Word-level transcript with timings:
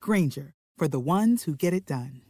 Grainger, 0.00 0.54
for 0.76 0.88
the 0.88 1.00
ones 1.00 1.44
who 1.44 1.54
get 1.54 1.72
it 1.72 1.86
done. 1.86 2.22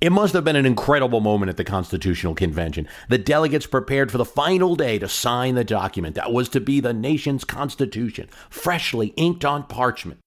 It 0.00 0.12
must 0.12 0.32
have 0.34 0.44
been 0.44 0.54
an 0.54 0.66
incredible 0.66 1.20
moment 1.20 1.50
at 1.50 1.56
the 1.56 1.64
Constitutional 1.64 2.36
Convention. 2.36 2.86
The 3.08 3.18
delegates 3.18 3.66
prepared 3.66 4.12
for 4.12 4.18
the 4.18 4.24
final 4.24 4.76
day 4.76 4.98
to 5.00 5.08
sign 5.08 5.56
the 5.56 5.64
document 5.64 6.14
that 6.14 6.32
was 6.32 6.48
to 6.50 6.60
be 6.60 6.78
the 6.78 6.92
nation's 6.92 7.44
Constitution, 7.44 8.28
freshly 8.48 9.08
inked 9.16 9.44
on 9.44 9.64
parchment. 9.64 10.20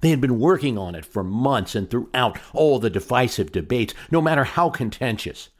They 0.00 0.10
had 0.10 0.20
been 0.20 0.40
working 0.40 0.76
on 0.76 0.96
it 0.96 1.04
for 1.04 1.22
months 1.22 1.76
and 1.76 1.88
throughout 1.88 2.40
all 2.52 2.80
the 2.80 2.90
divisive 2.90 3.52
debates, 3.52 3.94
no 4.10 4.20
matter 4.20 4.44
how 4.44 4.68
contentious. 4.68 5.50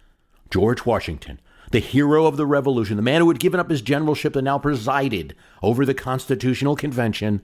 George 0.50 0.84
Washington, 0.84 1.40
the 1.70 1.78
hero 1.78 2.26
of 2.26 2.36
the 2.36 2.46
Revolution, 2.46 2.96
the 2.96 3.02
man 3.02 3.20
who 3.20 3.28
had 3.28 3.40
given 3.40 3.60
up 3.60 3.70
his 3.70 3.82
generalship 3.82 4.34
and 4.34 4.46
now 4.46 4.58
presided 4.58 5.36
over 5.62 5.84
the 5.84 5.94
Constitutional 5.94 6.74
Convention, 6.74 7.42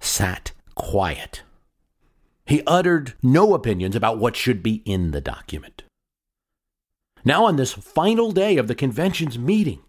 sat 0.00 0.52
quiet. 0.74 1.42
He 2.46 2.62
uttered 2.66 3.14
no 3.22 3.54
opinions 3.54 3.94
about 3.94 4.18
what 4.18 4.34
should 4.34 4.62
be 4.62 4.82
in 4.84 5.12
the 5.12 5.20
document. 5.20 5.84
Now, 7.24 7.44
on 7.44 7.56
this 7.56 7.72
final 7.72 8.32
day 8.32 8.56
of 8.56 8.66
the 8.66 8.74
convention's 8.74 9.38
meeting, 9.38 9.82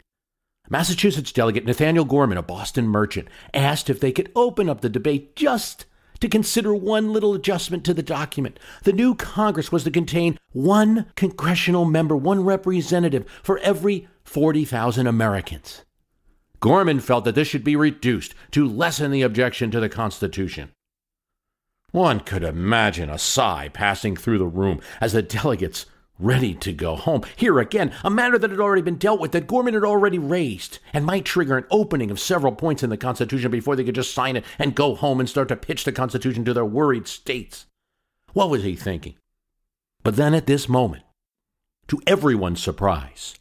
Massachusetts 0.69 1.31
delegate 1.31 1.65
Nathaniel 1.65 2.05
Gorham, 2.05 2.31
a 2.33 2.41
Boston 2.41 2.87
merchant, 2.87 3.29
asked 3.53 3.89
if 3.89 3.99
they 3.99 4.11
could 4.11 4.31
open 4.35 4.69
up 4.69 4.81
the 4.81 4.89
debate 4.89 5.35
just 5.35 5.85
to 6.19 6.29
consider 6.29 6.73
one 6.73 7.11
little 7.11 7.33
adjustment 7.33 7.83
to 7.85 7.93
the 7.93 8.03
document. 8.03 8.59
The 8.83 8.93
new 8.93 9.15
Congress 9.15 9.71
was 9.71 9.83
to 9.85 9.91
contain 9.91 10.37
one 10.51 11.07
congressional 11.15 11.85
member, 11.85 12.15
one 12.15 12.43
representative 12.43 13.25
for 13.43 13.57
every 13.59 14.07
40,000 14.23 15.07
Americans. 15.07 15.83
Gorham 16.61 16.99
felt 16.99 17.25
that 17.25 17.35
this 17.35 17.47
should 17.47 17.63
be 17.63 17.75
reduced 17.75 18.35
to 18.51 18.67
lessen 18.67 19.11
the 19.11 19.23
objection 19.23 19.71
to 19.71 19.79
the 19.79 19.89
Constitution. 19.89 20.71
One 21.91 22.19
could 22.21 22.43
imagine 22.43 23.09
a 23.09 23.17
sigh 23.17 23.69
passing 23.73 24.15
through 24.15 24.37
the 24.37 24.45
room 24.45 24.79
as 25.01 25.11
the 25.11 25.21
delegates 25.21 25.87
ready 26.19 26.53
to 26.53 26.71
go 26.71 26.95
home. 26.95 27.23
Here 27.35 27.59
again, 27.59 27.91
a 28.03 28.09
matter 28.11 28.37
that 28.37 28.51
had 28.51 28.59
already 28.59 28.83
been 28.83 28.97
dealt 28.97 29.19
with, 29.19 29.31
that 29.31 29.47
Gorham 29.47 29.73
had 29.73 29.83
already 29.83 30.19
raised, 30.19 30.77
and 30.93 31.03
might 31.03 31.25
trigger 31.25 31.57
an 31.57 31.65
opening 31.71 32.11
of 32.11 32.19
several 32.19 32.53
points 32.53 32.83
in 32.83 32.91
the 32.91 32.97
Constitution 32.97 33.49
before 33.49 33.75
they 33.75 33.83
could 33.83 33.95
just 33.95 34.13
sign 34.13 34.37
it 34.37 34.45
and 34.59 34.75
go 34.75 34.93
home 34.93 35.19
and 35.19 35.27
start 35.27 35.47
to 35.47 35.55
pitch 35.55 35.83
the 35.83 35.91
Constitution 35.91 36.45
to 36.45 36.53
their 36.53 36.63
worried 36.63 37.07
states. 37.07 37.65
What 38.33 38.51
was 38.51 38.63
he 38.63 38.75
thinking? 38.75 39.15
But 40.03 40.15
then 40.15 40.35
at 40.35 40.45
this 40.45 40.69
moment, 40.69 41.03
to 41.87 41.99
everyone's 42.05 42.61
surprise, 42.61 43.33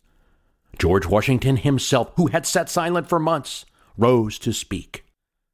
George 0.80 1.04
Washington 1.04 1.58
himself, 1.58 2.10
who 2.16 2.28
had 2.28 2.46
sat 2.46 2.70
silent 2.70 3.06
for 3.06 3.18
months, 3.18 3.66
rose 3.98 4.38
to 4.38 4.50
speak. 4.50 5.04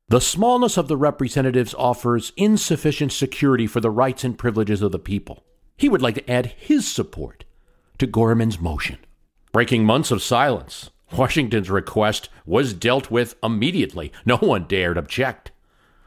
The 0.08 0.20
smallness 0.20 0.76
of 0.76 0.86
the 0.86 0.96
representatives 0.96 1.74
offers 1.76 2.32
insufficient 2.36 3.10
security 3.10 3.66
for 3.66 3.80
the 3.80 3.90
rights 3.90 4.22
and 4.22 4.38
privileges 4.38 4.82
of 4.82 4.92
the 4.92 5.00
people. 5.00 5.44
He 5.76 5.88
would 5.88 6.00
like 6.00 6.14
to 6.14 6.30
add 6.30 6.54
his 6.56 6.86
support 6.86 7.44
to 7.98 8.06
Gorham's 8.06 8.60
motion. 8.60 8.98
Breaking 9.50 9.84
months 9.84 10.12
of 10.12 10.22
silence, 10.22 10.90
Washington's 11.12 11.70
request 11.70 12.28
was 12.44 12.72
dealt 12.72 13.10
with 13.10 13.34
immediately. 13.42 14.12
No 14.24 14.36
one 14.36 14.66
dared 14.68 14.96
object. 14.96 15.50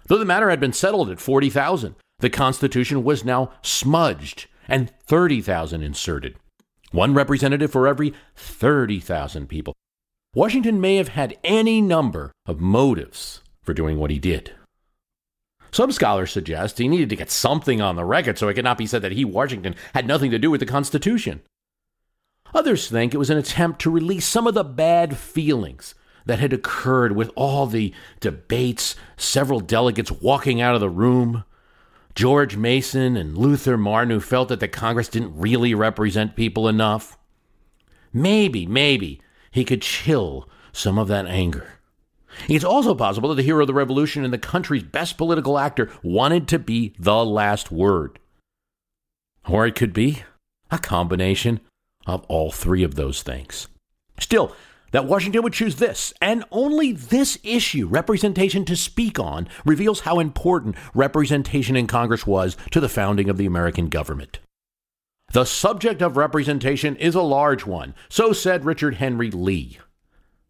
Though 0.07 0.17
the 0.17 0.23
matter 0.23 0.49
had 0.49 0.61
been 0.61 0.71
settled 0.71 1.09
at 1.09 1.19
40,000, 1.19 1.95
the 2.19 2.29
Constitution 2.29 3.03
was 3.03 3.25
now 3.25 3.51
smudged 3.63 4.47
and 4.69 4.93
30,000 5.07 5.83
inserted. 5.83 6.37
One 6.91 7.13
representative 7.13 7.71
for 7.71 7.87
every 7.87 8.13
30,000 8.35 9.47
people. 9.47 9.75
Washington 10.33 10.81
may 10.81 10.95
have 10.97 11.09
had 11.09 11.37
any 11.43 11.81
number 11.81 12.31
of 12.45 12.59
motives 12.59 13.41
for 13.61 13.73
doing 13.73 13.97
what 13.97 14.11
he 14.11 14.19
did. 14.19 14.53
Some 15.71 15.91
scholars 15.91 16.31
suggest 16.31 16.77
he 16.77 16.87
needed 16.87 17.09
to 17.09 17.15
get 17.15 17.29
something 17.29 17.79
on 17.81 17.95
the 17.95 18.05
record 18.05 18.37
so 18.37 18.47
it 18.47 18.55
could 18.55 18.63
not 18.63 18.77
be 18.77 18.87
said 18.87 19.03
that 19.03 19.11
he, 19.11 19.23
Washington, 19.23 19.75
had 19.93 20.07
nothing 20.07 20.31
to 20.31 20.39
do 20.39 20.49
with 20.49 20.59
the 20.59 20.65
Constitution. 20.65 21.41
Others 22.53 22.89
think 22.89 23.13
it 23.13 23.19
was 23.19 23.29
an 23.29 23.37
attempt 23.37 23.79
to 23.81 23.91
release 23.91 24.25
some 24.25 24.47
of 24.47 24.55
the 24.55 24.63
bad 24.63 25.17
feelings 25.17 25.93
that 26.25 26.39
had 26.39 26.53
occurred 26.53 27.15
with 27.15 27.31
all 27.35 27.67
the 27.67 27.93
debates, 28.19 28.95
several 29.17 29.59
delegates 29.59 30.11
walking 30.11 30.59
out 30.59 30.73
of 30.75 30.81
the 30.81 30.89
room, 30.89 31.43
George 32.19 32.57
Mason 32.57 33.15
and 33.15 33.37
Luther 33.37 33.77
Martin, 33.77 34.09
who 34.09 34.19
felt 34.19 34.49
that 34.49 34.59
the 34.59 34.67
Congress 34.67 35.07
didn't 35.07 35.39
really 35.39 35.73
represent 35.73 36.35
people 36.35 36.67
enough. 36.67 37.17
Maybe, 38.11 38.65
maybe 38.65 39.21
he 39.51 39.63
could 39.63 39.81
chill 39.81 40.49
some 40.73 40.99
of 40.99 41.07
that 41.07 41.27
anger. 41.27 41.79
It's 42.49 42.65
also 42.65 42.93
possible 42.93 43.29
that 43.29 43.35
the 43.35 43.43
hero 43.43 43.61
of 43.61 43.67
the 43.67 43.73
revolution 43.73 44.25
and 44.25 44.33
the 44.33 44.37
country's 44.37 44.83
best 44.83 45.17
political 45.17 45.57
actor 45.57 45.89
wanted 46.03 46.49
to 46.49 46.59
be 46.59 46.93
the 46.99 47.23
last 47.23 47.71
word. 47.71 48.19
Or 49.47 49.65
it 49.65 49.75
could 49.75 49.93
be 49.93 50.23
a 50.69 50.77
combination 50.77 51.61
of 52.05 52.25
all 52.25 52.51
three 52.51 52.83
of 52.83 52.95
those 52.95 53.23
things. 53.23 53.69
Still, 54.19 54.53
that 54.91 55.05
Washington 55.05 55.43
would 55.43 55.53
choose 55.53 55.75
this, 55.75 56.13
and 56.21 56.43
only 56.51 56.91
this 56.91 57.37
issue, 57.43 57.87
representation 57.87 58.65
to 58.65 58.75
speak 58.75 59.19
on, 59.19 59.47
reveals 59.65 60.01
how 60.01 60.19
important 60.19 60.75
representation 60.93 61.75
in 61.75 61.87
Congress 61.87 62.25
was 62.25 62.57
to 62.71 62.79
the 62.79 62.89
founding 62.89 63.29
of 63.29 63.37
the 63.37 63.45
American 63.45 63.89
government. 63.89 64.39
The 65.31 65.45
subject 65.45 66.01
of 66.01 66.17
representation 66.17 66.95
is 66.95 67.13
a 67.13 67.21
large 67.21 67.65
one, 67.65 67.93
so 68.09 68.33
said 68.33 68.65
Richard 68.65 68.95
Henry 68.95 69.29
Lee. 69.29 69.77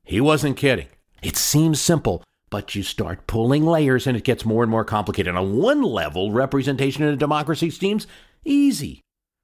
He 0.04 0.22
wasn't 0.22 0.58
kidding. 0.58 0.88
It 1.22 1.36
seems 1.36 1.82
simple, 1.82 2.24
but 2.50 2.76
you 2.76 2.84
start 2.84 3.28
pulling 3.28 3.66
layers 3.66 4.08
and 4.08 4.16
it 4.16 4.24
gets 4.24 4.46
more 4.46 4.64
and 4.64 4.72
more 4.72 4.86
complicated. 4.86 5.36
On 5.36 5.58
one 5.58 5.82
level, 5.82 6.32
representation 6.32 7.04
in 7.04 7.14
a 7.14 7.18
democracy 7.18 7.70
seems 7.70 8.08
easy. 8.46 9.02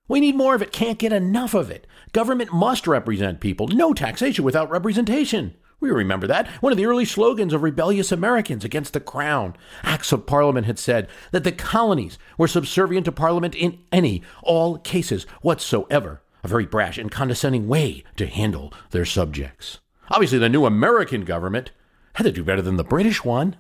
We 0.08 0.20
need 0.20 0.36
more 0.36 0.56
of 0.56 0.62
it, 0.62 0.72
can't 0.72 1.00
get 1.00 1.12
enough 1.12 1.54
of 1.54 1.72
it. 1.72 1.88
Government 2.12 2.54
must 2.54 2.88
represent 2.88 3.40
people. 3.40 3.68
No 3.68 3.94
taxation 3.94 4.46
without 4.46 4.70
representation. 4.70 5.56
We 5.80 5.92
remember 5.92 6.28
that. 6.28 6.48
One 6.62 6.72
of 6.72 6.78
the 6.78 6.86
early 6.86 7.06
slogans 7.06 7.54
of 7.54 7.64
rebellious 7.64 8.12
Americans 8.12 8.64
against 8.64 8.94
the 8.94 9.00
crown. 9.00 9.56
Acts 9.84 10.12
of 10.12 10.26
Parliament 10.26 10.66
had 10.66 10.80
said 10.80 11.10
that 11.32 11.44
the 11.44 11.52
colonies 11.52 12.18
were 12.38 12.48
subservient 12.48 13.06
to 13.06 13.12
Parliament 13.12 13.56
in 13.56 13.80
any, 13.92 14.22
all 14.42 14.78
cases 14.78 15.26
whatsoever. 15.42 16.22
A 16.44 16.48
very 16.48 16.66
brash 16.66 16.98
and 16.98 17.12
condescending 17.12 17.68
way 17.68 18.04
to 18.16 18.28
handle 18.28 18.72
their 18.92 19.06
subjects. 19.06 19.80
Obviously, 20.10 20.38
the 20.38 20.50
new 20.50 20.66
American 20.66 21.26
government 21.26 21.72
had 22.14 22.24
to 22.24 22.32
do 22.32 22.44
better 22.44 22.62
than 22.62 22.78
the 22.78 22.84
British 22.84 23.26
one. 23.26 23.56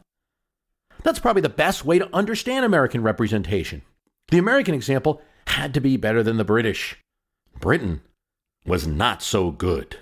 That's 1.03 1.19
probably 1.19 1.41
the 1.41 1.49
best 1.49 1.83
way 1.83 1.99
to 1.99 2.15
understand 2.15 2.65
American 2.65 3.03
representation. 3.03 3.81
The 4.29 4.37
American 4.37 4.73
example 4.73 5.21
had 5.47 5.73
to 5.73 5.81
be 5.81 5.97
better 5.97 6.23
than 6.23 6.37
the 6.37 6.43
British. 6.43 6.97
Britain 7.59 8.01
was 8.65 8.87
not 8.87 9.21
so 9.21 9.51
good. 9.51 9.97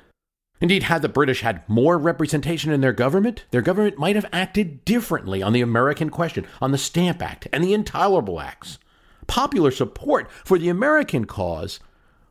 Indeed, 0.62 0.84
had 0.84 1.02
the 1.02 1.09
British 1.09 1.42
had 1.42 1.68
more 1.68 1.98
representation 1.98 2.72
in 2.72 2.80
their 2.80 2.94
government, 2.94 3.44
their 3.52 3.62
government 3.62 3.98
might 3.98 4.16
have 4.16 4.26
acted 4.31 4.86
differently 4.86 5.44
on 5.44 5.52
the 5.52 5.62
American 5.62 6.09
question, 6.09 6.48
on 6.62 6.72
the 6.72 6.78
Stamp 6.78 7.22
Act 7.22 7.48
and 7.51 7.63
the 7.63 7.74
Intolerable 7.74 8.40
Acts. 8.40 8.80
Popular 9.28 9.72
support 9.72 10.31
for 10.45 10.57
the 10.57 10.69
American 10.69 11.25
cause 11.25 11.80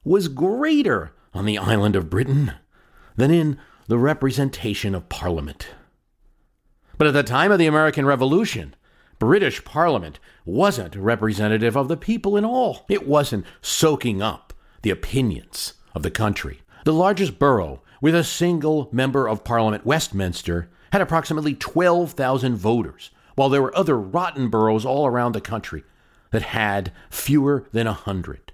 was 0.05 0.29
greater 0.29 1.13
on 1.35 1.45
the 1.45 1.59
island 1.59 1.95
of 1.95 2.11
Britain 2.11 2.53
than 3.17 3.31
in 3.31 3.59
the 3.87 3.99
representation 3.99 4.95
of 4.95 5.09
Parliament. 5.09 5.69
But 6.97 7.09
at 7.09 7.15
the 7.15 7.23
time 7.23 7.53
of 7.53 7.59
the 7.59 7.67
American 7.67 8.07
Revolution, 8.07 8.75
British 9.23 9.65
Parliament 9.65 10.19
wasn't 10.45 10.97
representative 10.97 11.77
of 11.77 11.87
the 11.87 11.97
people 11.97 12.37
in 12.37 12.45
all. 12.45 12.85
It 12.89 13.07
wasn't 13.07 13.47
soaking 13.61 14.21
up 14.21 14.53
the 14.83 14.91
opinions 14.91 15.75
of 15.95 16.03
the 16.03 16.11
country. 16.11 16.63
The 16.85 16.93
largest 16.93 17.39
borough 17.39 17.83
with 18.01 18.17
a 18.17 18.25
single 18.25 18.89
member 18.91 19.29
of 19.29 19.45
Parliament, 19.45 19.87
Westminster, 19.87 20.69
had 20.91 21.01
approximately 21.01 21.55
12,000 21.55 22.57
voters, 22.57 23.13
while 23.37 23.49
there 23.49 23.63
were 23.63 23.79
other 23.79 23.97
rotten 23.97 24.51
boroughs 24.51 24.85
all 24.85 25.07
around 25.07 25.37
the 25.37 25.41
country 25.41 25.85
that 26.33 26.43
had 26.43 26.91
fewer 27.09 27.69
than 27.71 27.87
a 27.87 27.93
hundred. 27.93 28.53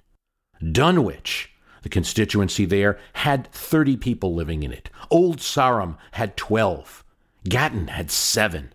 Dunwich 0.61 1.51
the 1.81 1.89
constituency 1.89 2.67
there 2.67 2.99
had 3.15 3.51
30 3.53 3.97
people 3.97 4.35
living 4.35 4.63
in 4.63 4.75
it. 4.75 4.91
Old 5.11 5.41
Sarum 5.41 5.97
had 6.11 6.37
12. 6.37 7.07
Gatton 7.49 7.89
had 7.89 8.11
7. 8.11 8.75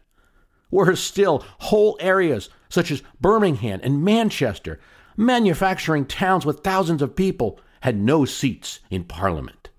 Worse 0.74 1.02
still, 1.02 1.46
whole 1.60 1.96
areas 2.00 2.50
such 2.68 2.90
as 2.90 3.04
Birmingham 3.22 3.80
and 3.84 4.04
Manchester, 4.04 4.80
manufacturing 5.16 6.08
towns 6.08 6.48
with 6.48 6.62
thousands 6.62 7.04
of 7.04 7.16
people, 7.16 7.60
had 7.82 7.96
no 7.96 8.26
seats 8.26 8.80
in 8.90 9.04
Parliament. 9.04 9.70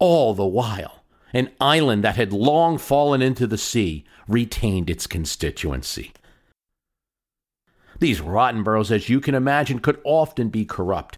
All 0.00 0.34
the 0.34 0.44
while, 0.44 1.04
an 1.32 1.50
island 1.60 2.02
that 2.02 2.16
had 2.16 2.32
long 2.32 2.78
fallen 2.78 3.22
into 3.22 3.46
the 3.46 3.56
sea 3.56 4.04
retained 4.26 4.90
its 4.90 5.06
constituency. 5.06 6.10
These 8.00 8.20
rotten 8.20 8.64
boroughs, 8.64 8.90
as 8.90 9.08
you 9.08 9.20
can 9.20 9.36
imagine, 9.36 9.78
could 9.78 10.00
often 10.02 10.48
be 10.48 10.64
corrupt. 10.64 11.16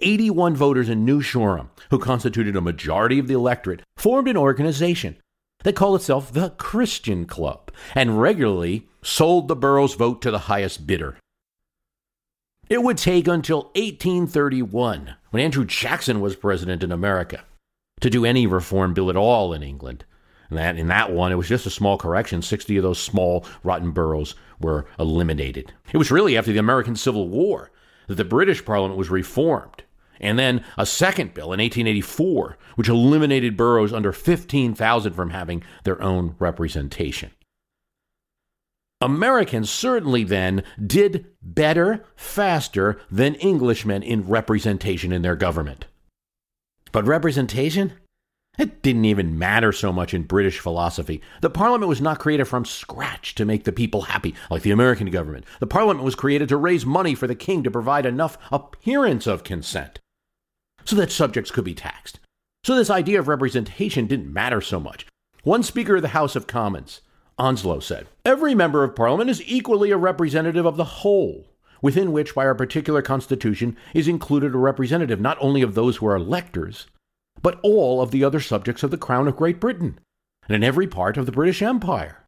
81 0.00 0.54
voters 0.56 0.90
in 0.90 1.06
New 1.06 1.22
Shoreham, 1.22 1.70
who 1.88 1.98
constituted 1.98 2.54
a 2.54 2.60
majority 2.60 3.18
of 3.18 3.28
the 3.28 3.34
electorate, 3.34 3.80
formed 3.96 4.28
an 4.28 4.36
organization 4.36 5.16
that 5.64 5.76
called 5.76 5.96
itself 5.96 6.32
the 6.32 6.50
Christian 6.50 7.26
Club 7.26 7.70
and 7.94 8.20
regularly 8.20 8.88
sold 9.02 9.48
the 9.48 9.56
borough's 9.56 9.94
vote 9.94 10.22
to 10.22 10.30
the 10.30 10.40
highest 10.40 10.86
bidder. 10.86 11.16
It 12.68 12.82
would 12.82 12.98
take 12.98 13.26
until 13.26 13.64
1831, 13.74 15.16
when 15.30 15.42
Andrew 15.42 15.64
Jackson 15.64 16.20
was 16.20 16.36
president 16.36 16.82
in 16.82 16.92
America, 16.92 17.44
to 18.00 18.10
do 18.10 18.24
any 18.24 18.46
reform 18.46 18.94
bill 18.94 19.10
at 19.10 19.16
all 19.16 19.52
in 19.52 19.62
England. 19.62 20.04
And 20.48 20.58
that, 20.58 20.76
in 20.76 20.88
that 20.88 21.12
one, 21.12 21.32
it 21.32 21.36
was 21.36 21.48
just 21.48 21.66
a 21.66 21.70
small 21.70 21.98
correction. 21.98 22.42
60 22.42 22.76
of 22.76 22.82
those 22.82 23.00
small, 23.00 23.44
rotten 23.62 23.90
boroughs 23.90 24.34
were 24.60 24.86
eliminated. 24.98 25.72
It 25.92 25.96
was 25.98 26.10
really 26.10 26.36
after 26.36 26.52
the 26.52 26.58
American 26.58 26.96
Civil 26.96 27.28
War 27.28 27.70
that 28.08 28.16
the 28.16 28.24
British 28.24 28.64
Parliament 28.64 28.98
was 28.98 29.10
reformed 29.10 29.82
and 30.20 30.38
then 30.38 30.64
a 30.76 30.86
second 30.86 31.34
bill 31.34 31.52
in 31.52 31.60
1884, 31.60 32.58
which 32.76 32.88
eliminated 32.88 33.56
boroughs 33.56 33.92
under 33.92 34.12
15,000 34.12 35.12
from 35.12 35.30
having 35.30 35.62
their 35.84 36.00
own 36.02 36.36
representation. 36.38 37.30
Americans 39.02 39.70
certainly 39.70 40.24
then 40.24 40.62
did 40.84 41.24
better, 41.42 42.04
faster 42.16 43.00
than 43.10 43.40
Englishmen 43.40 44.02
in 44.02 44.28
representation 44.28 45.10
in 45.10 45.22
their 45.22 45.36
government. 45.36 45.86
But 46.92 47.06
representation? 47.06 47.94
It 48.58 48.82
didn't 48.82 49.06
even 49.06 49.38
matter 49.38 49.72
so 49.72 49.90
much 49.90 50.12
in 50.12 50.24
British 50.24 50.58
philosophy. 50.58 51.22
The 51.40 51.48
Parliament 51.48 51.88
was 51.88 52.02
not 52.02 52.18
created 52.18 52.44
from 52.44 52.66
scratch 52.66 53.34
to 53.36 53.46
make 53.46 53.64
the 53.64 53.72
people 53.72 54.02
happy, 54.02 54.34
like 54.50 54.62
the 54.62 54.72
American 54.72 55.08
government. 55.10 55.46
The 55.60 55.66
Parliament 55.66 56.04
was 56.04 56.14
created 56.14 56.50
to 56.50 56.58
raise 56.58 56.84
money 56.84 57.14
for 57.14 57.26
the 57.26 57.34
king 57.34 57.62
to 57.62 57.70
provide 57.70 58.04
enough 58.04 58.36
appearance 58.52 59.26
of 59.26 59.44
consent 59.44 60.00
so 60.90 60.96
that 60.96 61.12
subjects 61.12 61.52
could 61.52 61.64
be 61.64 61.74
taxed. 61.74 62.18
So 62.64 62.74
this 62.74 62.90
idea 62.90 63.20
of 63.20 63.28
representation 63.28 64.06
didn't 64.06 64.32
matter 64.32 64.60
so 64.60 64.80
much. 64.80 65.06
One 65.44 65.62
Speaker 65.62 65.96
of 65.96 66.02
the 66.02 66.08
House 66.08 66.34
of 66.34 66.48
Commons, 66.48 67.00
Onslow, 67.38 67.78
said 67.78 68.08
Every 68.24 68.56
member 68.56 68.82
of 68.82 68.96
Parliament 68.96 69.30
is 69.30 69.42
equally 69.46 69.92
a 69.92 69.96
representative 69.96 70.66
of 70.66 70.76
the 70.76 70.84
whole, 70.84 71.46
within 71.80 72.10
which, 72.10 72.34
by 72.34 72.44
our 72.44 72.56
particular 72.56 73.02
Constitution, 73.02 73.76
is 73.94 74.08
included 74.08 74.52
a 74.52 74.58
representative 74.58 75.20
not 75.20 75.38
only 75.40 75.62
of 75.62 75.74
those 75.74 75.98
who 75.98 76.06
are 76.06 76.16
electors, 76.16 76.88
but 77.40 77.60
all 77.62 78.02
of 78.02 78.10
the 78.10 78.24
other 78.24 78.40
subjects 78.40 78.82
of 78.82 78.90
the 78.90 78.98
Crown 78.98 79.28
of 79.28 79.36
Great 79.36 79.60
Britain, 79.60 79.98
and 80.48 80.56
in 80.56 80.64
every 80.64 80.88
part 80.88 81.16
of 81.16 81.24
the 81.24 81.32
British 81.32 81.62
Empire. 81.62 82.26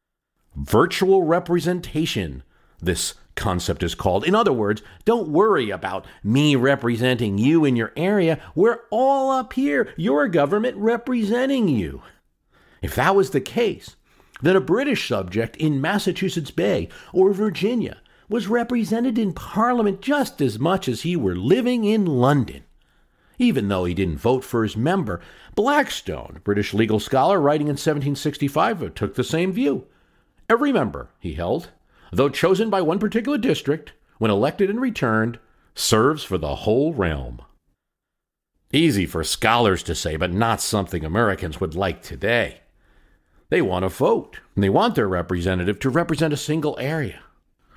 Virtual 0.54 1.24
representation, 1.24 2.44
this 2.80 3.14
concept 3.34 3.82
is 3.82 3.94
called. 3.94 4.24
In 4.24 4.34
other 4.34 4.52
words, 4.52 4.82
don't 5.04 5.28
worry 5.28 5.70
about 5.70 6.06
me 6.22 6.56
representing 6.56 7.38
you 7.38 7.64
in 7.64 7.76
your 7.76 7.92
area. 7.96 8.40
We're 8.54 8.80
all 8.90 9.30
up 9.30 9.52
here, 9.54 9.92
your 9.96 10.28
government 10.28 10.76
representing 10.76 11.68
you. 11.68 12.02
If 12.82 12.94
that 12.96 13.14
was 13.14 13.30
the 13.30 13.40
case, 13.40 13.96
then 14.40 14.56
a 14.56 14.60
British 14.60 15.08
subject 15.08 15.56
in 15.56 15.80
Massachusetts 15.80 16.50
Bay 16.50 16.88
or 17.12 17.32
Virginia 17.32 17.98
was 18.28 18.48
represented 18.48 19.18
in 19.18 19.32
Parliament 19.32 20.00
just 20.00 20.40
as 20.40 20.58
much 20.58 20.88
as 20.88 21.02
he 21.02 21.14
were 21.14 21.36
living 21.36 21.84
in 21.84 22.06
London. 22.06 22.64
Even 23.38 23.68
though 23.68 23.84
he 23.84 23.94
didn't 23.94 24.18
vote 24.18 24.44
for 24.44 24.62
his 24.62 24.76
member, 24.76 25.20
Blackstone, 25.54 26.40
British 26.44 26.74
legal 26.74 27.00
scholar 27.00 27.40
writing 27.40 27.66
in 27.66 27.72
1765, 27.72 28.94
took 28.94 29.14
the 29.14 29.24
same 29.24 29.52
view. 29.52 29.86
Every 30.48 30.72
member, 30.72 31.10
he 31.18 31.34
held, 31.34 31.70
though 32.12 32.28
chosen 32.28 32.70
by 32.70 32.82
one 32.82 32.98
particular 32.98 33.38
district, 33.38 33.92
when 34.18 34.30
elected 34.30 34.70
and 34.70 34.80
returned, 34.80 35.38
serves 35.74 36.22
for 36.22 36.38
the 36.38 36.56
whole 36.56 36.92
realm. 36.92 37.40
Easy 38.72 39.06
for 39.06 39.24
scholars 39.24 39.82
to 39.82 39.94
say, 39.94 40.16
but 40.16 40.32
not 40.32 40.60
something 40.60 41.04
Americans 41.04 41.60
would 41.60 41.74
like 41.74 42.02
today. 42.02 42.60
They 43.48 43.60
want 43.60 43.82
to 43.82 43.88
vote, 43.88 44.38
and 44.54 44.62
they 44.62 44.70
want 44.70 44.94
their 44.94 45.08
representative 45.08 45.78
to 45.80 45.90
represent 45.90 46.32
a 46.32 46.38
single 46.38 46.78
area. 46.78 47.20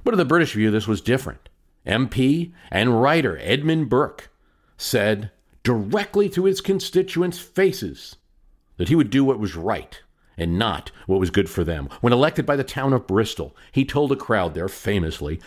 But 0.03 0.13
in 0.13 0.17
the 0.17 0.25
British 0.25 0.53
view, 0.53 0.71
this 0.71 0.87
was 0.87 1.01
different. 1.01 1.49
MP 1.85 2.53
and 2.71 3.01
writer 3.01 3.37
Edmund 3.41 3.89
Burke 3.89 4.29
said 4.77 5.31
directly 5.63 6.29
to 6.29 6.45
his 6.45 6.61
constituents' 6.61 7.39
faces 7.39 8.17
that 8.77 8.89
he 8.89 8.95
would 8.95 9.09
do 9.09 9.23
what 9.23 9.39
was 9.39 9.55
right 9.55 10.01
and 10.37 10.59
not 10.59 10.91
what 11.07 11.19
was 11.19 11.29
good 11.29 11.49
for 11.49 11.63
them. 11.63 11.89
When 12.01 12.13
elected 12.13 12.45
by 12.45 12.55
the 12.55 12.63
town 12.63 12.93
of 12.93 13.07
Bristol, 13.07 13.55
he 13.71 13.85
told 13.85 14.11
a 14.11 14.15
crowd 14.15 14.53
there 14.53 14.67
famously 14.67 15.39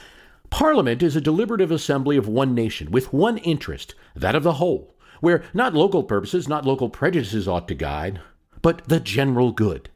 Parliament 0.50 1.02
is 1.02 1.14
a 1.14 1.20
deliberative 1.20 1.70
assembly 1.70 2.16
of 2.16 2.26
one 2.26 2.54
nation, 2.54 2.90
with 2.90 3.12
one 3.12 3.38
interest, 3.38 3.94
that 4.16 4.34
of 4.34 4.42
the 4.42 4.54
whole, 4.54 4.94
where 5.20 5.42
not 5.52 5.74
local 5.74 6.02
purposes, 6.02 6.48
not 6.48 6.64
local 6.64 6.88
prejudices 6.88 7.46
ought 7.46 7.68
to 7.68 7.74
guide, 7.74 8.20
but 8.62 8.82
the 8.88 9.00
general 9.00 9.52
good. 9.52 9.90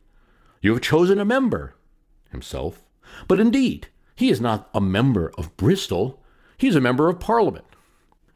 You 0.61 0.73
have 0.73 0.83
chosen 0.83 1.19
a 1.19 1.25
member, 1.25 1.75
himself, 2.31 2.85
but 3.29 3.41
indeed, 3.41 3.89
he 4.15 4.31
is 4.31 4.41
not 4.41 4.69
a 4.75 4.81
member 4.81 5.33
of 5.39 5.57
Bristol, 5.57 6.23
he 6.59 6.69
is 6.69 6.77
a 6.77 6.81
member 6.81 7.09
of 7.09 7.19
Parliament. 7.19 7.65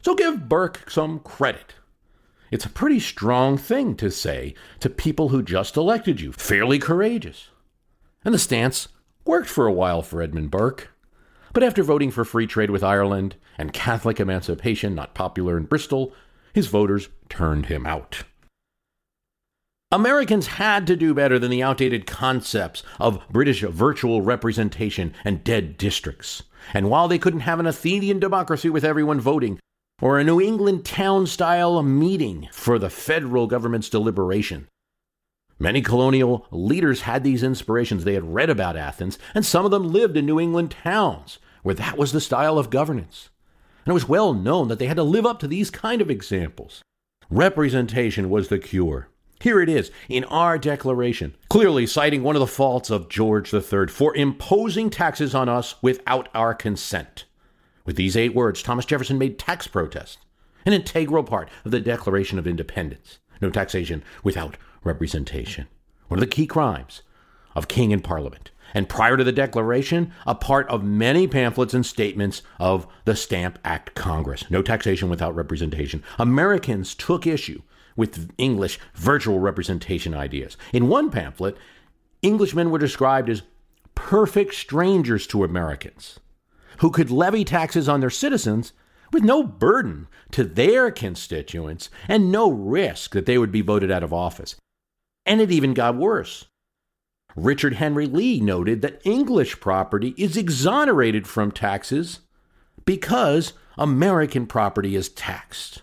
So 0.02 0.14
give 0.14 0.48
Burke 0.48 0.90
some 0.90 1.20
credit. 1.20 1.74
It's 2.50 2.64
a 2.64 2.70
pretty 2.70 3.00
strong 3.00 3.58
thing 3.58 3.96
to 3.96 4.10
say 4.10 4.54
to 4.80 4.88
people 4.88 5.30
who 5.30 5.42
just 5.42 5.76
elected 5.76 6.20
you. 6.20 6.32
Fairly 6.32 6.78
courageous. 6.78 7.48
And 8.24 8.32
the 8.32 8.38
stance 8.38 8.88
worked 9.24 9.48
for 9.48 9.66
a 9.66 9.72
while 9.72 10.02
for 10.02 10.22
Edmund 10.22 10.50
Burke. 10.50 10.90
But 11.52 11.62
after 11.62 11.82
voting 11.82 12.10
for 12.10 12.24
free 12.24 12.46
trade 12.46 12.70
with 12.70 12.84
Ireland 12.84 13.36
and 13.58 13.72
Catholic 13.72 14.20
emancipation 14.20 14.94
not 14.94 15.14
popular 15.14 15.56
in 15.56 15.64
Bristol, 15.64 16.12
his 16.52 16.66
voters 16.66 17.08
turned 17.28 17.66
him 17.66 17.86
out. 17.86 18.22
Americans 19.92 20.48
had 20.48 20.86
to 20.88 20.96
do 20.96 21.14
better 21.14 21.38
than 21.38 21.50
the 21.50 21.62
outdated 21.62 22.06
concepts 22.06 22.82
of 22.98 23.22
British 23.30 23.62
virtual 23.62 24.20
representation 24.20 25.14
and 25.24 25.44
dead 25.44 25.78
districts. 25.78 26.42
And 26.74 26.90
while 26.90 27.06
they 27.08 27.18
couldn't 27.18 27.40
have 27.40 27.60
an 27.60 27.66
Athenian 27.66 28.18
democracy 28.18 28.68
with 28.68 28.84
everyone 28.84 29.20
voting, 29.20 29.60
or 30.00 30.18
a 30.18 30.24
New 30.24 30.40
England 30.40 30.84
town 30.84 31.26
style 31.26 31.82
meeting 31.82 32.48
for 32.52 32.78
the 32.78 32.90
federal 32.90 33.46
government's 33.46 33.88
deliberation. 33.88 34.68
Many 35.58 35.80
colonial 35.80 36.46
leaders 36.50 37.02
had 37.02 37.24
these 37.24 37.42
inspirations. 37.42 38.04
They 38.04 38.14
had 38.14 38.34
read 38.34 38.50
about 38.50 38.76
Athens, 38.76 39.18
and 39.34 39.44
some 39.44 39.64
of 39.64 39.70
them 39.70 39.90
lived 39.90 40.16
in 40.16 40.26
New 40.26 40.38
England 40.38 40.70
towns 40.70 41.38
where 41.66 41.74
that 41.74 41.98
was 41.98 42.12
the 42.12 42.20
style 42.20 42.58
of 42.58 42.70
governance. 42.70 43.30
And 43.84 43.90
it 43.90 43.94
was 43.94 44.08
well 44.08 44.32
known 44.32 44.68
that 44.68 44.78
they 44.78 44.86
had 44.86 44.96
to 44.98 45.02
live 45.02 45.26
up 45.26 45.40
to 45.40 45.48
these 45.48 45.70
kind 45.70 46.00
of 46.00 46.10
examples. 46.10 46.82
Representation 47.28 48.30
was 48.30 48.46
the 48.46 48.58
cure. 48.58 49.08
Here 49.40 49.60
it 49.60 49.68
is 49.68 49.90
in 50.08 50.22
our 50.24 50.58
declaration, 50.58 51.34
clearly 51.50 51.86
citing 51.86 52.22
one 52.22 52.36
of 52.36 52.40
the 52.40 52.46
faults 52.46 52.88
of 52.88 53.08
George 53.08 53.52
III 53.52 53.88
for 53.88 54.16
imposing 54.16 54.90
taxes 54.90 55.34
on 55.34 55.48
us 55.48 55.74
without 55.82 56.28
our 56.34 56.54
consent. 56.54 57.25
With 57.86 57.96
these 57.96 58.16
eight 58.16 58.34
words, 58.34 58.62
Thomas 58.62 58.84
Jefferson 58.84 59.16
made 59.16 59.38
tax 59.38 59.66
protest 59.66 60.18
an 60.66 60.72
integral 60.72 61.22
part 61.22 61.48
of 61.64 61.70
the 61.70 61.80
Declaration 61.80 62.38
of 62.38 62.46
Independence. 62.46 63.20
No 63.40 63.50
taxation 63.50 64.02
without 64.24 64.56
representation. 64.82 65.68
One 66.08 66.18
of 66.18 66.20
the 66.20 66.34
key 66.34 66.46
crimes 66.46 67.02
of 67.54 67.68
king 67.68 67.92
and 67.92 68.02
parliament. 68.02 68.50
And 68.74 68.88
prior 68.88 69.16
to 69.16 69.22
the 69.22 69.30
Declaration, 69.30 70.12
a 70.26 70.34
part 70.34 70.68
of 70.68 70.82
many 70.82 71.28
pamphlets 71.28 71.72
and 71.72 71.86
statements 71.86 72.42
of 72.58 72.88
the 73.04 73.14
Stamp 73.14 73.60
Act 73.64 73.94
Congress. 73.94 74.50
No 74.50 74.60
taxation 74.60 75.08
without 75.08 75.36
representation. 75.36 76.02
Americans 76.18 76.94
took 76.94 77.26
issue 77.26 77.62
with 77.94 78.32
English 78.36 78.80
virtual 78.94 79.38
representation 79.38 80.14
ideas. 80.14 80.56
In 80.72 80.88
one 80.88 81.10
pamphlet, 81.10 81.56
Englishmen 82.24 82.70
were 82.70 82.78
described 82.78 83.30
as 83.30 83.42
perfect 83.94 84.54
strangers 84.54 85.26
to 85.28 85.44
Americans 85.44 86.18
who 86.78 86.90
could 86.90 87.10
levy 87.10 87.44
taxes 87.44 87.88
on 87.88 88.00
their 88.00 88.10
citizens 88.10 88.72
with 89.12 89.22
no 89.22 89.42
burden 89.42 90.08
to 90.32 90.44
their 90.44 90.90
constituents 90.90 91.90
and 92.08 92.32
no 92.32 92.50
risk 92.50 93.12
that 93.12 93.26
they 93.26 93.38
would 93.38 93.52
be 93.52 93.62
voted 93.62 93.90
out 93.90 94.02
of 94.02 94.12
office. 94.12 94.56
And 95.24 95.40
it 95.40 95.50
even 95.50 95.74
got 95.74 95.96
worse. 95.96 96.46
Richard 97.34 97.74
Henry 97.74 98.06
Lee 98.06 98.40
noted 98.40 98.80
that 98.82 99.00
English 99.04 99.60
property 99.60 100.14
is 100.16 100.36
exonerated 100.36 101.26
from 101.26 101.52
taxes 101.52 102.20
because 102.84 103.52
American 103.76 104.46
property 104.46 104.96
is 104.96 105.10
taxed. 105.10 105.82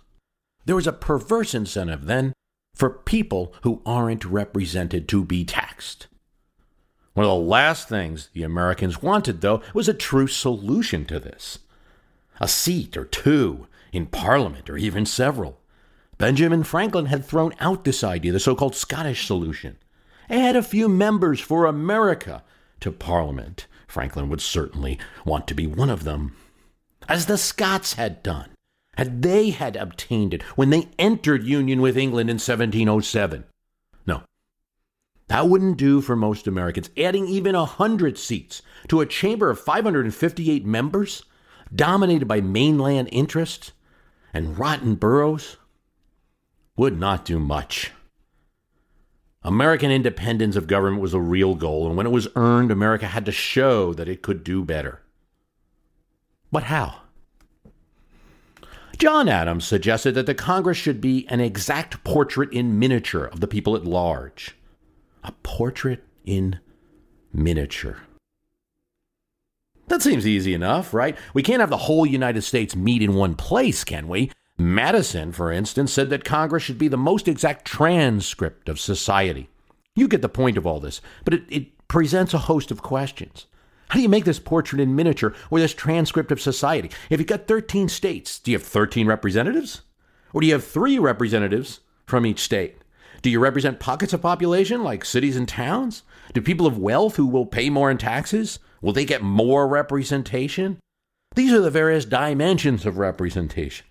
There 0.65 0.75
was 0.75 0.87
a 0.87 0.93
perverse 0.93 1.53
incentive 1.53 2.05
then 2.05 2.33
for 2.73 2.89
people 2.89 3.53
who 3.61 3.81
aren't 3.85 4.25
represented 4.25 5.07
to 5.09 5.23
be 5.23 5.45
taxed. 5.45 6.07
One 7.13 7.25
of 7.25 7.29
the 7.29 7.35
last 7.35 7.87
things 7.87 8.29
the 8.33 8.43
Americans 8.43 9.01
wanted, 9.01 9.41
though, 9.41 9.61
was 9.73 9.87
a 9.87 9.93
true 9.93 10.27
solution 10.27 11.05
to 11.05 11.19
this. 11.19 11.59
A 12.39 12.47
seat 12.47 12.97
or 12.97 13.05
two 13.05 13.67
in 13.91 14.07
Parliament, 14.07 14.69
or 14.69 14.77
even 14.77 15.05
several. 15.05 15.59
Benjamin 16.17 16.63
Franklin 16.63 17.07
had 17.07 17.23
thrown 17.23 17.53
out 17.59 17.83
this 17.83 18.03
idea, 18.03 18.31
the 18.31 18.39
so 18.39 18.55
called 18.55 18.75
Scottish 18.75 19.27
solution. 19.27 19.77
Add 20.29 20.55
a 20.55 20.63
few 20.63 20.89
members 20.89 21.39
for 21.39 21.65
America 21.65 22.43
to 22.79 22.91
Parliament. 22.91 23.67
Franklin 23.87 24.29
would 24.29 24.41
certainly 24.41 24.97
want 25.25 25.47
to 25.47 25.53
be 25.53 25.67
one 25.67 25.91
of 25.91 26.03
them. 26.05 26.35
As 27.07 27.27
the 27.27 27.37
Scots 27.37 27.93
had 27.93 28.23
done, 28.23 28.49
had 28.97 29.21
they 29.21 29.51
had 29.51 29.75
obtained 29.75 30.33
it 30.33 30.41
when 30.57 30.71
they 30.71 30.89
entered 30.97 31.43
union 31.43 31.81
with 31.81 31.97
England 31.97 32.29
in 32.29 32.35
1707. 32.35 33.43
That 35.33 35.49
wouldn't 35.49 35.77
do 35.77 35.99
for 35.99 36.15
most 36.15 36.45
Americans. 36.45 36.91
Adding 36.95 37.27
even 37.27 37.55
a 37.55 37.65
hundred 37.65 38.19
seats 38.19 38.61
to 38.87 39.01
a 39.01 39.07
chamber 39.07 39.49
of 39.49 39.59
558 39.59 40.63
members, 40.63 41.23
dominated 41.73 42.27
by 42.27 42.39
mainland 42.39 43.09
interests 43.11 43.71
and 44.31 44.59
rotten 44.59 44.93
boroughs, 44.93 45.57
would 46.77 46.99
not 46.99 47.25
do 47.25 47.39
much. 47.39 47.91
American 49.41 49.89
independence 49.89 50.55
of 50.55 50.67
government 50.67 51.01
was 51.01 51.15
a 51.15 51.19
real 51.19 51.55
goal, 51.55 51.87
and 51.87 51.97
when 51.97 52.05
it 52.05 52.11
was 52.11 52.27
earned, 52.35 52.69
America 52.69 53.07
had 53.07 53.25
to 53.25 53.31
show 53.31 53.91
that 53.91 54.07
it 54.07 54.21
could 54.21 54.43
do 54.43 54.63
better. 54.63 55.01
But 56.51 56.65
how? 56.65 56.97
John 58.99 59.27
Adams 59.27 59.65
suggested 59.65 60.13
that 60.13 60.27
the 60.27 60.35
Congress 60.35 60.77
should 60.77 61.01
be 61.01 61.27
an 61.27 61.39
exact 61.39 62.03
portrait 62.03 62.53
in 62.53 62.77
miniature 62.77 63.25
of 63.25 63.39
the 63.39 63.47
people 63.47 63.75
at 63.75 63.83
large. 63.83 64.55
A 65.23 65.31
portrait 65.43 66.03
in 66.25 66.59
miniature. 67.31 67.97
That 69.87 70.01
seems 70.01 70.25
easy 70.25 70.53
enough, 70.53 70.93
right? 70.93 71.17
We 71.33 71.43
can't 71.43 71.59
have 71.59 71.69
the 71.69 71.77
whole 71.77 72.05
United 72.05 72.41
States 72.43 72.75
meet 72.75 73.01
in 73.01 73.15
one 73.15 73.35
place, 73.35 73.83
can 73.83 74.07
we? 74.07 74.31
Madison, 74.57 75.31
for 75.31 75.51
instance, 75.51 75.91
said 75.91 76.09
that 76.09 76.23
Congress 76.23 76.63
should 76.63 76.77
be 76.77 76.87
the 76.87 76.97
most 76.97 77.27
exact 77.27 77.65
transcript 77.65 78.69
of 78.69 78.79
society. 78.79 79.49
You 79.95 80.07
get 80.07 80.21
the 80.21 80.29
point 80.29 80.57
of 80.57 80.65
all 80.65 80.79
this, 80.79 81.01
but 81.25 81.33
it, 81.33 81.43
it 81.49 81.87
presents 81.87 82.33
a 82.33 82.39
host 82.39 82.71
of 82.71 82.81
questions. 82.81 83.47
How 83.89 83.97
do 83.97 84.01
you 84.01 84.09
make 84.09 84.25
this 84.25 84.39
portrait 84.39 84.79
in 84.79 84.95
miniature 84.95 85.35
or 85.51 85.59
this 85.59 85.73
transcript 85.73 86.31
of 86.31 86.41
society? 86.41 86.89
If 87.09 87.19
you've 87.19 87.27
got 87.27 87.47
13 87.47 87.89
states, 87.89 88.39
do 88.39 88.51
you 88.51 88.57
have 88.57 88.65
13 88.65 89.05
representatives? 89.05 89.81
Or 90.33 90.41
do 90.41 90.47
you 90.47 90.53
have 90.53 90.63
three 90.63 90.97
representatives 90.97 91.81
from 92.05 92.25
each 92.25 92.39
state? 92.39 92.77
Do 93.23 93.29
you 93.29 93.39
represent 93.39 93.79
pockets 93.79 94.11
of 94.11 94.21
population 94.21 94.83
like 94.83 95.05
cities 95.05 95.37
and 95.37 95.47
towns? 95.47 96.03
Do 96.33 96.41
people 96.41 96.67
of 96.67 96.77
wealth 96.77 97.15
who 97.15 97.25
will 97.25 97.45
pay 97.45 97.69
more 97.69 97.89
in 97.89 97.97
taxes? 97.97 98.59
Will 98.81 98.91
they 98.91 99.05
get 99.05 99.21
more 99.21 99.65
representation? 99.65 100.77
These 101.33 101.53
are 101.53 101.61
the 101.61 101.71
various 101.71 102.03
dimensions 102.03 102.85
of 102.85 102.97
representation. 102.97 103.85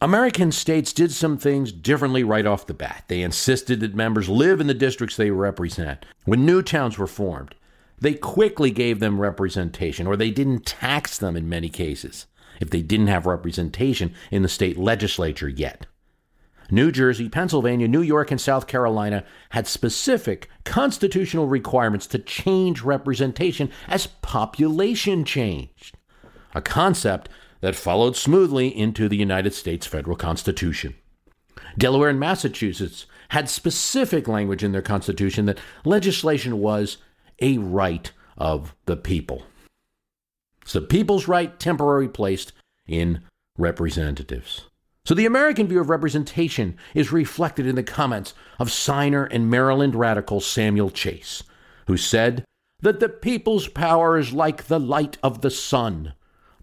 American 0.00 0.52
states 0.52 0.92
did 0.92 1.10
some 1.10 1.36
things 1.36 1.72
differently 1.72 2.22
right 2.22 2.46
off 2.46 2.68
the 2.68 2.72
bat. 2.72 3.02
They 3.08 3.22
insisted 3.22 3.80
that 3.80 3.96
members 3.96 4.28
live 4.28 4.60
in 4.60 4.68
the 4.68 4.74
districts 4.74 5.16
they 5.16 5.32
represent. 5.32 6.06
When 6.24 6.46
new 6.46 6.62
towns 6.62 6.98
were 6.98 7.08
formed, 7.08 7.56
they 7.98 8.14
quickly 8.14 8.70
gave 8.70 9.00
them 9.00 9.20
representation, 9.20 10.06
or 10.06 10.16
they 10.16 10.30
didn't 10.30 10.66
tax 10.66 11.18
them 11.18 11.36
in 11.36 11.48
many 11.48 11.68
cases 11.68 12.26
if 12.60 12.70
they 12.70 12.80
didn't 12.80 13.08
have 13.08 13.26
representation 13.26 14.14
in 14.30 14.42
the 14.42 14.48
state 14.48 14.78
legislature 14.78 15.48
yet. 15.48 15.86
New 16.70 16.90
Jersey, 16.90 17.28
Pennsylvania, 17.28 17.88
New 17.88 18.02
York, 18.02 18.30
and 18.30 18.40
South 18.40 18.66
Carolina 18.66 19.24
had 19.50 19.66
specific 19.66 20.48
constitutional 20.64 21.46
requirements 21.46 22.06
to 22.08 22.18
change 22.18 22.82
representation 22.82 23.70
as 23.88 24.08
population 24.22 25.24
changed, 25.24 25.96
a 26.54 26.60
concept 26.60 27.28
that 27.60 27.76
followed 27.76 28.16
smoothly 28.16 28.68
into 28.68 29.08
the 29.08 29.16
United 29.16 29.54
States 29.54 29.86
federal 29.86 30.16
Constitution. 30.16 30.94
Delaware 31.78 32.10
and 32.10 32.20
Massachusetts 32.20 33.06
had 33.30 33.48
specific 33.48 34.28
language 34.28 34.62
in 34.62 34.72
their 34.72 34.82
Constitution 34.82 35.46
that 35.46 35.58
legislation 35.84 36.58
was 36.58 36.98
a 37.40 37.58
right 37.58 38.12
of 38.36 38.74
the 38.86 38.96
people. 38.96 39.42
It's 40.62 40.72
the 40.72 40.80
people's 40.80 41.28
right 41.28 41.58
temporarily 41.58 42.08
placed 42.08 42.52
in 42.86 43.22
representatives. 43.56 44.66
So 45.06 45.14
the 45.14 45.26
American 45.26 45.68
view 45.68 45.80
of 45.80 45.88
representation 45.88 46.76
is 46.94 47.12
reflected 47.12 47.66
in 47.66 47.76
the 47.76 47.82
comments 47.82 48.34
of 48.58 48.72
signer 48.72 49.24
and 49.24 49.48
Maryland 49.50 49.94
radical 49.94 50.40
Samuel 50.40 50.90
Chase, 50.90 51.42
who 51.86 51.96
said 51.96 52.44
that 52.80 53.00
the 53.00 53.08
people's 53.08 53.68
power 53.68 54.18
is 54.18 54.32
like 54.32 54.64
the 54.64 54.80
light 54.80 55.16
of 55.22 55.40
the 55.40 55.50
sun 55.50 56.12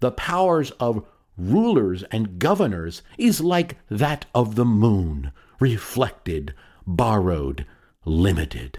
the 0.03 0.12
powers 0.12 0.71
of 0.81 1.05
rulers 1.38 2.03
and 2.12 2.38
governors 2.38 3.03
is 3.17 3.39
like 3.39 3.77
that 3.89 4.25
of 4.35 4.55
the 4.55 4.65
moon, 4.65 5.31
reflected, 5.62 6.53
borrowed, 6.85 7.65
limited. 8.03 8.77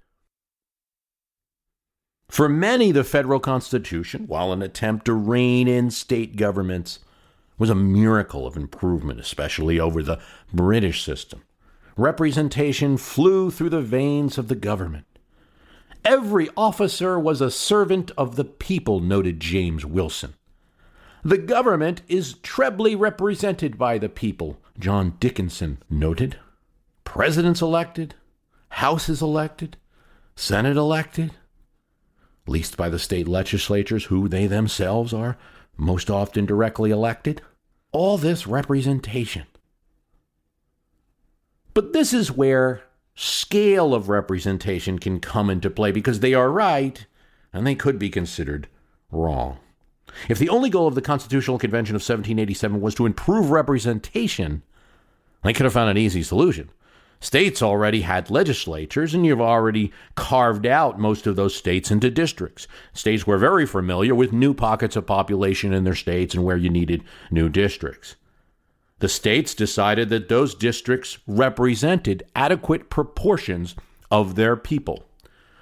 For 2.28 2.46
many, 2.46 2.92
the 2.92 3.04
federal 3.04 3.40
Constitution, 3.40 4.26
while 4.26 4.52
an 4.52 4.60
attempt 4.60 5.06
to 5.06 5.14
rein 5.14 5.66
in 5.66 5.90
state 5.90 6.36
governments, 6.36 6.98
was 7.64 7.70
a 7.70 7.74
miracle 7.74 8.46
of 8.46 8.58
improvement, 8.58 9.18
especially 9.18 9.80
over 9.80 10.02
the 10.02 10.20
British 10.52 11.02
system. 11.02 11.42
Representation 11.96 12.98
flew 12.98 13.50
through 13.50 13.70
the 13.70 13.80
veins 13.80 14.36
of 14.36 14.48
the 14.48 14.54
government. 14.54 15.06
Every 16.04 16.50
officer 16.58 17.18
was 17.18 17.40
a 17.40 17.50
servant 17.50 18.10
of 18.18 18.36
the 18.36 18.44
people, 18.44 19.00
noted 19.00 19.40
James 19.40 19.86
Wilson. 19.86 20.34
The 21.24 21.38
government 21.38 22.02
is 22.06 22.34
trebly 22.34 22.94
represented 22.94 23.78
by 23.78 23.96
the 23.96 24.10
people, 24.10 24.58
John 24.78 25.14
Dickinson 25.18 25.78
noted. 25.88 26.36
Presidents 27.04 27.62
elected, 27.62 28.14
houses 28.72 29.22
elected, 29.22 29.78
Senate 30.36 30.76
elected, 30.76 31.30
least 32.46 32.76
by 32.76 32.90
the 32.90 32.98
state 32.98 33.26
legislatures, 33.26 34.04
who 34.04 34.28
they 34.28 34.46
themselves 34.46 35.14
are 35.14 35.38
most 35.78 36.10
often 36.10 36.44
directly 36.44 36.90
elected. 36.90 37.40
All 37.94 38.18
this 38.18 38.44
representation. 38.44 39.46
But 41.74 41.92
this 41.92 42.12
is 42.12 42.32
where 42.32 42.82
scale 43.14 43.94
of 43.94 44.08
representation 44.08 44.98
can 44.98 45.20
come 45.20 45.48
into 45.48 45.70
play 45.70 45.92
because 45.92 46.18
they 46.18 46.34
are 46.34 46.50
right 46.50 47.06
and 47.52 47.64
they 47.64 47.76
could 47.76 47.96
be 47.96 48.10
considered 48.10 48.66
wrong. 49.12 49.58
If 50.28 50.40
the 50.40 50.48
only 50.48 50.70
goal 50.70 50.88
of 50.88 50.96
the 50.96 51.02
Constitutional 51.02 51.56
Convention 51.56 51.94
of 51.94 52.00
1787 52.00 52.80
was 52.80 52.96
to 52.96 53.06
improve 53.06 53.52
representation, 53.52 54.62
they 55.44 55.52
could 55.52 55.62
have 55.62 55.72
found 55.72 55.90
an 55.90 55.96
easy 55.96 56.24
solution. 56.24 56.70
States 57.20 57.62
already 57.62 58.02
had 58.02 58.30
legislatures, 58.30 59.14
and 59.14 59.24
you've 59.24 59.40
already 59.40 59.92
carved 60.14 60.66
out 60.66 60.98
most 60.98 61.26
of 61.26 61.36
those 61.36 61.54
states 61.54 61.90
into 61.90 62.10
districts. 62.10 62.68
States 62.92 63.26
were 63.26 63.38
very 63.38 63.66
familiar 63.66 64.14
with 64.14 64.32
new 64.32 64.52
pockets 64.52 64.96
of 64.96 65.06
population 65.06 65.72
in 65.72 65.84
their 65.84 65.94
states 65.94 66.34
and 66.34 66.44
where 66.44 66.56
you 66.56 66.68
needed 66.68 67.02
new 67.30 67.48
districts. 67.48 68.16
The 68.98 69.08
states 69.08 69.54
decided 69.54 70.08
that 70.10 70.28
those 70.28 70.54
districts 70.54 71.18
represented 71.26 72.22
adequate 72.36 72.90
proportions 72.90 73.74
of 74.10 74.34
their 74.34 74.56
people. 74.56 75.04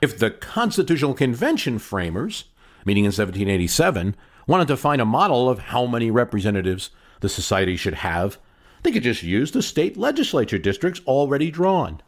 If 0.00 0.18
the 0.18 0.30
Constitutional 0.30 1.14
Convention 1.14 1.78
framers, 1.78 2.44
meeting 2.84 3.04
in 3.04 3.08
1787, 3.08 4.16
wanted 4.46 4.68
to 4.68 4.76
find 4.76 5.00
a 5.00 5.06
model 5.06 5.48
of 5.48 5.58
how 5.58 5.86
many 5.86 6.10
representatives 6.10 6.90
the 7.20 7.28
society 7.28 7.76
should 7.76 7.94
have, 7.94 8.38
they 8.82 8.92
could 8.92 9.02
just 9.02 9.22
use 9.22 9.52
the 9.52 9.62
state 9.62 9.96
legislature 9.96 10.58
districts 10.58 11.00
already 11.06 11.50
drawn. 11.50 12.02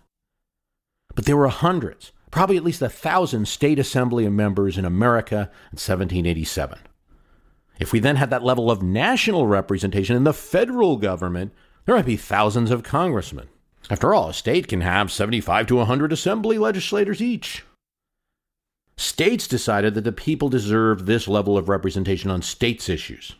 But 1.14 1.24
there 1.24 1.36
were 1.36 1.48
hundreds, 1.48 2.12
probably 2.30 2.56
at 2.56 2.64
least 2.64 2.82
a 2.82 2.88
thousand 2.88 3.46
state 3.46 3.78
assembly 3.78 4.28
members 4.28 4.76
in 4.76 4.84
America 4.84 5.50
in 5.70 5.78
1787. 5.78 6.78
If 7.78 7.92
we 7.92 8.00
then 8.00 8.16
had 8.16 8.30
that 8.30 8.44
level 8.44 8.70
of 8.70 8.82
national 8.82 9.46
representation 9.46 10.16
in 10.16 10.24
the 10.24 10.32
federal 10.32 10.96
government, 10.96 11.52
there 11.84 11.94
might 11.94 12.06
be 12.06 12.16
thousands 12.16 12.70
of 12.70 12.82
congressmen. 12.82 13.48
After 13.90 14.14
all, 14.14 14.30
a 14.30 14.34
state 14.34 14.68
can 14.68 14.80
have 14.80 15.12
75 15.12 15.66
to 15.66 15.76
100 15.76 16.12
assembly 16.12 16.56
legislators 16.56 17.20
each. 17.20 17.64
States 18.96 19.46
decided 19.46 19.94
that 19.94 20.04
the 20.04 20.12
people 20.12 20.48
deserved 20.48 21.06
this 21.06 21.26
level 21.28 21.58
of 21.58 21.68
representation 21.68 22.30
on 22.30 22.42
states' 22.42 22.88
issues. 22.88 23.34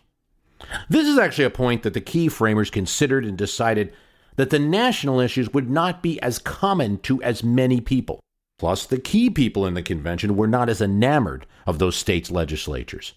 This 0.89 1.07
is 1.07 1.19
actually 1.19 1.45
a 1.45 1.51
point 1.51 1.83
that 1.83 1.95
the 1.95 2.01
key 2.01 2.29
framers 2.29 2.71
considered 2.71 3.25
and 3.25 3.37
decided 3.37 3.93
that 4.37 4.51
the 4.51 4.59
national 4.59 5.21
issues 5.21 5.53
would 5.53 5.71
not 5.71 6.03
be 6.03 6.21
as 6.21 6.39
common 6.39 6.99
to 6.99 7.23
as 7.23 7.45
many 7.45 7.81
people. 7.81 8.21
Plus, 8.59 8.87
the 8.87 8.99
key 8.99 9.31
people 9.31 9.67
in 9.67 9.75
the 9.75 9.83
convention 9.83 10.37
were 10.37 10.47
not 10.47 10.69
as 10.69 10.81
enamored 10.81 11.47
of 11.67 11.79
those 11.79 11.97
states' 11.97 12.31
legislatures. 12.31 13.15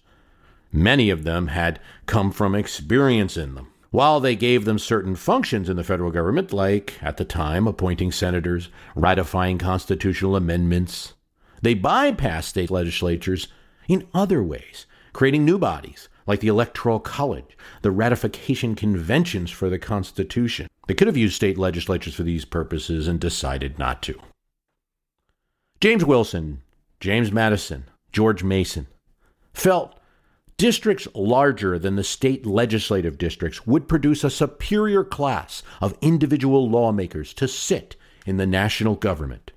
Many 0.72 1.10
of 1.10 1.24
them 1.24 1.48
had 1.48 1.80
come 2.06 2.30
from 2.30 2.54
experience 2.54 3.36
in 3.36 3.54
them. 3.54 3.68
While 3.90 4.20
they 4.20 4.36
gave 4.36 4.64
them 4.64 4.78
certain 4.78 5.16
functions 5.16 5.70
in 5.70 5.76
the 5.76 5.84
federal 5.84 6.10
government, 6.10 6.52
like, 6.52 6.98
at 7.02 7.16
the 7.16 7.24
time, 7.24 7.66
appointing 7.66 8.12
senators, 8.12 8.68
ratifying 8.94 9.56
constitutional 9.56 10.36
amendments, 10.36 11.14
They 11.62 11.74
bypassed 11.74 12.44
state 12.44 12.70
legislatures 12.70 13.48
in 13.88 14.06
other 14.14 14.42
ways, 14.42 14.86
creating 15.12 15.44
new 15.44 15.58
bodies 15.58 16.08
like 16.28 16.40
the 16.40 16.48
Electoral 16.48 17.00
College, 17.00 17.56
the 17.82 17.90
ratification 17.90 18.76
conventions 18.76 19.50
for 19.50 19.70
the 19.70 19.78
Constitution. 19.78 20.68
They 20.86 20.94
could 20.94 21.08
have 21.08 21.16
used 21.16 21.34
state 21.34 21.58
legislatures 21.58 22.14
for 22.14 22.22
these 22.22 22.44
purposes 22.44 23.08
and 23.08 23.18
decided 23.18 23.78
not 23.78 24.02
to. 24.02 24.20
James 25.80 26.04
Wilson, 26.04 26.60
James 27.00 27.32
Madison, 27.32 27.84
George 28.12 28.44
Mason 28.44 28.86
felt 29.54 29.98
districts 30.58 31.08
larger 31.14 31.78
than 31.78 31.96
the 31.96 32.04
state 32.04 32.44
legislative 32.44 33.16
districts 33.16 33.66
would 33.66 33.88
produce 33.88 34.22
a 34.22 34.30
superior 34.30 35.04
class 35.04 35.62
of 35.80 35.96
individual 36.02 36.68
lawmakers 36.68 37.32
to 37.34 37.48
sit 37.48 37.96
in 38.26 38.36
the 38.36 38.46
national 38.46 38.96
government. 38.96 39.52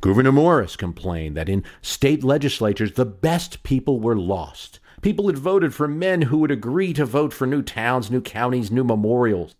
Gouverneur 0.00 0.32
Morris 0.32 0.76
complained 0.76 1.36
that 1.36 1.48
in 1.48 1.64
state 1.82 2.22
legislatures 2.22 2.92
the 2.92 3.06
best 3.06 3.62
people 3.62 4.00
were 4.00 4.16
lost 4.16 4.78
People 5.02 5.28
had 5.28 5.38
voted 5.38 5.74
for 5.74 5.88
men 5.88 6.22
who 6.22 6.38
would 6.38 6.50
agree 6.50 6.92
to 6.92 7.06
vote 7.06 7.32
for 7.32 7.46
new 7.46 7.62
towns, 7.62 8.10
new 8.10 8.20
counties, 8.20 8.70
new 8.70 8.84
memorials. 8.84 9.54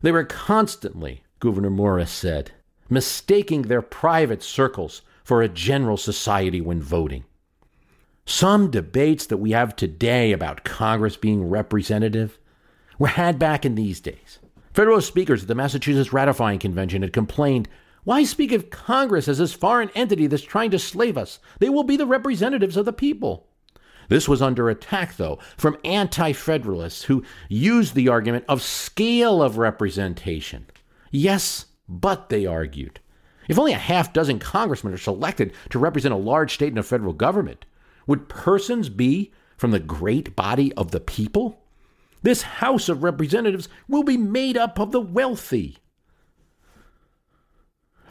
They 0.00 0.10
were 0.10 0.24
constantly, 0.24 1.22
Gouverneur 1.38 1.70
Morris 1.70 2.10
said, 2.10 2.50
mistaking 2.90 3.62
their 3.62 3.82
private 3.82 4.42
circles 4.42 5.02
for 5.22 5.40
a 5.40 5.48
general 5.48 5.96
society 5.96 6.60
when 6.60 6.82
voting. 6.82 7.24
Some 8.26 8.70
debates 8.70 9.26
that 9.26 9.36
we 9.36 9.52
have 9.52 9.76
today 9.76 10.32
about 10.32 10.64
Congress 10.64 11.16
being 11.16 11.48
representative 11.48 12.38
were 12.98 13.08
had 13.08 13.38
back 13.38 13.64
in 13.64 13.76
these 13.76 14.00
days. 14.00 14.40
Federalist 14.74 15.08
speakers 15.08 15.42
at 15.42 15.48
the 15.48 15.54
Massachusetts 15.54 16.12
Ratifying 16.12 16.58
Convention 16.58 17.02
had 17.02 17.12
complained 17.12 17.68
why 18.04 18.24
speak 18.24 18.50
of 18.50 18.70
Congress 18.70 19.28
as 19.28 19.38
this 19.38 19.52
foreign 19.52 19.90
entity 19.90 20.26
that's 20.26 20.42
trying 20.42 20.72
to 20.72 20.78
slave 20.78 21.16
us? 21.16 21.38
They 21.60 21.68
will 21.68 21.84
be 21.84 21.96
the 21.96 22.06
representatives 22.06 22.76
of 22.76 22.84
the 22.84 22.92
people. 22.92 23.46
This 24.12 24.28
was 24.28 24.42
under 24.42 24.68
attack, 24.68 25.16
though, 25.16 25.38
from 25.56 25.78
anti 25.84 26.34
federalists 26.34 27.04
who 27.04 27.24
used 27.48 27.94
the 27.94 28.08
argument 28.08 28.44
of 28.46 28.60
scale 28.60 29.42
of 29.42 29.56
representation. 29.56 30.66
Yes, 31.10 31.64
but 31.88 32.28
they 32.28 32.44
argued. 32.44 33.00
If 33.48 33.58
only 33.58 33.72
a 33.72 33.78
half 33.78 34.12
dozen 34.12 34.38
congressmen 34.38 34.92
are 34.92 34.98
selected 34.98 35.54
to 35.70 35.78
represent 35.78 36.12
a 36.12 36.18
large 36.18 36.52
state 36.52 36.72
in 36.72 36.76
a 36.76 36.82
federal 36.82 37.14
government, 37.14 37.64
would 38.06 38.28
persons 38.28 38.90
be 38.90 39.32
from 39.56 39.70
the 39.70 39.80
great 39.80 40.36
body 40.36 40.74
of 40.74 40.90
the 40.90 41.00
people? 41.00 41.62
This 42.20 42.42
House 42.42 42.90
of 42.90 43.02
Representatives 43.02 43.70
will 43.88 44.02
be 44.02 44.18
made 44.18 44.58
up 44.58 44.78
of 44.78 44.92
the 44.92 45.00
wealthy. 45.00 45.78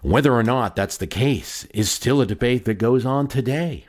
Whether 0.01 0.33
or 0.33 0.41
not 0.41 0.75
that's 0.75 0.97
the 0.97 1.05
case 1.05 1.65
is 1.65 1.91
still 1.91 2.21
a 2.21 2.25
debate 2.25 2.65
that 2.65 2.79
goes 2.79 3.05
on 3.05 3.27
today. 3.27 3.85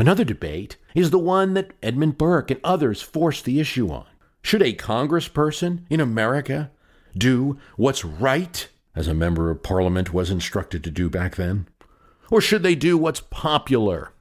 Another 0.00 0.24
debate 0.24 0.78
is 0.94 1.10
the 1.10 1.18
one 1.18 1.52
that 1.52 1.72
Edmund 1.82 2.16
Burke 2.16 2.50
and 2.50 2.58
others 2.64 3.02
forced 3.02 3.44
the 3.44 3.60
issue 3.60 3.90
on. 3.90 4.06
Should 4.40 4.62
a 4.62 4.72
congressperson 4.72 5.82
in 5.90 6.00
America 6.00 6.70
do 7.14 7.58
what's 7.76 8.02
right, 8.02 8.66
as 8.96 9.06
a 9.06 9.12
member 9.12 9.50
of 9.50 9.62
parliament 9.62 10.14
was 10.14 10.30
instructed 10.30 10.82
to 10.84 10.90
do 10.90 11.10
back 11.10 11.36
then? 11.36 11.68
Or 12.30 12.40
should 12.40 12.62
they 12.62 12.74
do 12.74 12.96
what's 12.96 13.20
popular? 13.20 14.12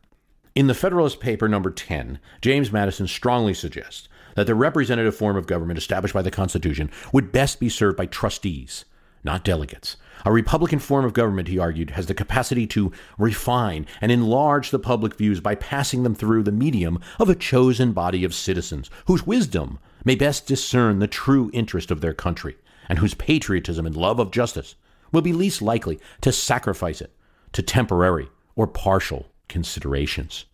In 0.54 0.68
the 0.68 0.74
Federalist 0.74 1.22
Paper 1.22 1.48
number 1.48 1.72
10, 1.72 2.20
James 2.42 2.74
Madison 2.74 3.08
strongly 3.08 3.54
suggests 3.54 4.10
that 4.36 4.48
the 4.48 4.56
representative 4.56 5.16
form 5.16 5.38
of 5.38 5.48
government 5.48 5.78
established 5.78 6.14
by 6.14 6.22
the 6.22 6.30
Constitution 6.30 6.92
would 7.14 7.32
best 7.32 7.58
be 7.58 7.70
served 7.70 7.96
by 7.96 8.06
trustees, 8.06 8.84
not 9.24 9.46
delegates, 9.46 9.96
a 10.26 10.32
Republican 10.32 10.80
form 10.80 11.06
of 11.06 11.14
government, 11.14 11.48
he 11.48 11.60
argued, 11.60 11.92
has 11.92 12.08
the 12.08 12.14
capacity 12.14 12.68
to 12.68 12.92
refine 13.18 13.86
and 14.02 14.12
enlarge 14.12 14.72
the 14.72 14.80
public 14.80 15.16
views 15.16 15.40
by 15.40 15.56
passing 15.56 16.04
them 16.04 16.16
through 16.16 16.44
the 16.44 16.52
medium 16.52 17.00
of 17.20 17.30
a 17.30 17.36
chosen 17.36 17.92
body 17.92 18.24
of 18.24 18.34
citizens 18.34 18.90
whose 19.06 19.26
wisdom 19.26 19.80
may 20.04 20.16
best 20.16 20.46
discern 20.46 21.00
the 21.00 21.08
true 21.08 21.50
interest 21.54 21.92
of 21.92 22.02
their 22.02 22.14
country 22.14 22.58
and 22.88 23.00
whose 23.00 23.14
patriotism 23.14 23.86
and 23.86 23.96
love 23.96 24.20
of 24.20 24.32
justice 24.32 24.76
will 25.12 25.22
be 25.22 25.34
least 25.34 25.62
likely 25.62 26.00
to 26.22 26.32
sacrifice 26.32 27.02
it 27.02 27.14
to 27.54 27.62
temporary 27.62 28.30
or 28.56 28.68
partial 28.68 29.28
considerations. 29.48 30.46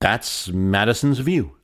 That's 0.00 0.48
Madison's 0.48 1.18
view. 1.18 1.56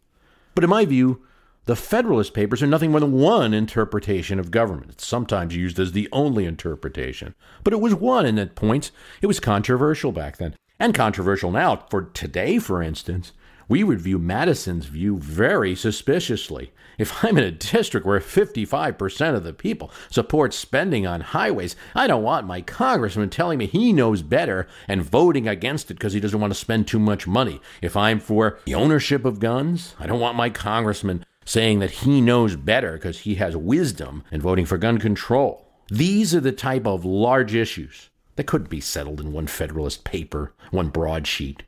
But 0.55 0.65
in 0.65 0.71
my 0.71 0.85
view, 0.85 1.23
the 1.67 1.77
Federalist 1.77 2.35
Papers 2.35 2.63
are 2.63 2.67
nothing 2.67 2.91
more 2.91 3.01
than 3.01 3.13
one 3.13 3.55
interpretation 3.55 4.39
of 4.39 4.51
government. 4.51 4.91
It's 4.93 5.07
sometimes 5.07 5.57
used 5.57 5.79
as 5.79 5.93
the 5.93 6.09
only 6.13 6.45
interpretation, 6.45 7.35
but 7.63 7.73
it 7.73 7.81
was 7.81 7.95
one, 7.95 8.27
and 8.27 8.39
at 8.39 8.55
points 8.55 8.93
it 9.23 9.27
was 9.27 9.41
controversial 9.41 10.13
back 10.13 10.37
then. 10.37 10.57
And 10.79 10.95
controversial 10.95 11.51
now. 11.51 11.87
For 11.89 12.03
today, 12.03 12.59
for 12.59 12.83
instance, 12.83 13.33
we 13.69 13.83
would 13.83 14.01
view 14.01 14.19
Madison's 14.19 14.87
view 14.87 15.19
very 15.19 15.75
suspiciously. 15.75 16.73
If 16.99 17.25
I'm 17.25 17.39
in 17.39 17.45
a 17.45 17.51
district 17.51 18.07
where 18.07 18.21
55% 18.21 19.35
of 19.35 19.43
the 19.43 19.53
people 19.53 19.91
support 20.11 20.53
spending 20.53 21.07
on 21.07 21.23
highways, 21.23 21.77
I 21.95 22.07
don't 22.07 22.23
want 22.23 22.47
my 22.47 22.61
congressman 22.61 23.31
telling 23.31 23.59
me 23.59 23.67
he 23.67 23.93
knows 23.93 24.23
better 24.23 24.69
and 24.87 25.03
voting 25.03 25.49
against 25.49 25.91
it 25.91 25.95
because 25.95 26.13
he 26.13 26.21
doesn't 26.21 26.41
want 26.41 26.53
to 26.53 26.59
spend 26.59 26.87
too 26.87 26.99
much 26.99 27.27
money. 27.27 27.61
If 27.81 27.97
I'm 27.97 28.21
for 28.21 28.59
the 28.67 28.75
ownership 28.75 29.25
of 29.25 29.41
guns, 29.41 29.95
I 29.99 30.07
don't 30.07 30.21
want 30.21 30.37
my 30.37 30.51
congressman 30.51 31.25
saying 31.45 31.79
that 31.81 31.91
he 31.91 32.21
knows 32.21 32.57
better 32.57 32.95
because 32.95 33.21
he 33.21 33.37
has 33.37 33.57
wisdom 33.57 34.25
and 34.31 34.43
voting 34.43 34.67
for 34.67 34.79
gun 34.79 34.99
control. 34.99 35.67
These 35.91 36.35
are 36.35 36.41
the 36.41 36.53
type 36.53 36.87
of 36.87 37.05
large 37.05 37.55
issues 37.55 38.09
that 38.37 38.47
couldn't 38.47 38.71
be 38.71 38.81
settled 38.81 39.21
in 39.21 39.33
one 39.33 39.47
Federalist 39.47 40.05
paper, 40.05 40.53
one 40.71 40.89
broadsheet. 40.89 41.63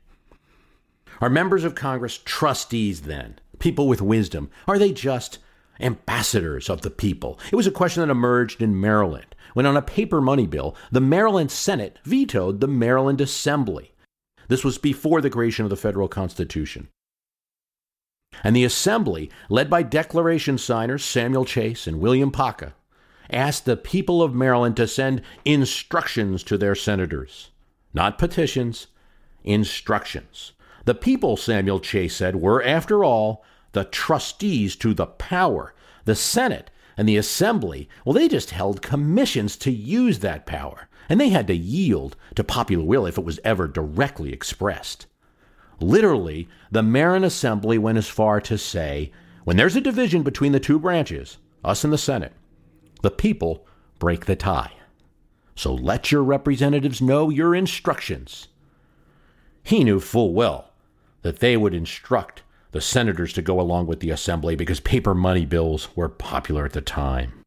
Are 1.21 1.29
members 1.29 1.63
of 1.63 1.75
Congress 1.75 2.19
trustees 2.23 3.01
then? 3.01 3.39
People 3.59 3.87
with 3.87 4.01
wisdom? 4.01 4.49
Are 4.67 4.77
they 4.77 4.91
just 4.91 5.39
ambassadors 5.79 6.69
of 6.69 6.81
the 6.81 6.89
people? 6.89 7.39
It 7.51 7.55
was 7.55 7.67
a 7.67 7.71
question 7.71 8.01
that 8.01 8.11
emerged 8.11 8.61
in 8.61 8.79
Maryland 8.79 9.35
when, 9.53 9.65
on 9.65 9.77
a 9.77 9.81
paper 9.81 10.21
money 10.21 10.45
bill, 10.45 10.75
the 10.91 11.01
Maryland 11.01 11.51
Senate 11.51 11.97
vetoed 12.03 12.59
the 12.59 12.67
Maryland 12.67 13.21
Assembly. 13.21 13.93
This 14.47 14.63
was 14.63 14.77
before 14.77 15.21
the 15.21 15.29
creation 15.29 15.63
of 15.63 15.69
the 15.69 15.75
federal 15.75 16.07
Constitution. 16.07 16.89
And 18.43 18.55
the 18.55 18.63
Assembly, 18.63 19.29
led 19.49 19.69
by 19.69 19.83
Declaration 19.83 20.57
signers 20.57 21.03
Samuel 21.03 21.45
Chase 21.45 21.87
and 21.87 21.99
William 21.99 22.31
Paca, 22.31 22.73
asked 23.29 23.65
the 23.65 23.75
people 23.75 24.21
of 24.21 24.33
Maryland 24.33 24.77
to 24.77 24.87
send 24.87 25.21
instructions 25.43 26.43
to 26.43 26.57
their 26.57 26.75
senators. 26.75 27.51
Not 27.93 28.17
petitions, 28.17 28.87
instructions. 29.43 30.53
The 30.85 30.95
people, 30.95 31.35
Samuel 31.35 31.79
Chase 31.79 32.15
said, 32.15 32.37
were, 32.37 32.63
after 32.63 33.03
all, 33.03 33.43
the 33.73 33.83
trustees 33.83 34.75
to 34.77 34.93
the 34.93 35.07
power. 35.07 35.73
The 36.05 36.15
Senate 36.15 36.71
and 36.95 37.09
the 37.09 37.17
Assembly, 37.17 37.89
well, 38.05 38.13
they 38.13 38.27
just 38.27 38.51
held 38.51 38.81
commissions 38.81 39.57
to 39.57 39.71
use 39.71 40.19
that 40.19 40.45
power, 40.45 40.87
and 41.09 41.19
they 41.19 41.29
had 41.29 41.47
to 41.47 41.55
yield 41.55 42.15
to 42.35 42.43
popular 42.43 42.85
will 42.85 43.05
if 43.05 43.17
it 43.17 43.25
was 43.25 43.39
ever 43.43 43.67
directly 43.67 44.31
expressed. 44.31 45.05
Literally, 45.79 46.47
the 46.71 46.83
Maryland 46.83 47.25
Assembly 47.25 47.77
went 47.77 47.97
as 47.97 48.07
far 48.07 48.41
to 48.41 48.57
say 48.57 49.11
when 49.43 49.57
there's 49.57 49.75
a 49.75 49.81
division 49.81 50.23
between 50.23 50.51
the 50.51 50.59
two 50.59 50.79
branches, 50.79 51.37
us 51.63 51.83
and 51.83 51.93
the 51.93 51.97
Senate, 51.97 52.33
the 53.01 53.11
people 53.11 53.65
break 53.99 54.25
the 54.25 54.35
tie. 54.35 54.71
So 55.55 55.73
let 55.73 56.11
your 56.11 56.23
representatives 56.23 57.01
know 57.01 57.29
your 57.29 57.55
instructions. 57.55 58.47
He 59.63 59.83
knew 59.83 59.99
full 59.99 60.33
well 60.33 60.71
that 61.21 61.39
they 61.39 61.57
would 61.57 61.73
instruct 61.73 62.43
the 62.71 62.81
senators 62.81 63.33
to 63.33 63.41
go 63.41 63.59
along 63.59 63.87
with 63.87 63.99
the 63.99 64.11
assembly 64.11 64.55
because 64.55 64.79
paper 64.79 65.15
money 65.15 65.45
bills 65.45 65.89
were 65.95 66.09
popular 66.09 66.65
at 66.65 66.73
the 66.73 66.81
time. 66.81 67.43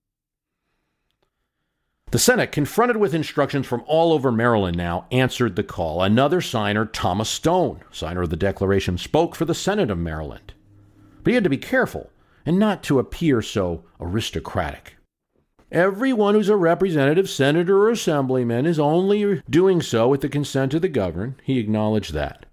The 2.11 2.19
Senate, 2.19 2.51
confronted 2.51 2.97
with 2.97 3.15
instructions 3.15 3.69
from 3.69 3.85
all 3.87 4.13
over 4.13 4.33
Maryland 4.33 4.77
now, 4.77 5.07
answered 5.13 5.55
the 5.55 5.63
call. 5.63 6.03
Another 6.03 6.41
signer, 6.41 6.85
Thomas 6.85 7.29
Stone, 7.29 7.83
signer 7.93 8.23
of 8.23 8.31
the 8.31 8.37
Declaration, 8.37 8.99
spoke 8.99 9.37
for 9.37 9.45
the 9.45 9.55
Senate 9.55 9.93
of 9.93 9.99
Maryland. 9.99 10.53
But 11.23 11.31
he 11.31 11.35
had 11.35 11.45
to 11.45 11.51
be 11.51 11.57
careful 11.57 12.11
and 12.45 12.59
not 12.59 12.83
to 12.85 12.99
appear 12.99 13.43
so 13.43 13.85
aristocratic. 14.01 14.97
Everyone 15.71 16.35
who's 16.35 16.49
a 16.49 16.57
representative, 16.57 17.31
senator, 17.31 17.85
or 17.85 17.91
assemblyman 17.91 18.67
is 18.67 18.81
only 18.81 19.41
doing 19.49 19.81
so 19.81 20.09
with 20.09 20.21
the 20.21 20.29
consent 20.29 20.75
of 20.75 20.83
the 20.83 20.89
governed. 20.89 21.37
He 21.45 21.61
acknowledged 21.61 22.13
that. 22.15 22.45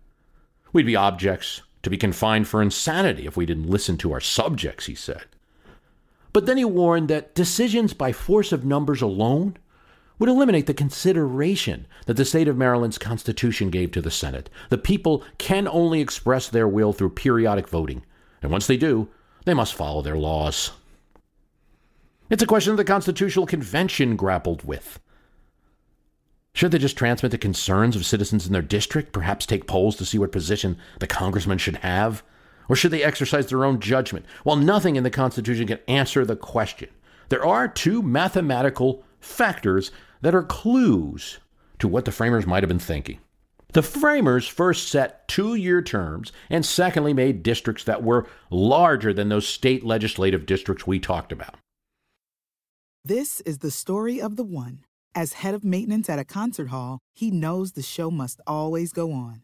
We'd 0.72 0.86
be 0.86 0.96
objects 0.96 1.64
to 1.82 1.90
be 1.90 1.98
confined 1.98 2.48
for 2.48 2.62
insanity 2.62 3.26
if 3.26 3.36
we 3.36 3.48
didn't 3.48 3.72
listen 3.72 3.98
to 3.98 4.14
our 4.14 4.22
subjects, 4.22 4.86
he 4.86 4.94
said. 4.94 5.26
But 6.38 6.46
then 6.46 6.58
he 6.58 6.66
warned 6.66 7.08
that 7.08 7.34
decisions 7.34 7.96
by 7.96 8.12
force 8.12 8.52
of 8.52 8.64
numbers 8.64 9.02
alone 9.02 9.58
would 10.20 10.30
eliminate 10.30 10.68
the 10.68 10.74
consideration 10.76 11.88
that 12.06 12.14
the 12.14 12.26
state 12.26 12.48
of 12.48 12.56
Maryland's 12.56 13.00
Constitution 13.00 13.72
gave 13.72 13.92
to 13.94 14.04
the 14.04 14.12
Senate. 14.12 14.48
The 14.70 14.78
people 14.78 15.24
can 15.40 15.68
only 15.68 16.00
express 16.00 16.48
their 16.48 16.68
will 16.68 16.94
through 16.94 17.16
periodic 17.16 17.68
voting, 17.68 18.06
and 18.44 18.52
once 18.52 18.68
they 18.68 18.78
do, 18.78 19.10
they 19.46 19.56
must 19.56 19.74
follow 19.74 20.04
their 20.04 20.16
laws. 20.16 20.74
It's 22.30 22.44
a 22.44 22.46
question 22.46 22.76
the 22.76 22.84
Constitutional 22.84 23.48
Convention 23.48 24.16
grappled 24.16 24.64
with. 24.64 25.00
Should 26.54 26.72
they 26.72 26.78
just 26.78 26.98
transmit 26.98 27.32
the 27.32 27.40
concerns 27.40 27.96
of 27.96 28.06
citizens 28.06 28.46
in 28.46 28.54
their 28.54 28.62
district, 28.62 29.12
perhaps 29.12 29.48
take 29.48 29.66
polls 29.66 29.96
to 29.96 30.06
see 30.06 30.20
what 30.20 30.32
position 30.32 30.78
the 31.00 31.08
congressman 31.08 31.58
should 31.58 31.78
have? 31.78 32.22
Or 32.70 32.76
should 32.76 32.92
they 32.92 33.04
exercise 33.04 33.48
their 33.48 33.66
own 33.66 33.80
judgment? 33.80 34.26
Well, 34.44 34.56
nothing 34.56 34.96
in 34.96 35.04
the 35.04 35.10
Constitution 35.10 35.68
can 35.68 35.80
answer 35.88 36.26
the 36.26 36.36
question. 36.36 36.90
There 37.30 37.46
are 37.46 37.68
two 37.68 38.02
mathematical 38.02 39.04
factors 39.20 39.92
that 40.22 40.36
are 40.36 40.44
clues 40.44 41.40
to 41.80 41.88
what 41.88 42.06
the 42.06 42.12
framers 42.12 42.46
might 42.46 42.64
have 42.64 42.70
been 42.70 42.80
thinking. 42.80 43.20
The 43.74 43.84
framers 43.84 44.48
first 44.48 44.88
set 44.88 45.28
two 45.28 45.56
year 45.56 45.82
terms 45.82 46.32
and 46.50 46.66
secondly 46.66 47.14
made 47.14 47.44
districts 47.44 47.84
that 47.84 48.02
were 48.02 48.28
larger 48.50 49.14
than 49.14 49.30
those 49.30 49.48
state 49.48 49.86
legislative 49.86 50.46
districts 50.46 50.88
we 50.88 51.00
talked 51.00 51.32
about. 51.32 51.56
This 53.04 53.42
is 53.42 53.60
the 53.60 53.72
story 53.72 54.22
of 54.22 54.36
the 54.36 54.44
one. 54.44 54.84
As 55.14 55.34
head 55.34 55.54
of 55.54 55.64
maintenance 55.64 56.10
at 56.10 56.20
a 56.20 56.26
concert 56.26 56.68
hall, 56.68 57.00
he 57.14 57.32
knows 57.32 57.72
the 57.72 57.82
show 57.82 58.10
must 58.12 58.40
always 58.46 58.94
go 58.94 59.12
on. 59.12 59.44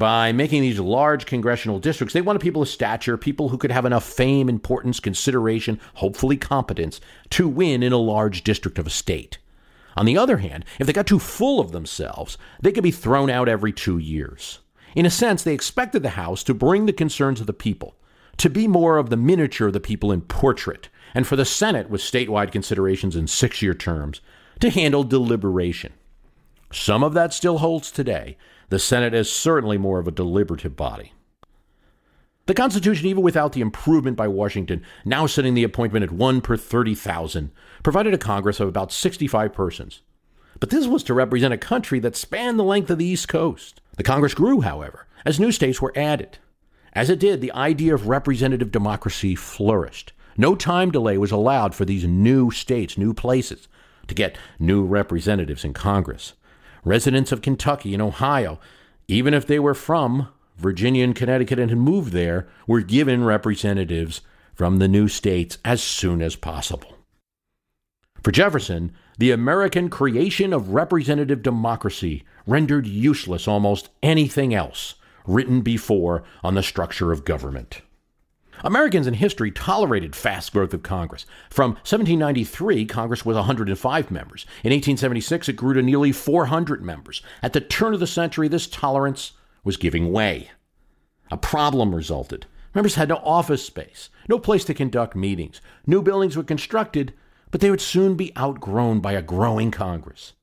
by 0.00 0.32
making 0.32 0.62
these 0.62 0.80
large 0.80 1.26
congressional 1.26 1.78
districts, 1.78 2.14
they 2.14 2.22
wanted 2.22 2.40
people 2.40 2.62
of 2.62 2.68
stature, 2.68 3.18
people 3.18 3.50
who 3.50 3.58
could 3.58 3.70
have 3.70 3.84
enough 3.84 4.02
fame, 4.02 4.48
importance, 4.48 4.98
consideration, 4.98 5.78
hopefully 5.96 6.38
competence, 6.38 7.02
to 7.28 7.46
win 7.46 7.82
in 7.82 7.92
a 7.92 7.98
large 7.98 8.42
district 8.42 8.78
of 8.78 8.86
a 8.86 8.90
state. 8.90 9.36
On 9.98 10.06
the 10.06 10.16
other 10.16 10.38
hand, 10.38 10.64
if 10.78 10.86
they 10.86 10.94
got 10.94 11.06
too 11.06 11.18
full 11.18 11.60
of 11.60 11.72
themselves, 11.72 12.38
they 12.62 12.72
could 12.72 12.82
be 12.82 12.90
thrown 12.90 13.28
out 13.28 13.46
every 13.46 13.74
two 13.74 13.98
years. 13.98 14.60
In 14.96 15.04
a 15.04 15.10
sense, 15.10 15.42
they 15.42 15.52
expected 15.52 16.02
the 16.02 16.10
House 16.10 16.42
to 16.44 16.54
bring 16.54 16.86
the 16.86 16.94
concerns 16.94 17.38
of 17.38 17.46
the 17.46 17.52
people, 17.52 17.94
to 18.38 18.48
be 18.48 18.66
more 18.66 18.96
of 18.96 19.10
the 19.10 19.18
miniature 19.18 19.66
of 19.66 19.74
the 19.74 19.80
people 19.80 20.10
in 20.10 20.22
portrait, 20.22 20.88
and 21.14 21.26
for 21.26 21.36
the 21.36 21.44
Senate, 21.44 21.90
with 21.90 22.00
statewide 22.00 22.52
considerations 22.52 23.16
in 23.16 23.26
six 23.26 23.60
year 23.60 23.74
terms, 23.74 24.22
to 24.60 24.70
handle 24.70 25.04
deliberation. 25.04 25.92
Some 26.72 27.02
of 27.02 27.12
that 27.12 27.34
still 27.34 27.58
holds 27.58 27.90
today. 27.90 28.38
The 28.70 28.78
Senate 28.78 29.14
is 29.14 29.30
certainly 29.30 29.78
more 29.78 29.98
of 29.98 30.06
a 30.06 30.12
deliberative 30.12 30.76
body. 30.76 31.12
The 32.46 32.54
Constitution, 32.54 33.08
even 33.08 33.22
without 33.22 33.52
the 33.52 33.60
improvement 33.60 34.16
by 34.16 34.28
Washington, 34.28 34.84
now 35.04 35.26
setting 35.26 35.54
the 35.54 35.64
appointment 35.64 36.04
at 36.04 36.12
1 36.12 36.40
per 36.40 36.56
30,000, 36.56 37.50
provided 37.82 38.14
a 38.14 38.18
Congress 38.18 38.60
of 38.60 38.68
about 38.68 38.92
65 38.92 39.52
persons. 39.52 40.02
But 40.60 40.70
this 40.70 40.86
was 40.86 41.02
to 41.04 41.14
represent 41.14 41.52
a 41.52 41.58
country 41.58 41.98
that 41.98 42.14
spanned 42.14 42.60
the 42.60 42.64
length 42.64 42.90
of 42.90 42.98
the 42.98 43.04
East 43.04 43.28
Coast. 43.28 43.80
The 43.96 44.04
Congress 44.04 44.34
grew, 44.34 44.60
however, 44.60 45.08
as 45.24 45.40
new 45.40 45.50
states 45.50 45.82
were 45.82 45.92
added. 45.96 46.38
As 46.92 47.10
it 47.10 47.18
did, 47.18 47.40
the 47.40 47.52
idea 47.52 47.92
of 47.92 48.06
representative 48.06 48.70
democracy 48.70 49.34
flourished. 49.34 50.12
No 50.36 50.54
time 50.54 50.92
delay 50.92 51.18
was 51.18 51.32
allowed 51.32 51.74
for 51.74 51.84
these 51.84 52.04
new 52.04 52.52
states, 52.52 52.96
new 52.96 53.14
places, 53.14 53.66
to 54.06 54.14
get 54.14 54.38
new 54.60 54.84
representatives 54.84 55.64
in 55.64 55.72
Congress 55.72 56.34
residents 56.84 57.32
of 57.32 57.42
Kentucky 57.42 57.92
and 57.94 58.02
Ohio, 58.02 58.58
even 59.08 59.34
if 59.34 59.46
they 59.46 59.58
were 59.58 59.74
from 59.74 60.28
Virginia 60.56 61.04
and 61.04 61.16
Connecticut 61.16 61.58
and 61.58 61.70
had 61.70 61.78
moved 61.78 62.12
there, 62.12 62.48
were 62.66 62.80
given 62.80 63.24
representatives 63.24 64.20
from 64.54 64.78
the 64.78 64.88
new 64.88 65.08
states 65.08 65.58
as 65.64 65.82
soon 65.82 66.20
as 66.20 66.36
possible. 66.36 66.96
For 68.22 68.30
Jefferson, 68.30 68.92
the 69.18 69.30
American 69.30 69.88
creation 69.88 70.52
of 70.52 70.74
representative 70.74 71.42
democracy 71.42 72.24
rendered 72.46 72.86
useless 72.86 73.48
almost 73.48 73.88
anything 74.02 74.54
else 74.54 74.94
written 75.26 75.62
before 75.62 76.22
on 76.42 76.54
the 76.54 76.62
structure 76.62 77.12
of 77.12 77.24
government. 77.24 77.82
Americans 78.62 79.06
in 79.06 79.14
history 79.14 79.50
tolerated 79.50 80.14
fast 80.14 80.52
growth 80.52 80.74
of 80.74 80.82
Congress. 80.82 81.26
From 81.48 81.72
1793, 81.72 82.84
Congress 82.86 83.24
was 83.24 83.36
105 83.36 84.10
members. 84.10 84.44
In 84.62 84.70
1876, 84.70 85.48
it 85.48 85.52
grew 85.54 85.74
to 85.74 85.82
nearly 85.82 86.12
400 86.12 86.82
members. 86.82 87.22
At 87.42 87.52
the 87.52 87.60
turn 87.60 87.94
of 87.94 88.00
the 88.00 88.06
century, 88.06 88.48
this 88.48 88.66
tolerance 88.66 89.32
was 89.64 89.76
giving 89.76 90.12
way. 90.12 90.50
A 91.30 91.36
problem 91.36 91.94
resulted. 91.94 92.46
Members 92.74 92.94
had 92.94 93.08
no 93.08 93.16
office 93.16 93.64
space, 93.64 94.10
no 94.28 94.38
place 94.38 94.64
to 94.64 94.74
conduct 94.74 95.16
meetings. 95.16 95.60
New 95.86 96.02
buildings 96.02 96.36
were 96.36 96.44
constructed, 96.44 97.12
but 97.50 97.60
they 97.60 97.70
would 97.70 97.80
soon 97.80 98.14
be 98.14 98.36
outgrown 98.36 99.00
by 99.00 99.12
a 99.12 99.22
growing 99.22 99.70
Congress. 99.70 100.34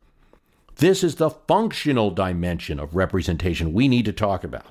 This 0.75 1.03
is 1.03 1.15
the 1.15 1.30
functional 1.30 2.12
dimension 2.12 2.80
of 2.80 2.95
representation 2.95 3.73
we 3.73 3.88
need 3.88 4.06
to 4.06 4.13
talk 4.13 4.43
about. 4.43 4.67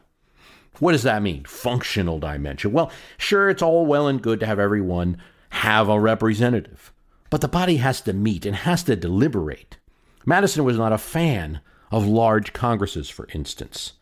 What 0.79 0.93
does 0.93 1.03
that 1.05 1.23
mean? 1.23 1.45
Functional 1.45 2.19
dimension. 2.19 2.73
Well, 2.73 2.91
sure, 3.19 3.49
it's 3.49 3.63
all 3.63 3.87
well 3.87 4.09
and 4.09 4.21
good 4.21 4.41
to 4.41 4.47
have 4.47 4.59
everyone 4.59 5.19
have 5.51 5.89
a 5.89 5.99
representative, 5.99 6.93
but 7.31 7.41
the 7.41 7.49
body 7.49 7.77
has 7.77 8.01
to 8.03 8.13
meet 8.13 8.45
and 8.45 8.57
has 8.57 8.83
to 8.85 8.97
deliberate. 8.97 9.79
Madison 10.27 10.65
was 10.65 10.77
not 10.77 10.93
a 10.93 10.99
fan 10.99 11.61
of 11.91 12.07
large 12.07 12.53
congresses, 12.53 13.09
for 13.09 13.29
instance. 13.33 13.95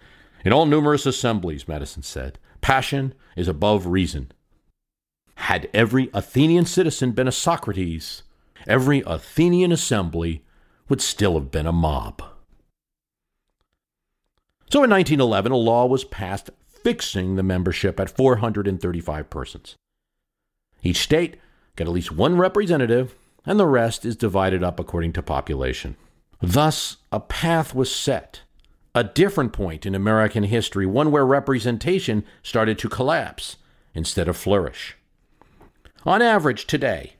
In 0.44 0.52
all 0.52 0.66
numerous 0.66 1.06
assemblies, 1.06 1.68
Madison 1.68 2.02
said, 2.02 2.38
passion 2.60 3.14
is 3.37 3.46
above 3.46 3.87
reason. 3.87 4.32
Had 5.37 5.68
every 5.74 6.10
Athenian 6.14 6.64
citizen 6.64 7.12
been 7.12 7.28
a 7.28 7.32
Socrates, 7.32 8.22
every 8.66 9.02
Athenian 9.06 9.72
assembly 9.72 10.44
would 10.88 11.00
still 11.00 11.34
have 11.34 11.50
been 11.50 11.66
a 11.66 11.72
mob. 11.72 12.22
So 14.70 14.82
in 14.82 14.90
1911, 14.90 15.52
a 15.52 15.56
law 15.56 15.87
was 15.87 16.04
passed 16.04 16.50
fixing 16.85 17.35
the 17.35 17.42
membership 17.42 17.99
at 17.99 18.14
435 18.14 19.31
persons. 19.31 19.75
Each 20.83 20.99
state 20.99 21.38
got 21.77 21.88
at 21.88 21.92
least 21.94 22.12
one 22.12 22.37
representative, 22.37 23.16
and 23.47 23.59
the 23.59 23.66
rest 23.66 24.05
is 24.05 24.16
divided 24.16 24.62
up 24.62 24.79
according 24.79 25.14
to 25.14 25.23
population. 25.23 25.97
Thus, 26.42 26.99
a 27.11 27.20
path 27.20 27.75
was 27.75 27.94
set, 27.94 28.42
a 28.94 29.03
different 29.03 29.55
point 29.55 29.87
in 29.87 29.94
American 29.94 30.44
history, 30.44 30.85
one 30.85 31.11
where 31.11 31.25
representation 31.25 32.25
started 32.42 32.79
to 32.79 32.88
collapse 32.88 33.57
instead 33.94 34.29
of 34.29 34.37
flourish. 34.37 34.97
On 36.05 36.20
average, 36.20 36.66
today, 36.66 37.14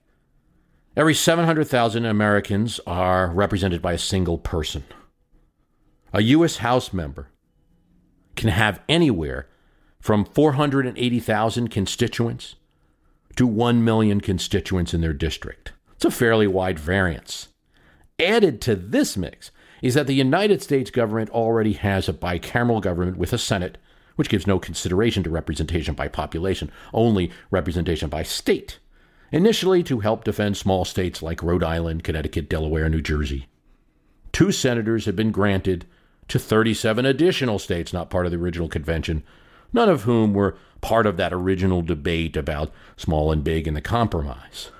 every 0.95 1.15
700,000 1.15 2.05
Americans 2.05 2.81
are 2.87 3.31
represented 3.31 3.81
by 3.81 3.95
a 3.95 3.99
single 3.99 4.37
person. 4.37 4.85
A 6.13 6.21
U.S. 6.23 6.59
House 6.59 6.93
member 6.93 7.29
can 8.37 8.51
have 8.51 8.83
anywhere 8.89 9.49
from 10.05 10.27
480,000 10.27 11.69
constituents 11.69 12.57
to 13.37 13.47
1 13.47 13.83
million 13.83 14.21
constituents 14.21 14.93
in 14.93 15.01
their 15.01 15.15
district. 15.15 15.73
It's 15.97 16.05
a 16.05 16.11
fairly 16.11 16.47
wide 16.47 16.79
variance. 16.79 17.49
Added 18.21 18.61
to 18.61 18.77
this 18.77 19.17
mix 19.17 19.51
is 19.81 19.95
that 19.95 20.07
the 20.07 20.13
United 20.13 20.63
States 20.63 20.91
government 20.91 21.31
already 21.31 21.73
has 21.73 22.07
a 22.07 22.13
bicameral 22.13 22.83
government 22.83 23.17
with 23.17 23.33
a 23.33 23.39
Senate, 23.39 23.79
which 24.17 24.29
gives 24.29 24.47
no 24.47 24.59
consideration 24.59 25.23
to 25.23 25.31
representation 25.31 25.95
by 25.95 26.09
population, 26.09 26.71
only 26.93 27.33
representation 27.51 28.11
by 28.11 28.23
state, 28.23 28.79
initially 29.33 29.83
to 29.85 30.01
help 30.01 30.23
defend 30.23 30.59
small 30.59 30.85
states 30.85 31.23
like 31.23 31.43
Rhode 31.43 31.65
Island, 31.65 32.05
Connecticut, 32.05 32.51
Delaware, 32.51 32.91
New 32.91 33.01
Jersey. 33.01 33.47
Two 34.33 34.53
senators 34.53 35.07
have 35.07 35.17
been 35.17 35.33
granted 35.33 35.87
to 36.29 36.39
37 36.39 37.07
additional 37.07 37.59
states 37.59 37.95
not 37.95 38.11
part 38.11 38.27
of 38.27 38.33
the 38.33 38.39
original 38.39 38.69
convention 38.69 39.23
none 39.75 39.91
of 39.91 40.05
whom 40.05 40.33
were 40.33 40.57
part 40.81 41.05
of 41.05 41.19
that 41.19 41.33
original 41.33 41.83
debate 41.83 42.37
about 42.37 42.73
small 42.97 43.33
and 43.33 43.45
big 43.45 43.67
and 43.67 43.77
the 43.77 43.83
compromise. 43.83 44.71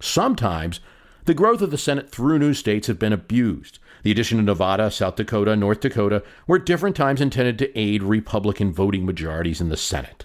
Sometimes 0.00 0.80
the 1.24 1.34
growth 1.34 1.60
of 1.60 1.70
the 1.70 1.76
Senate 1.76 2.08
through 2.08 2.38
new 2.38 2.54
states 2.54 2.86
have 2.86 2.98
been 2.98 3.12
abused. 3.12 3.78
The 4.04 4.10
addition 4.10 4.38
of 4.38 4.44
Nevada, 4.44 4.90
South 4.90 5.16
Dakota, 5.16 5.56
North 5.56 5.80
Dakota 5.80 6.22
were 6.46 6.56
at 6.56 6.64
different 6.64 6.96
times 6.96 7.20
intended 7.20 7.58
to 7.58 7.78
aid 7.78 8.02
Republican 8.02 8.72
voting 8.72 9.04
majorities 9.04 9.60
in 9.60 9.68
the 9.68 9.76
Senate. 9.76 10.24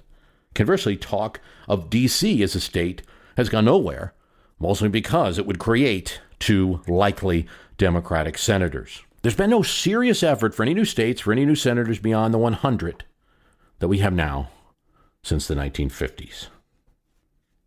Conversely, 0.53 0.95
talk 0.95 1.41
of 1.67 1.89
D.C. 1.89 2.43
as 2.43 2.55
a 2.55 2.59
state 2.59 3.01
has 3.35 3.49
gone 3.49 3.65
nowhere, 3.65 4.13
mostly 4.59 4.87
because 4.87 5.39
it 5.39 5.47
would 5.47 5.57
create 5.57 6.21
two 6.37 6.81
likely 6.87 7.47
Democratic 7.77 8.37
senators. 8.37 9.01
There's 9.23 9.35
been 9.35 9.49
no 9.49 9.63
serious 9.63 10.21
effort 10.21 10.53
for 10.53 10.61
any 10.61 10.73
new 10.75 10.85
states, 10.85 11.21
for 11.21 11.31
any 11.31 11.45
new 11.45 11.55
senators 11.55 11.97
beyond 11.97 12.33
the 12.33 12.37
100 12.37 13.03
that 13.83 13.89
we 13.89 13.97
have 13.97 14.13
now 14.13 14.47
since 15.23 15.45
the 15.45 15.55
1950s. 15.55 16.47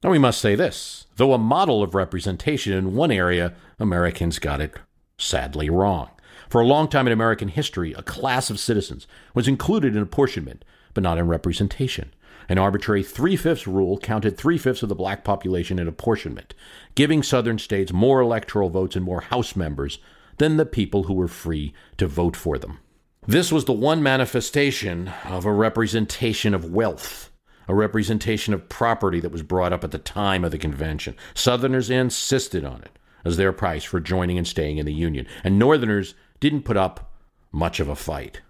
Now, 0.02 0.10
we 0.10 0.18
must 0.18 0.40
say 0.40 0.54
this 0.54 1.06
though 1.16 1.34
a 1.34 1.38
model 1.38 1.82
of 1.82 1.94
representation 1.94 2.72
in 2.72 2.94
one 2.94 3.10
area, 3.10 3.52
Americans 3.78 4.38
got 4.38 4.62
it 4.62 4.78
sadly 5.18 5.68
wrong. 5.68 6.08
For 6.48 6.62
a 6.62 6.66
long 6.66 6.88
time 6.88 7.06
in 7.06 7.12
American 7.12 7.48
history, 7.48 7.92
a 7.92 8.02
class 8.02 8.48
of 8.48 8.58
citizens 8.58 9.06
was 9.34 9.46
included 9.46 9.94
in 9.94 10.00
apportionment, 10.00 10.64
but 10.94 11.04
not 11.04 11.18
in 11.18 11.28
representation. 11.28 12.14
An 12.48 12.56
arbitrary 12.56 13.02
three 13.02 13.36
fifths 13.36 13.66
rule 13.66 13.98
counted 13.98 14.38
three 14.38 14.56
fifths 14.56 14.82
of 14.82 14.88
the 14.88 14.94
black 14.94 15.22
population 15.22 15.78
in 15.78 15.86
apportionment, 15.86 16.54
giving 16.94 17.22
southern 17.22 17.58
states 17.58 17.92
more 17.92 18.22
electoral 18.22 18.70
votes 18.70 18.96
and 18.96 19.04
more 19.04 19.20
House 19.20 19.54
members 19.54 19.98
than 20.38 20.56
the 20.56 20.64
people 20.64 21.02
who 21.02 21.12
were 21.12 21.28
free 21.28 21.74
to 21.98 22.06
vote 22.06 22.36
for 22.36 22.56
them. 22.56 22.78
This 23.28 23.50
was 23.50 23.64
the 23.64 23.72
one 23.72 24.04
manifestation 24.04 25.08
of 25.24 25.44
a 25.44 25.52
representation 25.52 26.54
of 26.54 26.70
wealth, 26.70 27.32
a 27.66 27.74
representation 27.74 28.54
of 28.54 28.68
property 28.68 29.18
that 29.18 29.32
was 29.32 29.42
brought 29.42 29.72
up 29.72 29.82
at 29.82 29.90
the 29.90 29.98
time 29.98 30.44
of 30.44 30.52
the 30.52 30.58
convention. 30.58 31.16
Southerners 31.34 31.90
insisted 31.90 32.64
on 32.64 32.82
it 32.82 33.00
as 33.24 33.36
their 33.36 33.52
price 33.52 33.82
for 33.82 33.98
joining 33.98 34.38
and 34.38 34.46
staying 34.46 34.78
in 34.78 34.86
the 34.86 34.94
Union, 34.94 35.26
and 35.42 35.58
Northerners 35.58 36.14
didn't 36.38 36.62
put 36.62 36.76
up 36.76 37.16
much 37.50 37.80
of 37.80 37.88
a 37.88 37.96
fight. 37.96 38.42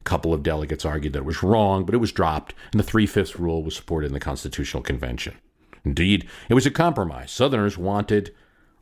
A 0.00 0.04
couple 0.04 0.32
of 0.32 0.44
delegates 0.44 0.84
argued 0.84 1.14
that 1.14 1.20
it 1.20 1.24
was 1.24 1.42
wrong, 1.42 1.84
but 1.84 1.96
it 1.96 1.98
was 1.98 2.12
dropped, 2.12 2.54
and 2.70 2.78
the 2.78 2.84
three 2.84 3.06
fifths 3.08 3.36
rule 3.36 3.64
was 3.64 3.74
supported 3.74 4.06
in 4.06 4.14
the 4.14 4.20
Constitutional 4.20 4.84
Convention. 4.84 5.34
Indeed, 5.84 6.28
it 6.48 6.54
was 6.54 6.66
a 6.66 6.70
compromise. 6.70 7.32
Southerners 7.32 7.76
wanted 7.76 8.32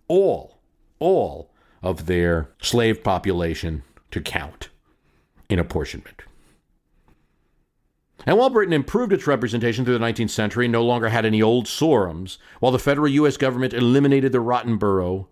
all, 0.09 0.59
all 0.99 1.55
of 1.83 2.05
their 2.05 2.51
slave 2.61 3.03
population 3.03 3.83
to 4.11 4.21
count 4.21 4.69
in 5.49 5.59
apportionment. 5.59 6.23
And 8.27 8.37
while 8.37 8.51
Britain 8.51 8.73
improved 8.73 9.13
its 9.13 9.27
representation 9.27 9.85
through 9.85 9.99
the 9.99 10.05
19th 10.05 10.31
century 10.31 10.67
and 10.67 10.73
no 10.73 10.85
longer 10.85 11.09
had 11.09 11.25
any 11.25 11.41
old 11.41 11.67
Sarums, 11.67 12.39
while 12.61 12.73
the 12.73 12.79
federal 12.79 13.09
U.S. 13.09 13.37
government 13.37 13.73
eliminated 13.73 14.33
the 14.33 14.41
rotten 14.41 14.77
borough, 14.77 15.29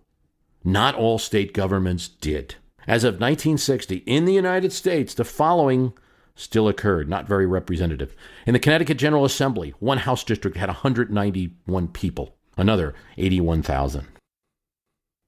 not 0.64 0.94
all 0.94 1.18
state 1.18 1.52
governments 1.52 2.08
did. 2.08 2.54
As 2.86 3.02
of 3.02 3.14
1960, 3.14 3.96
in 4.06 4.24
the 4.24 4.34
United 4.34 4.72
States, 4.72 5.14
the 5.14 5.24
following 5.24 5.92
still 6.36 6.68
occurred, 6.68 7.08
not 7.08 7.26
very 7.26 7.46
representative. 7.46 8.14
In 8.46 8.52
the 8.52 8.60
Connecticut 8.60 8.98
General 8.98 9.24
Assembly, 9.24 9.74
one 9.80 9.98
House 9.98 10.22
district 10.22 10.56
had 10.56 10.68
191 10.68 11.88
people, 11.88 12.36
another 12.56 12.94
81,000. 13.16 14.06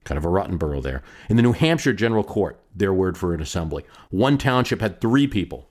Kind 0.09 0.17
of 0.17 0.25
a 0.25 0.31
rotten 0.31 0.57
borough 0.57 0.81
there. 0.81 1.03
In 1.29 1.37
the 1.37 1.43
New 1.43 1.53
Hampshire 1.53 1.93
General 1.93 2.25
Court, 2.25 2.59
their 2.75 2.95
word 2.95 3.19
for 3.19 3.35
an 3.35 3.43
assembly, 3.43 3.85
one 4.09 4.39
township 4.39 4.81
had 4.81 5.03
three 5.03 5.27
people, 5.27 5.69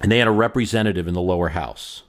and 0.00 0.12
they 0.12 0.20
had 0.20 0.28
a 0.28 0.30
representative 0.30 1.08
in 1.08 1.14
the 1.14 1.20
lower 1.20 1.48
house. 1.48 2.04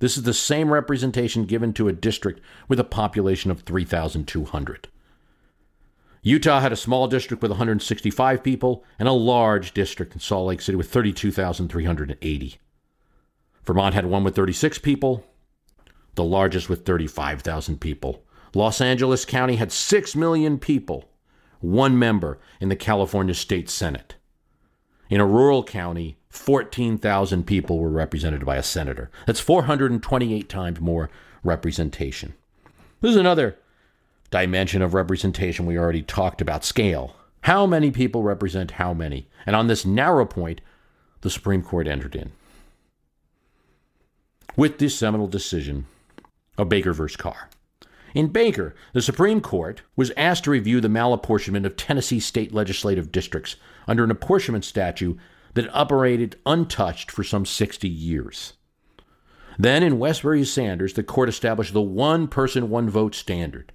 This 0.00 0.18
is 0.18 0.24
the 0.24 0.34
same 0.34 0.70
representation 0.70 1.46
given 1.46 1.72
to 1.72 1.88
a 1.88 1.94
district 1.94 2.42
with 2.68 2.78
a 2.78 2.84
population 2.84 3.50
of 3.50 3.62
3,200. 3.62 4.88
Utah 6.20 6.60
had 6.60 6.72
a 6.72 6.76
small 6.76 7.08
district 7.08 7.42
with 7.42 7.52
165 7.52 8.42
people 8.42 8.84
and 8.98 9.08
a 9.08 9.12
large 9.12 9.72
district 9.72 10.12
in 10.12 10.20
Salt 10.20 10.48
Lake 10.48 10.60
City 10.60 10.76
with 10.76 10.90
32,380. 10.90 12.58
Vermont 13.64 13.94
had 13.94 14.04
one 14.04 14.24
with 14.24 14.36
36 14.36 14.76
people, 14.80 15.24
the 16.16 16.24
largest 16.24 16.68
with 16.68 16.84
35,000 16.84 17.80
people. 17.80 18.22
Los 18.54 18.80
Angeles 18.80 19.24
County 19.24 19.56
had 19.56 19.72
6 19.72 20.16
million 20.16 20.58
people, 20.58 21.08
one 21.60 21.98
member 21.98 22.38
in 22.60 22.68
the 22.68 22.76
California 22.76 23.34
State 23.34 23.68
Senate. 23.68 24.16
In 25.10 25.20
a 25.20 25.26
rural 25.26 25.64
county, 25.64 26.18
14,000 26.28 27.44
people 27.44 27.78
were 27.78 27.88
represented 27.88 28.44
by 28.44 28.56
a 28.56 28.62
senator. 28.62 29.10
That's 29.26 29.40
428 29.40 30.48
times 30.48 30.80
more 30.80 31.10
representation. 31.42 32.34
This 33.00 33.12
is 33.12 33.16
another 33.16 33.58
dimension 34.30 34.82
of 34.82 34.94
representation 34.94 35.66
we 35.66 35.78
already 35.78 36.02
talked 36.02 36.40
about 36.40 36.64
scale. 36.64 37.16
How 37.42 37.66
many 37.66 37.90
people 37.90 38.22
represent 38.22 38.72
how 38.72 38.92
many? 38.92 39.28
And 39.46 39.56
on 39.56 39.68
this 39.68 39.86
narrow 39.86 40.26
point, 40.26 40.60
the 41.22 41.30
Supreme 41.30 41.62
Court 41.62 41.86
entered 41.86 42.14
in. 42.14 42.32
With 44.56 44.78
this 44.78 44.96
seminal 44.98 45.28
decision 45.28 45.86
of 46.58 46.68
Baker 46.68 46.92
v. 46.92 47.06
Carr. 47.16 47.48
In 48.14 48.28
Baker, 48.28 48.74
the 48.92 49.02
Supreme 49.02 49.40
Court 49.40 49.82
was 49.96 50.12
asked 50.16 50.44
to 50.44 50.50
review 50.50 50.80
the 50.80 50.88
malapportionment 50.88 51.66
of 51.66 51.76
Tennessee 51.76 52.20
state 52.20 52.52
legislative 52.52 53.12
districts 53.12 53.56
under 53.86 54.04
an 54.04 54.10
apportionment 54.10 54.64
statute 54.64 55.18
that 55.54 55.74
operated 55.74 56.36
untouched 56.46 57.10
for 57.10 57.24
some 57.24 57.44
60 57.44 57.88
years. 57.88 58.54
Then, 59.58 59.82
in 59.82 59.98
Wesberry 59.98 60.46
Sanders, 60.46 60.94
the 60.94 61.02
court 61.02 61.28
established 61.28 61.72
the 61.72 61.82
one 61.82 62.28
person, 62.28 62.70
one 62.70 62.88
vote 62.88 63.14
standard 63.14 63.72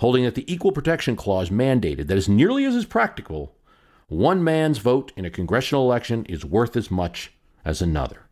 holding 0.00 0.24
that 0.24 0.34
the 0.34 0.50
Equal 0.52 0.72
Protection 0.72 1.16
Clause 1.16 1.50
mandated 1.50 2.06
that, 2.06 2.16
as 2.16 2.28
nearly 2.28 2.64
as 2.64 2.74
is 2.74 2.84
practical, 2.84 3.54
one 4.08 4.42
man's 4.42 4.78
vote 4.78 5.12
in 5.16 5.24
a 5.24 5.30
congressional 5.30 5.84
election 5.84 6.24
is 6.26 6.44
worth 6.44 6.76
as 6.76 6.90
much 6.90 7.32
as 7.64 7.82
another. 7.82 8.26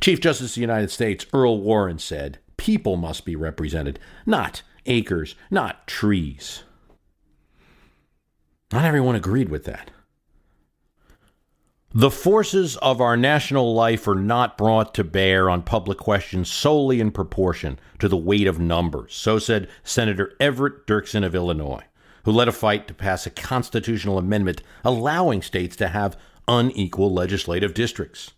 Chief 0.00 0.20
Justice 0.20 0.50
of 0.50 0.54
the 0.54 0.60
United 0.60 0.90
States 0.90 1.26
Earl 1.32 1.60
Warren 1.60 1.98
said, 1.98 2.38
People 2.64 2.96
must 2.96 3.26
be 3.26 3.36
represented, 3.36 3.98
not 4.24 4.62
acres, 4.86 5.34
not 5.50 5.86
trees. 5.86 6.62
Not 8.72 8.86
everyone 8.86 9.14
agreed 9.14 9.50
with 9.50 9.66
that. 9.66 9.90
The 11.92 12.10
forces 12.10 12.78
of 12.78 13.02
our 13.02 13.18
national 13.18 13.74
life 13.74 14.08
are 14.08 14.14
not 14.14 14.56
brought 14.56 14.94
to 14.94 15.04
bear 15.04 15.50
on 15.50 15.60
public 15.60 15.98
questions 15.98 16.50
solely 16.50 17.00
in 17.00 17.10
proportion 17.10 17.78
to 17.98 18.08
the 18.08 18.16
weight 18.16 18.46
of 18.46 18.58
numbers, 18.58 19.14
so 19.14 19.38
said 19.38 19.68
Senator 19.82 20.32
Everett 20.40 20.86
Dirksen 20.86 21.22
of 21.22 21.34
Illinois, 21.34 21.84
who 22.24 22.32
led 22.32 22.48
a 22.48 22.52
fight 22.52 22.88
to 22.88 22.94
pass 22.94 23.26
a 23.26 23.30
constitutional 23.30 24.16
amendment 24.16 24.62
allowing 24.86 25.42
states 25.42 25.76
to 25.76 25.88
have 25.88 26.16
unequal 26.48 27.12
legislative 27.12 27.74
districts. 27.74 28.30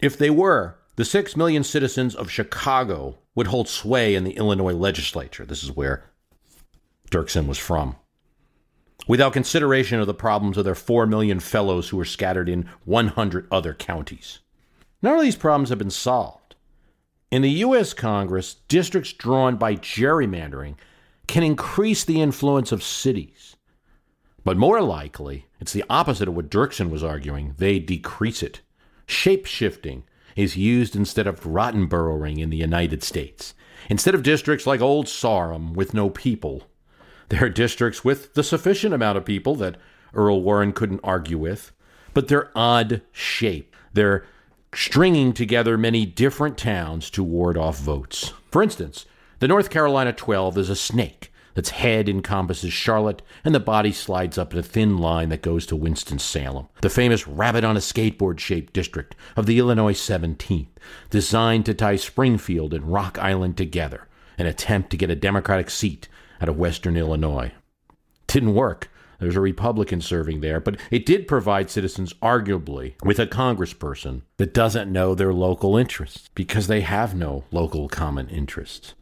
If 0.00 0.16
they 0.16 0.30
were, 0.30 0.77
the 0.98 1.04
six 1.04 1.36
million 1.36 1.62
citizens 1.62 2.16
of 2.16 2.28
Chicago 2.28 3.16
would 3.36 3.46
hold 3.46 3.68
sway 3.68 4.16
in 4.16 4.24
the 4.24 4.32
Illinois 4.32 4.72
legislature. 4.72 5.46
This 5.46 5.62
is 5.62 5.70
where 5.70 6.02
Dirksen 7.08 7.46
was 7.46 7.56
from 7.56 7.94
without 9.06 9.32
consideration 9.32 10.00
of 10.00 10.08
the 10.08 10.12
problems 10.12 10.58
of 10.58 10.64
their 10.64 10.74
4 10.74 11.06
million 11.06 11.38
fellows 11.38 11.88
who 11.88 12.00
are 12.00 12.04
scattered 12.04 12.48
in 12.48 12.68
100 12.84 13.46
other 13.48 13.74
counties. 13.74 14.40
None 15.00 15.14
of 15.14 15.22
these 15.22 15.36
problems 15.36 15.68
have 15.68 15.78
been 15.78 15.88
solved. 15.88 16.56
In 17.30 17.42
the 17.42 17.50
U.S. 17.50 17.94
Congress, 17.94 18.56
districts 18.66 19.12
drawn 19.12 19.56
by 19.56 19.76
gerrymandering 19.76 20.74
can 21.28 21.44
increase 21.44 22.02
the 22.02 22.20
influence 22.20 22.72
of 22.72 22.82
cities. 22.82 23.54
But 24.44 24.56
more 24.56 24.82
likely, 24.82 25.46
it's 25.60 25.72
the 25.72 25.84
opposite 25.88 26.26
of 26.26 26.34
what 26.34 26.50
Dirksen 26.50 26.90
was 26.90 27.04
arguing. 27.04 27.54
They 27.56 27.78
decrease 27.78 28.42
it. 28.42 28.62
Shape 29.06 29.46
shifting 29.46 30.02
is 30.38 30.56
used 30.56 30.94
instead 30.94 31.26
of 31.26 31.44
rotten 31.44 31.86
boroughing 31.86 32.38
in 32.38 32.48
the 32.48 32.56
United 32.56 33.02
States. 33.02 33.54
Instead 33.90 34.14
of 34.14 34.22
districts 34.22 34.68
like 34.68 34.80
Old 34.80 35.08
Sarum 35.08 35.72
with 35.74 35.92
no 35.92 36.08
people, 36.08 36.62
there 37.28 37.44
are 37.44 37.50
districts 37.50 38.04
with 38.04 38.34
the 38.34 38.44
sufficient 38.44 38.94
amount 38.94 39.18
of 39.18 39.24
people 39.24 39.56
that 39.56 39.76
Earl 40.14 40.40
Warren 40.40 40.72
couldn't 40.72 41.00
argue 41.02 41.38
with, 41.38 41.72
but 42.14 42.28
they're 42.28 42.52
odd 42.54 43.02
shape. 43.10 43.74
They're 43.92 44.24
stringing 44.72 45.32
together 45.32 45.76
many 45.76 46.06
different 46.06 46.56
towns 46.56 47.10
to 47.10 47.24
ward 47.24 47.58
off 47.58 47.80
votes. 47.80 48.32
For 48.52 48.62
instance, 48.62 49.06
the 49.40 49.48
North 49.48 49.70
Carolina 49.70 50.12
12 50.12 50.56
is 50.56 50.70
a 50.70 50.76
snake. 50.76 51.27
Its 51.58 51.70
head 51.70 52.08
encompasses 52.08 52.72
Charlotte, 52.72 53.20
and 53.44 53.52
the 53.52 53.60
body 53.60 53.90
slides 53.90 54.38
up 54.38 54.52
in 54.52 54.60
a 54.60 54.62
thin 54.62 54.96
line 54.96 55.28
that 55.28 55.42
goes 55.42 55.66
to 55.66 55.74
Winston-Salem, 55.74 56.68
the 56.82 56.88
famous 56.88 57.26
rabbit 57.26 57.64
on 57.64 57.76
a 57.76 57.80
skateboard 57.80 58.38
shaped 58.38 58.72
district 58.72 59.16
of 59.36 59.46
the 59.46 59.58
Illinois 59.58 59.94
17th, 59.94 60.68
designed 61.10 61.66
to 61.66 61.74
tie 61.74 61.96
Springfield 61.96 62.72
and 62.72 62.92
Rock 62.92 63.18
Island 63.18 63.56
together, 63.56 64.06
an 64.38 64.46
attempt 64.46 64.90
to 64.90 64.96
get 64.96 65.10
a 65.10 65.16
Democratic 65.16 65.68
seat 65.68 66.08
out 66.40 66.48
of 66.48 66.56
Western 66.56 66.96
Illinois. 66.96 67.50
Didn't 68.28 68.54
work. 68.54 68.88
There's 69.18 69.34
a 69.34 69.40
Republican 69.40 70.00
serving 70.00 70.42
there, 70.42 70.60
but 70.60 70.76
it 70.92 71.04
did 71.04 71.26
provide 71.26 71.70
citizens, 71.70 72.12
arguably, 72.22 72.94
with 73.02 73.18
a 73.18 73.26
congressperson 73.26 74.22
that 74.36 74.54
doesn't 74.54 74.92
know 74.92 75.16
their 75.16 75.34
local 75.34 75.76
interests 75.76 76.30
because 76.36 76.68
they 76.68 76.82
have 76.82 77.16
no 77.16 77.42
local 77.50 77.88
common 77.88 78.28
interests. 78.28 78.94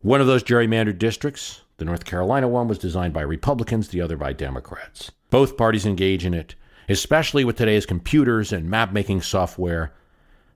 One 0.00 0.20
of 0.20 0.28
those 0.28 0.44
gerrymandered 0.44 0.98
districts, 0.98 1.62
the 1.78 1.84
North 1.84 2.04
Carolina 2.04 2.46
one, 2.46 2.68
was 2.68 2.78
designed 2.78 3.12
by 3.12 3.22
Republicans, 3.22 3.88
the 3.88 4.00
other 4.00 4.16
by 4.16 4.32
Democrats. 4.32 5.10
Both 5.28 5.56
parties 5.56 5.84
engage 5.84 6.24
in 6.24 6.34
it, 6.34 6.54
especially 6.88 7.44
with 7.44 7.56
today's 7.56 7.84
computers 7.84 8.52
and 8.52 8.70
map 8.70 8.92
making 8.92 9.22
software. 9.22 9.92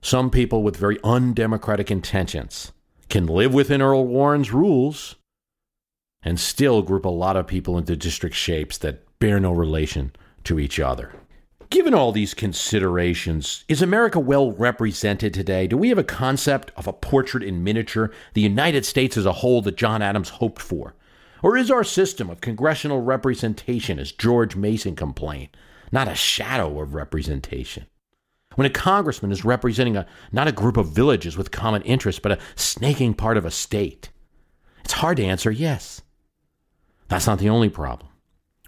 Some 0.01 0.29
people 0.29 0.63
with 0.63 0.77
very 0.77 0.97
undemocratic 1.03 1.91
intentions 1.91 2.71
can 3.09 3.25
live 3.27 3.53
within 3.53 3.81
Earl 3.81 4.07
Warren's 4.07 4.53
rules 4.53 5.15
and 6.23 6.39
still 6.39 6.81
group 6.81 7.03
a 7.03 7.09
lot 7.09 7.35
of 7.35 7.45
people 7.45 7.77
into 7.77 7.97
district 7.97 8.35
shapes 8.35 8.77
that 8.77 9.03
bear 9.19 9.41
no 9.41 9.51
relation 9.51 10.13
to 10.45 10.57
each 10.57 10.79
other. 10.79 11.13
Given 11.73 11.95
all 11.95 12.11
these 12.11 12.35
considerations, 12.35 13.65
is 13.67 13.81
America 13.81 14.19
well 14.19 14.51
represented 14.51 15.33
today? 15.33 15.65
Do 15.65 15.75
we 15.75 15.89
have 15.89 15.97
a 15.97 16.03
concept 16.03 16.69
of 16.75 16.85
a 16.85 16.93
portrait 16.93 17.41
in 17.41 17.63
miniature, 17.63 18.11
the 18.35 18.41
United 18.41 18.85
States 18.85 19.17
as 19.17 19.25
a 19.25 19.33
whole 19.33 19.63
that 19.63 19.75
John 19.75 20.03
Adams 20.03 20.29
hoped 20.29 20.61
for? 20.61 20.93
Or 21.41 21.57
is 21.57 21.71
our 21.71 21.83
system 21.83 22.29
of 22.29 22.41
congressional 22.41 23.01
representation, 23.01 23.97
as 23.97 24.11
George 24.11 24.55
Mason 24.55 24.95
complained, 24.95 25.49
not 25.91 26.07
a 26.07 26.13
shadow 26.13 26.79
of 26.79 26.93
representation? 26.93 27.87
When 28.53 28.67
a 28.67 28.69
congressman 28.69 29.31
is 29.31 29.43
representing 29.43 29.97
a, 29.97 30.05
not 30.31 30.47
a 30.47 30.51
group 30.51 30.77
of 30.77 30.91
villages 30.91 31.37
with 31.37 31.49
common 31.49 31.81
interests, 31.81 32.19
but 32.19 32.33
a 32.33 32.39
snaking 32.55 33.15
part 33.15 33.35
of 33.35 33.45
a 33.45 33.51
state, 33.51 34.11
it's 34.83 34.93
hard 34.93 35.17
to 35.17 35.25
answer 35.25 35.49
yes. 35.49 36.03
That's 37.07 37.25
not 37.25 37.39
the 37.39 37.49
only 37.49 37.69
problem. 37.69 38.12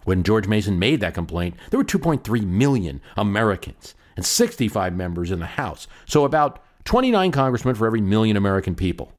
When 0.05 0.23
George 0.23 0.47
Mason 0.47 0.79
made 0.79 1.01
that 1.01 1.15
complaint, 1.15 1.55
there 1.69 1.79
were 1.79 1.83
2.3 1.83 2.45
million 2.45 3.01
Americans 3.17 3.95
and 4.15 4.25
65 4.25 4.95
members 4.95 5.31
in 5.31 5.39
the 5.39 5.45
House, 5.45 5.87
so 6.05 6.23
about 6.23 6.63
29 6.85 7.31
congressmen 7.31 7.75
for 7.75 7.87
every 7.87 8.01
million 8.01 8.37
American 8.37 8.75
people. 8.75 9.11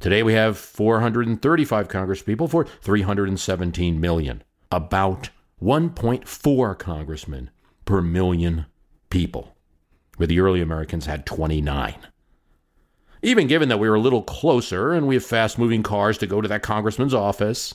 Today 0.00 0.24
we 0.24 0.34
have 0.34 0.58
435 0.58 1.88
congresspeople 1.88 2.50
for 2.50 2.64
317 2.64 4.00
million, 4.00 4.42
about 4.72 5.30
1.4 5.62 6.78
congressmen 6.78 7.50
per 7.84 8.02
million 8.02 8.66
people, 9.10 9.54
where 10.16 10.26
the 10.26 10.40
early 10.40 10.60
Americans 10.60 11.06
had 11.06 11.24
29. 11.24 11.94
Even 13.22 13.46
given 13.46 13.68
that 13.68 13.78
we 13.78 13.88
were 13.88 13.94
a 13.94 14.00
little 14.00 14.22
closer 14.22 14.92
and 14.92 15.06
we 15.06 15.14
have 15.14 15.24
fast 15.24 15.58
moving 15.58 15.84
cars 15.84 16.18
to 16.18 16.26
go 16.26 16.40
to 16.40 16.48
that 16.48 16.62
congressman's 16.62 17.14
office, 17.14 17.74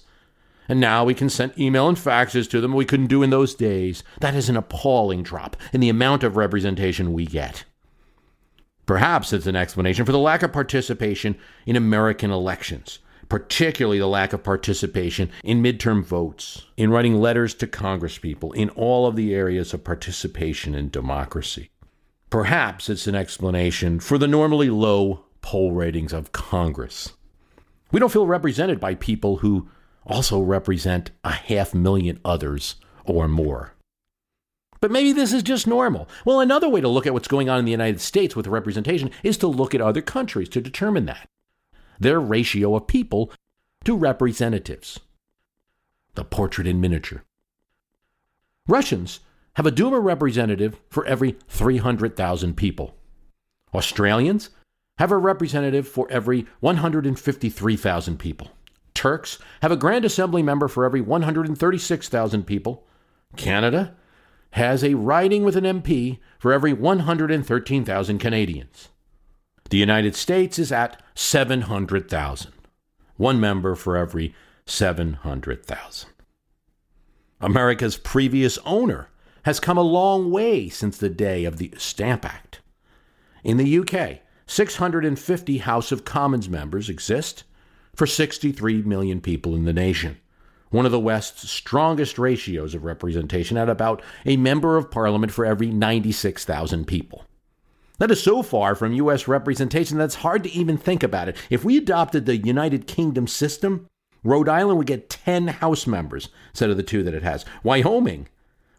and 0.70 0.80
now 0.80 1.04
we 1.04 1.16
can 1.16 1.30
send 1.30 1.60
email 1.60 1.90
and 1.90 1.98
faxes 1.98 2.50
to 2.50 2.62
them 2.62 2.74
we 2.74 2.86
couldn't 2.86 3.08
do 3.08 3.24
in 3.24 3.32
those 3.32 3.56
days, 3.56 4.04
that 4.22 4.36
is 4.36 4.48
an 4.48 4.56
appalling 4.56 5.24
drop 5.24 5.58
in 5.74 5.82
the 5.82 5.90
amount 5.90 6.24
of 6.24 6.38
representation 6.38 7.12
we 7.12 7.26
get. 7.26 7.66
Perhaps 8.86 9.34
it's 9.34 9.48
an 9.48 9.56
explanation 9.56 10.06
for 10.06 10.12
the 10.12 10.18
lack 10.18 10.42
of 10.44 10.54
participation 10.54 11.36
in 11.66 11.76
American 11.76 12.32
elections, 12.32 13.00
particularly 13.28 14.00
the 14.00 14.08
lack 14.08 14.32
of 14.32 14.44
participation 14.44 15.30
in 15.44 15.62
midterm 15.62 16.04
votes, 16.04 16.66
in 16.78 16.90
writing 16.90 17.16
letters 17.16 17.54
to 17.56 17.68
congresspeople, 17.68 18.56
in 18.56 18.70
all 18.72 19.06
of 19.06 19.16
the 19.16 19.34
areas 19.34 19.74
of 19.74 19.84
participation 19.84 20.74
in 20.74 20.90
democracy. 20.90 21.70
Perhaps 22.30 22.90
it's 22.90 23.08
an 23.08 23.16
explanation 23.16 24.00
for 24.00 24.18
the 24.18 24.28
normally 24.28 24.70
low 24.70 25.26
poll 25.42 25.72
ratings 25.72 26.14
of 26.14 26.32
Congress. 26.32 27.14
We 27.92 28.00
don't 28.00 28.12
feel 28.12 28.28
represented 28.28 28.80
by 28.80 28.96
people 28.96 29.38
who 29.38 29.68
also 30.06 30.40
represent 30.40 31.12
a 31.24 31.32
half 31.32 31.74
million 31.74 32.20
others 32.26 32.76
or 33.06 33.28
more. 33.28 33.74
But 34.82 34.92
maybe 34.92 35.12
this 35.12 35.34
is 35.34 35.44
just 35.44 35.68
normal. 35.68 36.08
Well, 36.26 36.40
another 36.40 36.70
way 36.70 36.82
to 36.82 36.88
look 36.88 37.06
at 37.06 37.14
what's 37.14 37.28
going 37.28 37.50
on 37.50 37.60
in 37.60 37.66
the 37.66 37.72
United 37.72 38.00
States 38.00 38.36
with 38.36 38.48
representation 38.48 39.12
is 39.24 39.38
to 39.38 39.48
look 39.48 39.76
at 39.76 39.82
other 39.82 40.02
countries 40.02 40.50
to 40.50 40.62
determine 40.62 41.06
that. 41.06 41.28
Their 42.00 42.20
ratio 42.20 42.76
of 42.76 42.88
people 42.88 43.32
to 43.84 43.96
representatives. 43.96 45.00
The 46.16 46.24
portrait 46.24 46.68
in 46.68 46.80
miniature. 46.80 47.24
Russians 48.68 49.20
have 49.56 49.66
a 49.66 49.72
Duma 49.72 50.00
representative 50.00 50.80
for 50.90 51.06
every 51.06 51.36
300,000 51.50 52.56
people. 52.56 52.96
Australians 53.74 54.50
have 54.98 55.12
a 55.12 55.18
representative 55.18 55.88
for 55.88 56.10
every 56.12 56.46
153,000 56.62 58.18
people. 58.18 58.52
Turks 59.00 59.40
have 59.62 59.72
a 59.72 59.78
Grand 59.78 60.04
Assembly 60.04 60.44
member 60.44 60.68
for 60.68 60.84
every 60.84 61.00
136,000 61.00 62.44
people. 62.44 62.86
Canada 63.38 63.96
has 64.52 64.84
a 64.84 64.96
riding 64.96 65.46
with 65.46 65.56
an 65.56 65.64
MP 65.64 66.20
for 66.38 66.52
every 66.52 66.74
113,000 66.74 68.20
Canadians. 68.20 68.90
The 69.70 69.78
United 69.78 70.18
States 70.18 70.60
is 70.60 70.74
at 70.74 71.02
700,000, 71.16 72.52
one 73.16 73.40
member 73.40 73.74
for 73.74 73.96
every 73.96 74.36
700,000. 74.66 76.10
America's 77.40 77.96
previous 77.96 78.58
owner 78.66 79.08
has 79.44 79.62
come 79.62 79.78
a 79.78 79.82
long 79.82 80.30
way 80.30 80.68
since 80.68 80.98
the 80.98 81.08
day 81.08 81.46
of 81.46 81.56
the 81.56 81.74
Stamp 81.78 82.26
Act. 82.26 82.60
In 83.46 83.56
the 83.56 83.80
UK, 83.80 84.20
650 84.46 85.60
House 85.60 85.94
of 85.94 86.04
Commons 86.04 86.50
members 86.50 86.90
exist 86.90 87.46
for 88.00 88.08
63 88.08 88.84
million 88.84 89.20
people 89.20 89.54
in 89.56 89.66
the 89.66 89.74
nation 89.74 90.18
one 90.70 90.86
of 90.86 90.92
the 90.92 91.00
West's 91.00 91.50
strongest 91.50 92.18
ratios 92.18 92.74
of 92.74 92.86
representation 92.86 93.58
at 93.58 93.68
about 93.68 94.02
a 94.26 94.38
member 94.38 94.78
of 94.78 94.92
parliament 94.92 95.32
for 95.32 95.44
every 95.44 95.68
96,000 95.68 96.86
people. 96.86 97.26
That 97.98 98.12
is 98.12 98.22
so 98.22 98.44
far 98.44 98.76
from 98.76 98.94
U.S. 98.94 99.28
representation 99.28 99.98
that 99.98 100.06
it's 100.06 100.16
hard 100.16 100.44
to 100.44 100.52
even 100.52 100.78
think 100.78 101.02
about 101.02 101.28
it. 101.28 101.36
If 101.50 101.66
we 101.66 101.76
adopted 101.76 102.26
the 102.26 102.38
United 102.38 102.86
Kingdom 102.86 103.28
system, 103.28 103.88
Rhode 104.24 104.48
Island 104.48 104.78
would 104.78 104.88
get 104.88 105.10
10 105.10 105.48
House 105.48 105.88
members 105.88 106.30
instead 106.52 106.70
of 106.70 106.78
the 106.78 106.84
two 106.84 107.02
that 107.02 107.16
it 107.16 107.24
has. 107.24 107.46
Wyoming 107.64 108.28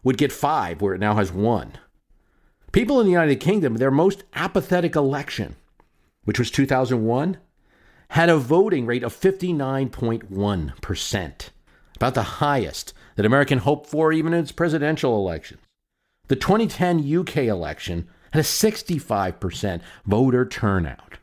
would 0.01 0.17
get 0.17 0.31
five, 0.31 0.81
where 0.81 0.95
it 0.95 1.01
now 1.01 1.15
has 1.15 1.31
one. 1.31 1.73
People 2.71 3.01
in 3.01 3.05
the 3.05 3.11
United 3.11 3.41
Kingdom, 3.41 3.75
their 3.75 3.91
most 3.91 4.23
apathetic 4.33 4.95
election, 4.95 5.57
which 6.23 6.39
was 6.39 6.49
2001, 6.49 7.37
had 8.11 8.29
a 8.29 8.37
voting 8.37 8.85
rate 8.85 9.03
of 9.03 9.17
59.1% 9.17 11.49
about 11.95 12.13
the 12.13 12.23
highest 12.23 12.93
that 13.15 13.25
American 13.25 13.59
hoped 13.59 13.87
for 13.87 14.11
even 14.11 14.33
in 14.33 14.41
its 14.41 14.51
presidential 14.51 15.15
elections. 15.15 15.61
The 16.27 16.35
2010 16.35 17.19
UK 17.19 17.37
election 17.37 18.09
had 18.33 18.41
a 18.41 18.43
65% 18.43 19.79
voter 20.05 20.45
turnout. 20.45 21.19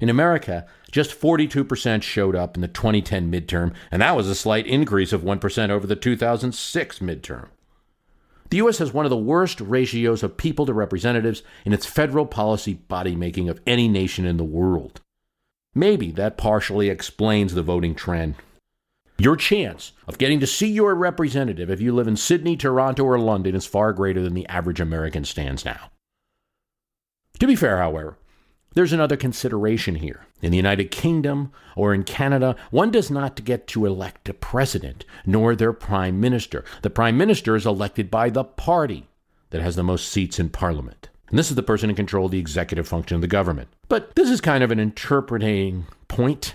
In 0.00 0.08
America, 0.08 0.66
just 0.90 1.20
42% 1.20 2.02
showed 2.02 2.34
up 2.34 2.56
in 2.56 2.62
the 2.62 2.68
2010 2.68 3.30
midterm, 3.30 3.74
and 3.90 4.00
that 4.00 4.16
was 4.16 4.28
a 4.28 4.34
slight 4.34 4.66
increase 4.66 5.12
of 5.12 5.20
1% 5.20 5.68
over 5.68 5.86
the 5.86 5.94
2006 5.94 7.00
midterm. 7.00 7.48
The 8.48 8.56
U.S. 8.58 8.78
has 8.78 8.94
one 8.94 9.04
of 9.04 9.10
the 9.10 9.16
worst 9.18 9.60
ratios 9.60 10.22
of 10.22 10.38
people 10.38 10.64
to 10.64 10.72
representatives 10.72 11.42
in 11.66 11.74
its 11.74 11.84
federal 11.84 12.24
policy 12.24 12.72
body 12.72 13.14
making 13.14 13.50
of 13.50 13.60
any 13.66 13.88
nation 13.88 14.24
in 14.24 14.38
the 14.38 14.44
world. 14.44 15.02
Maybe 15.74 16.10
that 16.12 16.36
partially 16.36 16.88
explains 16.88 17.54
the 17.54 17.62
voting 17.62 17.94
trend. 17.94 18.34
Your 19.18 19.36
chance 19.36 19.92
of 20.06 20.18
getting 20.18 20.38
to 20.40 20.46
see 20.46 20.68
your 20.68 20.94
representative 20.94 21.70
if 21.70 21.80
you 21.80 21.92
live 21.92 22.06
in 22.06 22.16
Sydney, 22.16 22.56
Toronto, 22.56 23.04
or 23.04 23.18
London 23.18 23.54
is 23.54 23.66
far 23.66 23.92
greater 23.92 24.22
than 24.22 24.34
the 24.34 24.46
average 24.46 24.80
American 24.80 25.24
stands 25.24 25.64
now. 25.64 25.90
To 27.40 27.46
be 27.46 27.56
fair, 27.56 27.78
however, 27.78 28.16
there's 28.74 28.92
another 28.92 29.16
consideration 29.16 29.96
here. 29.96 30.26
In 30.40 30.52
the 30.52 30.56
United 30.56 30.92
Kingdom 30.92 31.50
or 31.74 31.92
in 31.92 32.04
Canada, 32.04 32.54
one 32.70 32.92
does 32.92 33.10
not 33.10 33.44
get 33.44 33.66
to 33.68 33.86
elect 33.86 34.28
a 34.28 34.34
president 34.34 35.04
nor 35.26 35.56
their 35.56 35.72
prime 35.72 36.20
minister. 36.20 36.64
The 36.82 36.90
prime 36.90 37.16
minister 37.16 37.56
is 37.56 37.66
elected 37.66 38.10
by 38.10 38.30
the 38.30 38.44
party 38.44 39.08
that 39.50 39.62
has 39.62 39.74
the 39.74 39.82
most 39.82 40.08
seats 40.08 40.38
in 40.38 40.50
parliament. 40.50 41.08
And 41.30 41.38
this 41.38 41.50
is 41.50 41.56
the 41.56 41.62
person 41.62 41.90
in 41.90 41.96
control 41.96 42.26
of 42.26 42.32
the 42.32 42.38
executive 42.38 42.88
function 42.88 43.16
of 43.16 43.20
the 43.20 43.28
government. 43.28 43.68
But 43.88 44.14
this 44.14 44.30
is 44.30 44.40
kind 44.40 44.64
of 44.64 44.70
an 44.70 44.80
interpreting 44.80 45.86
point 46.08 46.54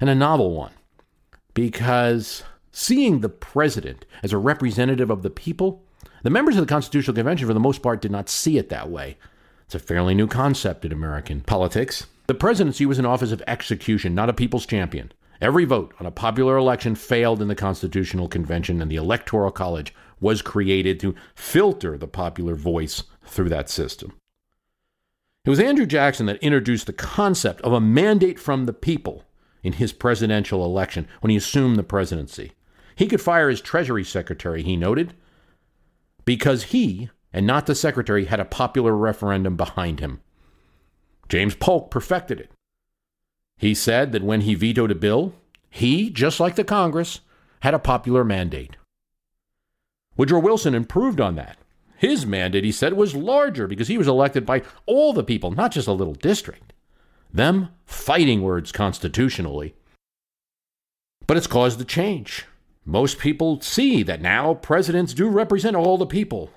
and 0.00 0.10
a 0.10 0.14
novel 0.14 0.54
one 0.54 0.72
because 1.54 2.42
seeing 2.72 3.20
the 3.20 3.28
president 3.28 4.04
as 4.22 4.32
a 4.32 4.38
representative 4.38 5.10
of 5.10 5.22
the 5.22 5.30
people, 5.30 5.84
the 6.22 6.30
members 6.30 6.56
of 6.56 6.62
the 6.62 6.72
Constitutional 6.72 7.14
Convention, 7.14 7.46
for 7.46 7.54
the 7.54 7.60
most 7.60 7.82
part, 7.82 8.00
did 8.00 8.10
not 8.10 8.28
see 8.28 8.58
it 8.58 8.68
that 8.70 8.90
way. 8.90 9.16
It's 9.66 9.74
a 9.74 9.78
fairly 9.78 10.14
new 10.14 10.26
concept 10.26 10.84
in 10.84 10.92
American 10.92 11.40
politics. 11.40 12.06
The 12.26 12.34
presidency 12.34 12.86
was 12.86 12.98
an 12.98 13.06
office 13.06 13.32
of 13.32 13.42
execution, 13.46 14.14
not 14.14 14.28
a 14.28 14.34
people's 14.34 14.66
champion. 14.66 15.12
Every 15.40 15.64
vote 15.64 15.94
on 15.98 16.06
a 16.06 16.12
popular 16.12 16.56
election 16.56 16.94
failed 16.94 17.42
in 17.42 17.48
the 17.48 17.54
Constitutional 17.54 18.28
Convention, 18.28 18.80
and 18.80 18.90
the 18.90 18.96
Electoral 18.96 19.50
College 19.50 19.92
was 20.20 20.40
created 20.40 21.00
to 21.00 21.16
filter 21.34 21.98
the 21.98 22.06
popular 22.06 22.54
voice 22.54 23.02
through 23.32 23.48
that 23.48 23.70
system. 23.70 24.12
It 25.44 25.50
was 25.50 25.58
Andrew 25.58 25.86
Jackson 25.86 26.26
that 26.26 26.42
introduced 26.42 26.86
the 26.86 26.92
concept 26.92 27.60
of 27.62 27.72
a 27.72 27.80
mandate 27.80 28.38
from 28.38 28.66
the 28.66 28.72
people 28.72 29.24
in 29.62 29.74
his 29.74 29.92
presidential 29.92 30.64
election 30.64 31.08
when 31.20 31.30
he 31.30 31.36
assumed 31.36 31.76
the 31.76 31.82
presidency. 31.82 32.52
He 32.94 33.08
could 33.08 33.20
fire 33.20 33.48
his 33.48 33.60
Treasury 33.60 34.04
Secretary, 34.04 34.62
he 34.62 34.76
noted, 34.76 35.14
because 36.24 36.64
he, 36.64 37.10
and 37.32 37.46
not 37.46 37.66
the 37.66 37.74
Secretary, 37.74 38.26
had 38.26 38.38
a 38.38 38.44
popular 38.44 38.96
referendum 38.96 39.56
behind 39.56 39.98
him. 39.98 40.20
James 41.28 41.54
Polk 41.54 41.90
perfected 41.90 42.38
it. 42.38 42.50
He 43.56 43.74
said 43.74 44.12
that 44.12 44.22
when 44.22 44.42
he 44.42 44.54
vetoed 44.54 44.90
a 44.90 44.96
bill, 44.96 45.34
he, 45.70 46.10
just 46.10 46.38
like 46.38 46.54
the 46.54 46.64
Congress, 46.64 47.20
had 47.60 47.74
a 47.74 47.78
popular 47.78 48.24
mandate. 48.24 48.76
Woodrow 50.16 50.40
Wilson 50.40 50.74
improved 50.74 51.20
on 51.20 51.36
that. 51.36 51.56
His 52.02 52.26
mandate, 52.26 52.64
he 52.64 52.72
said, 52.72 52.94
was 52.94 53.14
larger 53.14 53.68
because 53.68 53.86
he 53.86 53.96
was 53.96 54.08
elected 54.08 54.44
by 54.44 54.62
all 54.86 55.12
the 55.12 55.22
people, 55.22 55.52
not 55.52 55.70
just 55.70 55.86
a 55.86 55.92
little 55.92 56.14
district 56.14 56.72
them 57.32 57.68
fighting 57.86 58.42
words 58.42 58.72
constitutionally. 58.72 59.74
But 61.28 61.36
it's 61.36 61.46
caused 61.46 61.80
a 61.80 61.84
change. 61.84 62.44
Most 62.84 63.20
people 63.20 63.60
see 63.60 64.02
that 64.02 64.20
now 64.20 64.52
presidents 64.52 65.14
do 65.14 65.28
represent 65.28 65.76
all 65.76 65.96
the 65.96 66.04
people. 66.04 66.50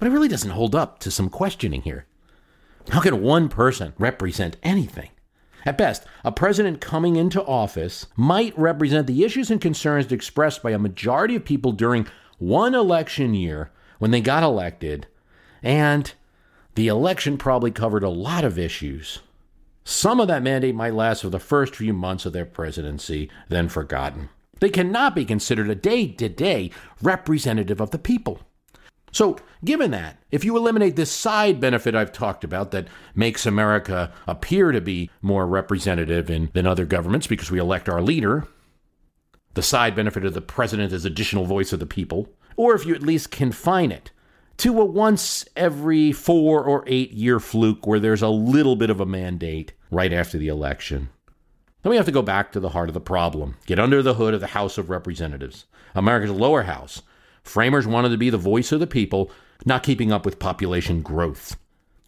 But 0.00 0.08
it 0.08 0.10
really 0.10 0.26
doesn't 0.26 0.50
hold 0.50 0.74
up 0.74 0.98
to 0.98 1.10
some 1.12 1.30
questioning 1.30 1.82
here. 1.82 2.06
How 2.90 3.00
can 3.00 3.22
one 3.22 3.48
person 3.48 3.92
represent 3.96 4.56
anything? 4.64 5.10
At 5.64 5.78
best, 5.78 6.04
a 6.24 6.32
president 6.32 6.80
coming 6.80 7.14
into 7.14 7.44
office 7.44 8.06
might 8.16 8.58
represent 8.58 9.06
the 9.06 9.24
issues 9.24 9.52
and 9.52 9.60
concerns 9.60 10.10
expressed 10.10 10.64
by 10.64 10.72
a 10.72 10.80
majority 10.80 11.36
of 11.36 11.44
people 11.44 11.70
during 11.70 12.08
one 12.38 12.74
election 12.74 13.34
year 13.34 13.70
when 13.98 14.10
they 14.10 14.20
got 14.20 14.42
elected, 14.42 15.06
and 15.62 16.12
the 16.74 16.88
election 16.88 17.38
probably 17.38 17.70
covered 17.70 18.02
a 18.02 18.08
lot 18.08 18.44
of 18.44 18.58
issues. 18.58 19.20
Some 19.84 20.18
of 20.18 20.28
that 20.28 20.42
mandate 20.42 20.74
might 20.74 20.94
last 20.94 21.22
for 21.22 21.28
the 21.28 21.38
first 21.38 21.76
few 21.76 21.92
months 21.92 22.24
of 22.26 22.32
their 22.32 22.46
presidency, 22.46 23.30
then 23.48 23.68
forgotten. 23.68 24.30
They 24.60 24.70
cannot 24.70 25.14
be 25.14 25.24
considered 25.24 25.68
a 25.68 25.74
day 25.74 26.08
to 26.08 26.28
day 26.28 26.70
representative 27.02 27.80
of 27.80 27.90
the 27.90 27.98
people. 27.98 28.40
So, 29.12 29.36
given 29.64 29.92
that, 29.92 30.18
if 30.32 30.44
you 30.44 30.56
eliminate 30.56 30.96
this 30.96 31.12
side 31.12 31.60
benefit 31.60 31.94
I've 31.94 32.12
talked 32.12 32.42
about 32.42 32.72
that 32.72 32.88
makes 33.14 33.46
America 33.46 34.12
appear 34.26 34.72
to 34.72 34.80
be 34.80 35.08
more 35.22 35.46
representative 35.46 36.30
in, 36.30 36.50
than 36.52 36.66
other 36.66 36.84
governments 36.84 37.28
because 37.28 37.50
we 37.50 37.60
elect 37.60 37.88
our 37.88 38.02
leader, 38.02 38.48
the 39.52 39.62
side 39.62 39.94
benefit 39.94 40.24
of 40.24 40.34
the 40.34 40.40
president 40.40 40.92
as 40.92 41.04
additional 41.04 41.44
voice 41.44 41.72
of 41.72 41.78
the 41.78 41.86
people, 41.86 42.28
or 42.56 42.74
if 42.74 42.86
you 42.86 42.94
at 42.94 43.02
least 43.02 43.30
confine 43.30 43.90
it 43.92 44.10
to 44.58 44.80
a 44.80 44.84
once 44.84 45.44
every 45.56 46.12
four 46.12 46.64
or 46.64 46.84
eight 46.86 47.12
year 47.12 47.40
fluke 47.40 47.86
where 47.86 48.00
there's 48.00 48.22
a 48.22 48.28
little 48.28 48.76
bit 48.76 48.90
of 48.90 49.00
a 49.00 49.06
mandate 49.06 49.72
right 49.90 50.12
after 50.12 50.38
the 50.38 50.48
election. 50.48 51.08
Then 51.82 51.90
we 51.90 51.96
have 51.96 52.06
to 52.06 52.12
go 52.12 52.22
back 52.22 52.52
to 52.52 52.60
the 52.60 52.70
heart 52.70 52.88
of 52.88 52.94
the 52.94 53.00
problem. 53.00 53.56
Get 53.66 53.78
under 53.78 54.02
the 54.02 54.14
hood 54.14 54.32
of 54.32 54.40
the 54.40 54.48
House 54.48 54.78
of 54.78 54.90
Representatives, 54.90 55.66
America's 55.94 56.30
lower 56.30 56.62
house. 56.62 57.02
Framers 57.42 57.86
wanted 57.86 58.08
to 58.08 58.16
be 58.16 58.30
the 58.30 58.38
voice 58.38 58.72
of 58.72 58.80
the 58.80 58.86
people, 58.86 59.30
not 59.66 59.82
keeping 59.82 60.10
up 60.10 60.24
with 60.24 60.38
population 60.38 61.02
growth. 61.02 61.56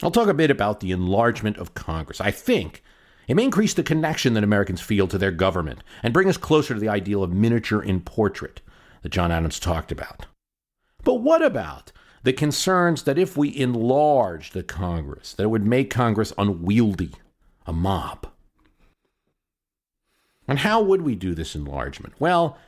I'll 0.02 0.10
talk 0.10 0.28
a 0.28 0.34
bit 0.34 0.50
about 0.50 0.80
the 0.80 0.92
enlargement 0.92 1.58
of 1.58 1.74
Congress. 1.74 2.20
I 2.20 2.30
think 2.30 2.82
it 3.28 3.34
may 3.34 3.44
increase 3.44 3.74
the 3.74 3.82
connection 3.82 4.34
that 4.34 4.44
Americans 4.44 4.80
feel 4.80 5.08
to 5.08 5.18
their 5.18 5.30
government 5.30 5.82
and 6.02 6.14
bring 6.14 6.28
us 6.28 6.36
closer 6.36 6.74
to 6.74 6.80
the 6.80 6.88
ideal 6.88 7.22
of 7.22 7.32
miniature 7.32 7.82
in 7.82 8.00
portrait 8.00 8.62
that 9.02 9.10
John 9.10 9.32
Adams 9.32 9.58
talked 9.58 9.92
about. 9.92 10.26
But 11.06 11.22
what 11.22 11.40
about 11.40 11.92
the 12.24 12.32
concerns 12.32 13.04
that 13.04 13.16
if 13.16 13.36
we 13.36 13.56
enlarged 13.56 14.54
the 14.54 14.64
Congress, 14.64 15.34
that 15.34 15.44
it 15.44 15.50
would 15.50 15.64
make 15.64 15.88
Congress 15.88 16.32
unwieldy, 16.36 17.12
a 17.64 17.72
mob? 17.72 18.26
And 20.48 20.58
how 20.58 20.82
would 20.82 21.02
we 21.02 21.14
do 21.14 21.32
this 21.32 21.54
enlargement? 21.54 22.14
Well, 22.18 22.58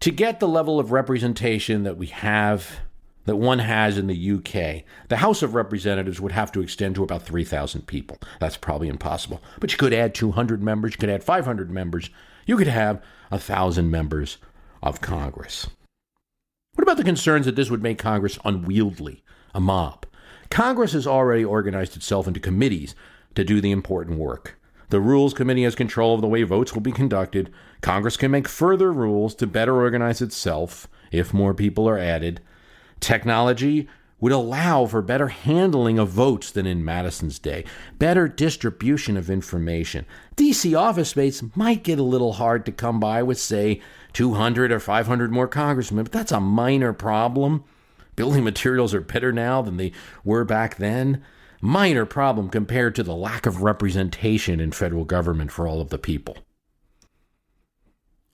to 0.00 0.10
get 0.10 0.40
the 0.40 0.48
level 0.48 0.80
of 0.80 0.92
representation 0.92 1.82
that 1.82 1.98
we 1.98 2.06
have, 2.06 2.80
that 3.26 3.36
one 3.36 3.58
has 3.58 3.98
in 3.98 4.06
the 4.06 4.32
UK, 4.32 4.84
the 5.08 5.18
House 5.18 5.42
of 5.42 5.54
Representatives 5.54 6.22
would 6.22 6.32
have 6.32 6.50
to 6.52 6.62
extend 6.62 6.94
to 6.94 7.02
about 7.02 7.22
3,000 7.22 7.86
people. 7.86 8.16
That's 8.40 8.56
probably 8.56 8.88
impossible. 8.88 9.42
But 9.60 9.72
you 9.72 9.76
could 9.76 9.92
add 9.92 10.14
200 10.14 10.62
members, 10.62 10.92
you 10.92 10.98
could 10.98 11.10
add 11.10 11.22
500 11.22 11.70
members, 11.70 12.08
you 12.46 12.56
could 12.56 12.66
have 12.66 13.02
1,000 13.28 13.90
members 13.90 14.38
of 14.82 15.02
Congress. 15.02 15.66
What 16.74 16.82
about 16.82 16.96
the 16.96 17.04
concerns 17.04 17.46
that 17.46 17.54
this 17.54 17.70
would 17.70 17.82
make 17.82 17.98
Congress 17.98 18.38
unwieldy, 18.44 19.22
a 19.54 19.60
mob? 19.60 20.06
Congress 20.50 20.92
has 20.92 21.06
already 21.06 21.44
organized 21.44 21.96
itself 21.96 22.26
into 22.26 22.40
committees 22.40 22.94
to 23.36 23.44
do 23.44 23.60
the 23.60 23.70
important 23.70 24.18
work. 24.18 24.58
The 24.90 25.00
Rules 25.00 25.34
Committee 25.34 25.62
has 25.62 25.74
control 25.74 26.14
of 26.14 26.20
the 26.20 26.26
way 26.26 26.42
votes 26.42 26.74
will 26.74 26.80
be 26.80 26.92
conducted. 26.92 27.52
Congress 27.80 28.16
can 28.16 28.30
make 28.30 28.48
further 28.48 28.92
rules 28.92 29.34
to 29.36 29.46
better 29.46 29.76
organize 29.76 30.20
itself 30.20 30.88
if 31.12 31.32
more 31.32 31.54
people 31.54 31.88
are 31.88 31.98
added. 31.98 32.40
Technology 33.00 33.88
would 34.24 34.32
allow 34.32 34.86
for 34.86 35.02
better 35.02 35.28
handling 35.28 35.98
of 35.98 36.08
votes 36.08 36.50
than 36.50 36.64
in 36.64 36.82
Madison's 36.82 37.38
day, 37.38 37.62
better 37.98 38.26
distribution 38.26 39.18
of 39.18 39.28
information. 39.28 40.06
DC 40.34 40.74
office 40.74 41.10
space 41.10 41.42
might 41.54 41.82
get 41.82 41.98
a 41.98 42.02
little 42.02 42.32
hard 42.32 42.64
to 42.64 42.72
come 42.72 42.98
by 42.98 43.22
with, 43.22 43.38
say, 43.38 43.82
200 44.14 44.72
or 44.72 44.80
500 44.80 45.30
more 45.30 45.46
congressmen, 45.46 46.04
but 46.04 46.12
that's 46.12 46.32
a 46.32 46.40
minor 46.40 46.94
problem. 46.94 47.64
Building 48.16 48.44
materials 48.44 48.94
are 48.94 49.02
better 49.02 49.30
now 49.30 49.60
than 49.60 49.76
they 49.76 49.92
were 50.24 50.46
back 50.46 50.76
then. 50.76 51.22
Minor 51.60 52.06
problem 52.06 52.48
compared 52.48 52.94
to 52.94 53.02
the 53.02 53.14
lack 53.14 53.44
of 53.44 53.60
representation 53.60 54.58
in 54.58 54.72
federal 54.72 55.04
government 55.04 55.52
for 55.52 55.68
all 55.68 55.82
of 55.82 55.90
the 55.90 55.98
people. 55.98 56.38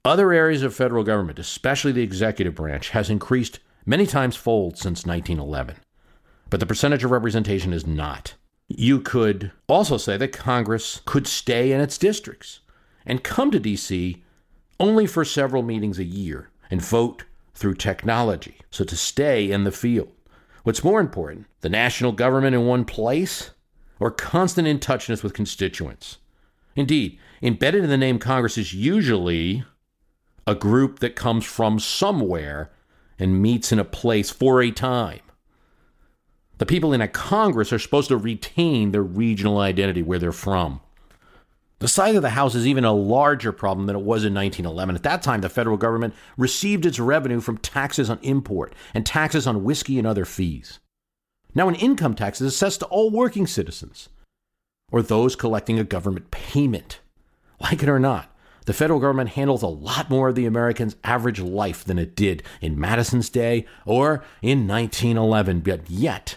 Other 0.04 0.32
areas 0.32 0.62
of 0.62 0.72
federal 0.72 1.02
government, 1.02 1.40
especially 1.40 1.90
the 1.90 2.04
executive 2.04 2.54
branch, 2.54 2.90
has 2.90 3.10
increased 3.10 3.58
many 3.90 4.06
times 4.06 4.36
fold 4.36 4.78
since 4.78 5.04
1911. 5.04 5.74
But 6.48 6.60
the 6.60 6.66
percentage 6.66 7.02
of 7.02 7.10
representation 7.10 7.72
is 7.72 7.88
not. 7.88 8.34
You 8.68 9.00
could 9.00 9.50
also 9.66 9.96
say 9.96 10.16
that 10.16 10.32
Congress 10.32 11.00
could 11.04 11.26
stay 11.26 11.72
in 11.72 11.80
its 11.80 11.98
districts 11.98 12.60
and 13.04 13.24
come 13.24 13.50
to 13.50 13.58
D.C. 13.58 14.22
only 14.78 15.08
for 15.08 15.24
several 15.24 15.64
meetings 15.64 15.98
a 15.98 16.04
year 16.04 16.50
and 16.70 16.80
vote 16.80 17.24
through 17.52 17.74
technology, 17.74 18.58
so 18.70 18.84
to 18.84 18.94
stay 18.94 19.50
in 19.50 19.64
the 19.64 19.72
field. 19.72 20.12
What's 20.62 20.84
more 20.84 21.00
important, 21.00 21.46
the 21.60 21.68
national 21.68 22.12
government 22.12 22.54
in 22.54 22.66
one 22.66 22.84
place 22.84 23.50
or 23.98 24.12
constant 24.12 24.68
in 24.68 24.78
touchness 24.78 25.24
with 25.24 25.34
constituents? 25.34 26.18
Indeed, 26.76 27.18
embedded 27.42 27.82
in 27.82 27.90
the 27.90 27.96
name 27.96 28.20
Congress 28.20 28.56
is 28.56 28.72
usually 28.72 29.64
a 30.46 30.54
group 30.54 31.00
that 31.00 31.16
comes 31.16 31.44
from 31.44 31.80
somewhere 31.80 32.70
and 33.20 33.40
meets 33.40 33.70
in 33.70 33.78
a 33.78 33.84
place 33.84 34.30
for 34.30 34.60
a 34.60 34.70
time. 34.70 35.20
The 36.58 36.66
people 36.66 36.92
in 36.92 37.00
a 37.00 37.08
Congress 37.08 37.72
are 37.72 37.78
supposed 37.78 38.08
to 38.08 38.16
retain 38.16 38.90
their 38.90 39.02
regional 39.02 39.58
identity 39.58 40.02
where 40.02 40.18
they're 40.18 40.32
from. 40.32 40.80
The 41.78 41.88
size 41.88 42.14
of 42.14 42.22
the 42.22 42.30
House 42.30 42.54
is 42.54 42.66
even 42.66 42.84
a 42.84 42.92
larger 42.92 43.52
problem 43.52 43.86
than 43.86 43.96
it 43.96 44.02
was 44.02 44.24
in 44.24 44.34
1911. 44.34 44.96
At 44.96 45.02
that 45.04 45.22
time, 45.22 45.40
the 45.40 45.48
federal 45.48 45.78
government 45.78 46.14
received 46.36 46.84
its 46.84 46.98
revenue 46.98 47.40
from 47.40 47.56
taxes 47.56 48.10
on 48.10 48.18
import 48.20 48.74
and 48.92 49.06
taxes 49.06 49.46
on 49.46 49.64
whiskey 49.64 49.98
and 49.98 50.06
other 50.06 50.26
fees. 50.26 50.78
Now, 51.54 51.68
an 51.68 51.74
income 51.76 52.14
tax 52.14 52.40
is 52.40 52.48
assessed 52.48 52.80
to 52.80 52.86
all 52.86 53.10
working 53.10 53.46
citizens 53.46 54.10
or 54.92 55.00
those 55.00 55.36
collecting 55.36 55.78
a 55.78 55.84
government 55.84 56.30
payment. 56.30 57.00
Like 57.60 57.82
it 57.82 57.88
or 57.88 57.98
not, 57.98 58.29
the 58.66 58.72
federal 58.72 59.00
government 59.00 59.30
handles 59.30 59.62
a 59.62 59.68
lot 59.68 60.10
more 60.10 60.28
of 60.28 60.34
the 60.34 60.46
American's 60.46 60.96
average 61.04 61.40
life 61.40 61.84
than 61.84 61.98
it 61.98 62.14
did 62.14 62.42
in 62.60 62.78
Madison's 62.78 63.28
day 63.30 63.66
or 63.86 64.22
in 64.42 64.66
1911, 64.66 65.60
but 65.60 65.90
yet 65.90 66.36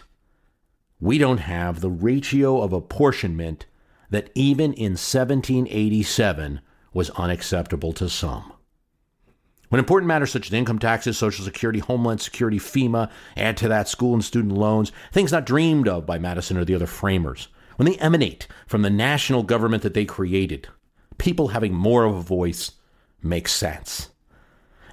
we 0.99 1.17
don't 1.17 1.39
have 1.39 1.81
the 1.81 1.89
ratio 1.89 2.61
of 2.61 2.71
apportionment 2.71 3.65
that 4.09 4.29
even 4.35 4.73
in 4.73 4.91
1787 4.91 6.61
was 6.93 7.09
unacceptable 7.11 7.91
to 7.93 8.07
some. 8.07 8.53
When 9.69 9.79
important 9.79 10.07
matters 10.07 10.31
such 10.31 10.47
as 10.47 10.53
income 10.53 10.77
taxes, 10.77 11.17
Social 11.17 11.43
Security, 11.43 11.79
Homeland 11.79 12.21
Security, 12.21 12.59
FEMA, 12.59 13.09
add 13.35 13.57
to 13.57 13.67
that 13.69 13.89
school 13.89 14.13
and 14.13 14.23
student 14.23 14.53
loans, 14.53 14.91
things 15.11 15.31
not 15.31 15.47
dreamed 15.47 15.87
of 15.87 16.05
by 16.05 16.19
Madison 16.19 16.57
or 16.57 16.63
the 16.63 16.75
other 16.75 16.85
framers, 16.85 17.47
when 17.77 17.87
they 17.87 17.97
emanate 17.97 18.47
from 18.67 18.83
the 18.83 18.91
national 18.91 19.41
government 19.41 19.81
that 19.81 19.95
they 19.95 20.05
created, 20.05 20.67
people 21.17 21.49
having 21.49 21.73
more 21.73 22.03
of 22.05 22.15
a 22.15 22.21
voice 22.21 22.71
makes 23.21 23.51
sense. 23.51 24.09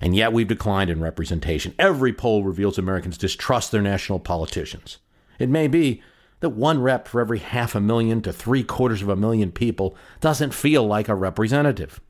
And 0.00 0.16
yet 0.16 0.32
we've 0.32 0.48
declined 0.48 0.90
in 0.90 1.00
representation. 1.00 1.74
Every 1.78 2.12
poll 2.12 2.42
reveals 2.42 2.78
Americans 2.78 3.18
distrust 3.18 3.70
their 3.70 3.82
national 3.82 4.20
politicians. 4.20 4.98
It 5.38 5.48
may 5.48 5.68
be 5.68 6.02
that 6.40 6.50
one 6.50 6.80
rep 6.82 7.06
for 7.06 7.20
every 7.20 7.38
half 7.38 7.74
a 7.74 7.80
million 7.80 8.22
to 8.22 8.32
three 8.32 8.64
quarters 8.64 9.02
of 9.02 9.08
a 9.08 9.16
million 9.16 9.52
people 9.52 9.94
doesn't 10.20 10.54
feel 10.54 10.86
like 10.86 11.08
a 11.08 11.14
representative. 11.14 12.00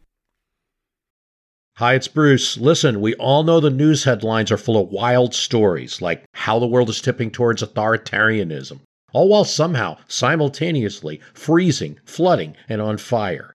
Hi, 1.76 1.94
it's 1.94 2.08
Bruce. 2.08 2.58
Listen, 2.58 3.00
we 3.00 3.14
all 3.14 3.42
know 3.42 3.58
the 3.58 3.70
news 3.70 4.04
headlines 4.04 4.52
are 4.52 4.58
full 4.58 4.80
of 4.80 4.90
wild 4.90 5.34
stories, 5.34 6.02
like 6.02 6.24
how 6.34 6.58
the 6.58 6.66
world 6.66 6.90
is 6.90 7.00
tipping 7.00 7.30
towards 7.30 7.62
authoritarianism, 7.62 8.80
all 9.12 9.28
while 9.28 9.44
somehow 9.44 9.96
simultaneously 10.06 11.20
freezing, 11.32 11.98
flooding, 12.04 12.54
and 12.68 12.80
on 12.82 12.98
fire. 12.98 13.54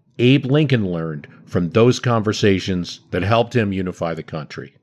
Abe 0.21 0.45
Lincoln 0.45 0.91
learned 0.91 1.27
from 1.47 1.71
those 1.71 1.99
conversations 1.99 2.99
that 3.09 3.23
helped 3.23 3.55
him 3.55 3.73
unify 3.73 4.13
the 4.13 4.21
country. 4.21 4.75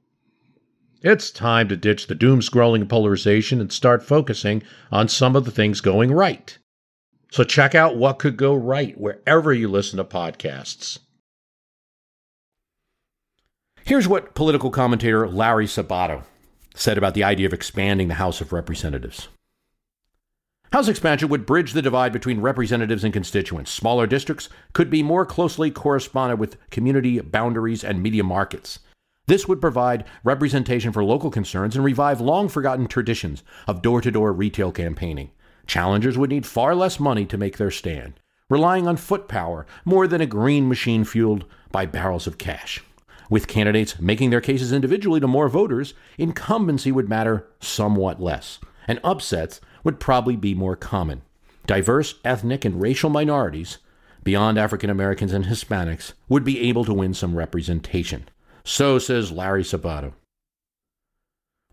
It's 1.01 1.30
time 1.30 1.68
to 1.68 1.76
ditch 1.76 2.09
the 2.09 2.16
doom 2.16 2.41
scrolling 2.41 2.89
polarization 2.89 3.61
and 3.61 3.72
start 3.72 4.03
focusing 4.03 4.64
on 4.91 5.07
some 5.07 5.36
of 5.36 5.45
the 5.45 5.53
things 5.53 5.80
going 5.80 6.11
right. 6.11 6.59
So 7.30 7.45
check 7.45 7.76
out 7.76 7.97
what 7.97 8.18
could 8.18 8.36
go 8.36 8.53
right 8.53 8.99
wherever 8.99 9.55
you 9.55 9.68
listen 9.68 9.99
to 9.99 10.05
podcasts. 10.05 10.99
Here's 13.84 14.09
what 14.09 14.34
political 14.34 14.70
commentator 14.70 15.28
Larry 15.28 15.66
Sabato 15.66 16.24
said 16.74 16.99
about 16.99 17.14
the 17.14 17.22
idea 17.22 17.47
of 17.47 17.53
expanding 17.53 18.09
the 18.09 18.14
House 18.14 18.41
of 18.41 18.53
Representatives. 18.53 19.28
House 20.73 20.89
expansion 20.89 21.31
would 21.31 21.47
bridge 21.47 21.73
the 21.73 21.81
divide 21.81 22.12
between 22.12 22.43
representatives 22.43 23.03
and 23.03 23.12
constituents. 23.12 23.71
Smaller 23.71 24.07
districts 24.07 24.51
could 24.75 24.91
be 24.91 25.03
more 25.03 25.25
closely 25.25 25.71
corresponded 25.71 26.39
with 26.39 26.59
community 26.71 27.21
boundaries 27.21 27.83
and 27.83 28.03
media 28.03 28.23
markets. 28.23 28.81
This 29.27 29.49
would 29.49 29.62
provide 29.62 30.05
representation 30.25 30.93
for 30.93 31.03
local 31.03 31.31
concerns 31.31 31.75
and 31.75 31.85
revive 31.85 32.21
long 32.21 32.49
forgotten 32.49 32.87
traditions 32.87 33.43
of 33.66 33.81
door 33.81 34.03
to 34.03 34.11
door 34.11 34.33
retail 34.33 34.71
campaigning. 34.71 35.31
Challengers 35.66 36.19
would 36.19 36.31
need 36.31 36.47
far 36.47 36.75
less 36.75 37.01
money 37.01 37.25
to 37.27 37.39
make 37.39 37.57
their 37.57 37.71
stand, 37.71 38.21
relying 38.51 38.87
on 38.87 38.97
foot 38.99 39.27
power 39.27 39.66
more 39.87 40.07
than 40.07 40.21
a 40.21 40.27
green 40.27 40.69
machine 40.69 41.05
fueled 41.05 41.47
by 41.73 41.87
barrels 41.87 42.27
of 42.27 42.39
cash. 42.39 42.83
With 43.31 43.49
candidates 43.49 43.99
making 44.01 44.31
their 44.31 44.41
cases 44.41 44.73
individually 44.73 45.21
to 45.21 45.27
more 45.27 45.49
voters, 45.49 45.95
incumbency 46.16 46.93
would 46.93 47.09
matter 47.09 47.47
somewhat 47.61 48.23
less, 48.23 48.59
and 48.87 49.01
upsets 49.05 49.61
would 49.89 49.99
probably 49.99 50.36
be 50.36 50.55
more 50.55 50.76
common. 50.76 51.22
Diverse 51.66 52.16
ethnic 52.22 52.66
and 52.66 52.78
racial 52.78 53.09
minorities, 53.09 53.78
beyond 54.22 54.59
African 54.59 54.91
Americans 54.91 55.32
and 55.32 55.47
Hispanics, 55.47 56.12
would 56.28 56.45
be 56.45 56.68
able 56.68 56.84
to 56.84 56.93
win 56.93 57.14
some 57.14 57.34
representation. 57.34 58.28
So 58.64 58.99
says 58.99 59.32
Larry 59.32 59.62
Sabato. 59.62 60.12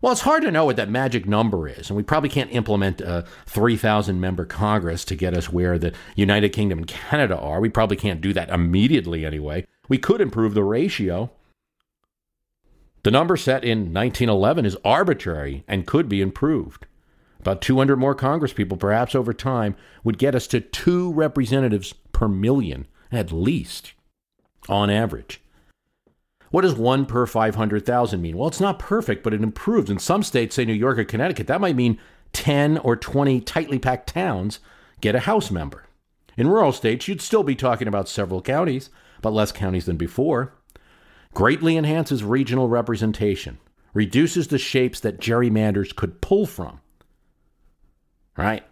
Well, 0.00 0.12
it's 0.12 0.22
hard 0.22 0.44
to 0.44 0.50
know 0.50 0.64
what 0.64 0.76
that 0.76 0.88
magic 0.88 1.26
number 1.26 1.68
is, 1.68 1.90
and 1.90 1.96
we 1.98 2.02
probably 2.02 2.30
can't 2.30 2.54
implement 2.54 3.02
a 3.02 3.26
3,000 3.44 4.18
member 4.18 4.46
Congress 4.46 5.04
to 5.04 5.14
get 5.14 5.36
us 5.36 5.52
where 5.52 5.78
the 5.78 5.92
United 6.14 6.54
Kingdom 6.54 6.78
and 6.78 6.86
Canada 6.86 7.36
are. 7.38 7.60
We 7.60 7.68
probably 7.68 7.98
can't 7.98 8.22
do 8.22 8.32
that 8.32 8.48
immediately 8.48 9.26
anyway. 9.26 9.66
We 9.90 9.98
could 9.98 10.22
improve 10.22 10.54
the 10.54 10.64
ratio. 10.64 11.30
The 13.02 13.10
number 13.10 13.36
set 13.36 13.62
in 13.62 13.92
1911 13.92 14.64
is 14.64 14.78
arbitrary 14.86 15.64
and 15.68 15.86
could 15.86 16.08
be 16.08 16.22
improved. 16.22 16.86
About 17.46 17.60
200 17.60 17.94
more 17.94 18.16
congresspeople, 18.16 18.76
perhaps 18.76 19.14
over 19.14 19.32
time, 19.32 19.76
would 20.02 20.18
get 20.18 20.34
us 20.34 20.48
to 20.48 20.60
two 20.60 21.12
representatives 21.12 21.92
per 22.10 22.26
million, 22.26 22.88
at 23.12 23.30
least, 23.30 23.92
on 24.68 24.90
average. 24.90 25.40
What 26.50 26.62
does 26.62 26.74
one 26.74 27.06
per 27.06 27.24
500,000 27.24 28.20
mean? 28.20 28.36
Well, 28.36 28.48
it's 28.48 28.58
not 28.58 28.80
perfect, 28.80 29.22
but 29.22 29.32
it 29.32 29.44
improves. 29.44 29.90
In 29.90 30.00
some 30.00 30.24
states, 30.24 30.56
say 30.56 30.64
New 30.64 30.72
York 30.72 30.98
or 30.98 31.04
Connecticut, 31.04 31.46
that 31.46 31.60
might 31.60 31.76
mean 31.76 32.00
10 32.32 32.78
or 32.78 32.96
20 32.96 33.40
tightly 33.42 33.78
packed 33.78 34.08
towns 34.08 34.58
get 35.00 35.14
a 35.14 35.20
House 35.20 35.52
member. 35.52 35.86
In 36.36 36.48
rural 36.48 36.72
states, 36.72 37.06
you'd 37.06 37.22
still 37.22 37.44
be 37.44 37.54
talking 37.54 37.86
about 37.86 38.08
several 38.08 38.42
counties, 38.42 38.90
but 39.22 39.32
less 39.32 39.52
counties 39.52 39.86
than 39.86 39.96
before. 39.96 40.52
Greatly 41.32 41.76
enhances 41.76 42.24
regional 42.24 42.68
representation, 42.68 43.58
reduces 43.94 44.48
the 44.48 44.58
shapes 44.58 44.98
that 44.98 45.20
gerrymanders 45.20 45.94
could 45.94 46.20
pull 46.20 46.44
from 46.44 46.80
right? 48.36 48.64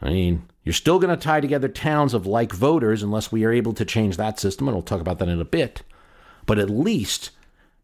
I 0.00 0.10
mean, 0.10 0.48
you're 0.62 0.72
still 0.72 0.98
going 0.98 1.16
to 1.16 1.22
tie 1.22 1.40
together 1.40 1.68
towns 1.68 2.12
of 2.12 2.26
like 2.26 2.52
voters 2.52 3.02
unless 3.02 3.32
we 3.32 3.44
are 3.44 3.52
able 3.52 3.72
to 3.74 3.84
change 3.84 4.16
that 4.16 4.38
system, 4.38 4.68
and 4.68 4.76
we'll 4.76 4.82
talk 4.82 5.00
about 5.00 5.18
that 5.18 5.28
in 5.28 5.40
a 5.40 5.44
bit. 5.44 5.82
But 6.44 6.58
at 6.58 6.70
least 6.70 7.30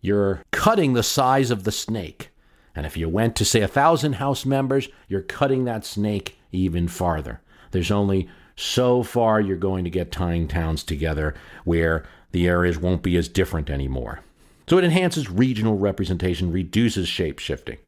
you're 0.01 0.43
cutting 0.51 0.93
the 0.93 1.03
size 1.03 1.51
of 1.51 1.65
the 1.65 1.73
snake. 1.73 2.31
And 2.75 2.87
if 2.87 2.97
you 2.97 3.09
went 3.09 3.37
to, 3.37 3.45
say, 3.45 3.61
a 3.61 3.69
thousand 3.69 4.15
House 4.15 4.45
members, 4.45 4.89
you're 5.09 5.23
cutting 5.23 5.65
that 5.65 5.85
snake 5.85 6.39
even 6.51 6.89
farther. 6.89 7.41
There's 7.71 7.91
only 7.91 8.29
so 8.57 9.03
far 9.03 9.41
you're 9.41 9.57
going 9.57 9.85
to 9.85 9.91
get 9.91 10.13
tying 10.13 10.49
towns 10.49 10.83
together 10.83 11.35
where 11.65 12.05
the 12.33 12.47
areas 12.47 12.79
won't 12.79 13.03
be 13.03 13.17
as 13.17 13.29
different 13.29 13.71
anymore. 13.71 14.21
So 14.69 14.79
it 14.79 14.85
enhances 14.85 15.31
regional 15.31 15.77
representation, 15.77 16.53
reduces 16.53 17.09
shape 17.09 17.39
shifting. 17.39 17.79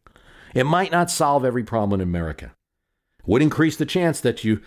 It 0.55 0.65
might 0.65 0.93
not 0.93 1.11
solve 1.11 1.45
every 1.45 1.65
problem 1.65 2.01
in 2.01 2.09
America, 2.09 2.53
would 3.27 3.43
increase 3.43 3.77
the 3.77 3.87
chance 3.87 4.21
that 4.21 4.45
you 4.45 4.61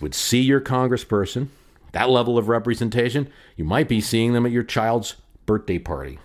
would 0.00 0.14
see 0.14 0.40
your 0.40 0.60
congressperson, 0.60 1.48
that 1.92 2.10
level 2.10 2.36
of 2.36 2.48
representation, 2.48 3.28
you 3.56 3.64
might 3.64 3.88
be 3.88 4.00
seeing 4.00 4.32
them 4.32 4.46
at 4.46 4.52
your 4.52 4.62
child's 4.62 5.16
birthday 5.46 5.78
party. 5.78 6.18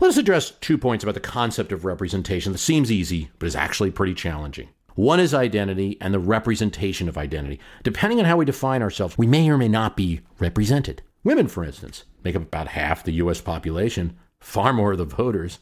Let 0.00 0.08
us 0.08 0.16
address 0.16 0.50
two 0.50 0.76
points 0.76 1.04
about 1.04 1.14
the 1.14 1.20
concept 1.20 1.70
of 1.70 1.84
representation 1.84 2.52
that 2.52 2.58
seems 2.58 2.90
easy, 2.90 3.30
but 3.38 3.46
is 3.46 3.54
actually 3.54 3.92
pretty 3.92 4.14
challenging. 4.14 4.68
One 4.96 5.20
is 5.20 5.34
identity 5.34 5.96
and 6.00 6.12
the 6.12 6.18
representation 6.18 7.08
of 7.08 7.18
identity. 7.18 7.60
Depending 7.82 8.18
on 8.18 8.24
how 8.24 8.36
we 8.36 8.44
define 8.44 8.82
ourselves, 8.82 9.18
we 9.18 9.26
may 9.26 9.48
or 9.48 9.58
may 9.58 9.68
not 9.68 9.96
be 9.96 10.20
represented. 10.38 11.02
Women, 11.24 11.48
for 11.48 11.64
instance, 11.64 12.04
make 12.22 12.36
up 12.36 12.42
about 12.42 12.68
half 12.68 13.02
the 13.02 13.12
U.S. 13.12 13.40
population, 13.40 14.16
far 14.40 14.72
more 14.72 14.92
of 14.92 14.98
the 14.98 15.04
voters. 15.04 15.58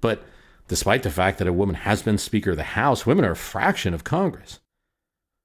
But 0.00 0.24
Despite 0.68 1.02
the 1.02 1.10
fact 1.10 1.38
that 1.38 1.48
a 1.48 1.52
woman 1.52 1.74
has 1.76 2.02
been 2.02 2.18
Speaker 2.18 2.52
of 2.52 2.56
the 2.56 2.62
House, 2.62 3.04
women 3.04 3.24
are 3.24 3.32
a 3.32 3.36
fraction 3.36 3.94
of 3.94 4.04
Congress. 4.04 4.60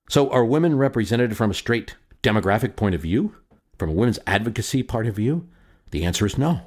So, 0.09 0.30
are 0.30 0.45
women 0.45 0.78
represented 0.78 1.36
from 1.36 1.51
a 1.51 1.55
straight 1.55 1.95
demographic 2.24 2.76
point 2.76 2.95
of 2.95 3.01
view? 3.01 3.36
From 3.78 3.89
a 3.89 3.93
women's 3.93 4.20
advocacy 4.26 4.84
part 4.84 5.05
of 5.05 5.15
view? 5.15 5.47
The 5.91 6.03
answer 6.03 6.26
is 6.26 6.38
no. 6.38 6.61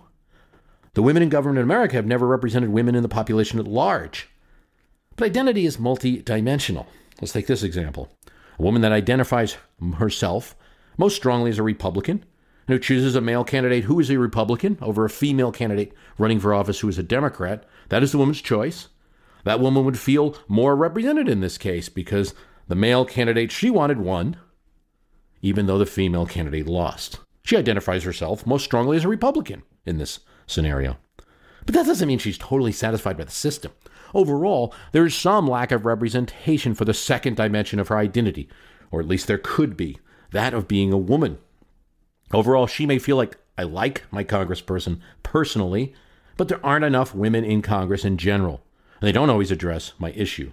The 0.95 1.03
women 1.03 1.23
in 1.23 1.29
government 1.29 1.59
in 1.59 1.65
America 1.65 1.97
have 1.97 2.07
never 2.07 2.27
represented 2.27 2.71
women 2.71 2.95
in 2.95 3.03
the 3.03 3.09
population 3.09 3.59
at 3.59 3.67
large. 3.67 4.29
But 5.17 5.27
identity 5.27 5.65
is 5.65 5.77
multidimensional. 5.77 6.87
Let's 7.21 7.33
take 7.33 7.47
this 7.47 7.63
example. 7.63 8.11
A 8.59 8.63
woman 8.63 8.83
that 8.83 8.93
identifies 8.93 9.57
herself 9.97 10.57
most 10.99 11.17
strongly 11.17 11.51
as 11.51 11.59
a 11.59 11.63
Republican 11.63 12.25
and 12.67 12.75
who 12.75 12.79
chooses 12.79 13.15
a 13.15 13.21
male 13.21 13.45
candidate 13.45 13.85
who 13.85 14.01
is 14.01 14.11
a 14.11 14.19
Republican 14.19 14.79
over 14.83 15.05
a 15.05 15.11
female 15.11 15.53
candidate 15.53 15.93
running 16.19 16.41
for 16.41 16.53
office 16.53 16.81
who 16.81 16.89
is 16.89 16.99
a 16.99 17.03
Democrat 17.03 17.65
that 17.91 18.03
is 18.03 18.13
the 18.13 18.19
woman's 18.19 18.41
choice. 18.41 18.89
That 19.45 19.61
woman 19.61 19.85
would 19.85 19.99
feel 19.99 20.37
more 20.49 20.75
represented 20.75 21.29
in 21.29 21.41
this 21.41 21.59
case 21.59 21.89
because 21.89 22.35
the 22.69 22.75
male 22.75 23.05
candidate 23.05 23.53
she 23.53 23.71
wanted 23.71 23.99
won, 23.99 24.37
even 25.43 25.67
though 25.67 25.79
the 25.79 25.87
female 25.87 26.27
candidate 26.27 26.67
lost. 26.67 27.21
She 27.43 27.57
identifies 27.57 28.05
herself 28.05 28.47
most 28.47 28.65
strongly 28.65 28.97
as 28.97 29.05
a 29.05 29.09
Republican 29.09 29.63
in 29.87 29.99
this 29.99 30.21
scenario. 30.47 30.99
But 31.67 31.75
that 31.75 31.87
doesn't 31.87 32.07
mean 32.07 32.19
she's 32.19 32.39
totally 32.39 32.73
satisfied 32.73 33.17
by 33.17 33.25
the 33.25 33.31
system. 33.31 33.73
Overall, 34.15 34.75
there 34.93 35.07
is 35.07 35.15
some 35.15 35.47
lack 35.47 35.73
of 35.73 35.87
representation 35.87 36.75
for 36.75 36.85
the 36.85 36.95
second 36.95 37.37
dimension 37.37 37.79
of 37.79 37.89
her 37.89 37.97
identity, 37.97 38.49
or 38.91 39.01
at 39.01 39.09
least 39.09 39.27
there 39.27 39.39
could 39.39 39.77
be, 39.77 39.99
that 40.33 40.55
of 40.55 40.69
being 40.69 40.93
a 40.93 40.99
woman. 40.99 41.39
Overall, 42.33 42.67
she 42.67 42.87
may 42.87 42.99
feel 42.99 43.17
like 43.17 43.37
I 43.57 43.65
like 43.65 44.05
my 44.11 44.25
congressperson 44.25 45.01
personally, 45.23 45.95
but 46.41 46.49
there 46.49 46.65
aren't 46.65 46.87
enough 46.87 47.15
women 47.15 47.45
in 47.45 47.61
Congress 47.61 48.03
in 48.03 48.17
general, 48.17 48.63
and 48.99 49.07
they 49.07 49.13
don't 49.13 49.29
always 49.29 49.51
address 49.51 49.93
my 49.99 50.11
issue. 50.13 50.51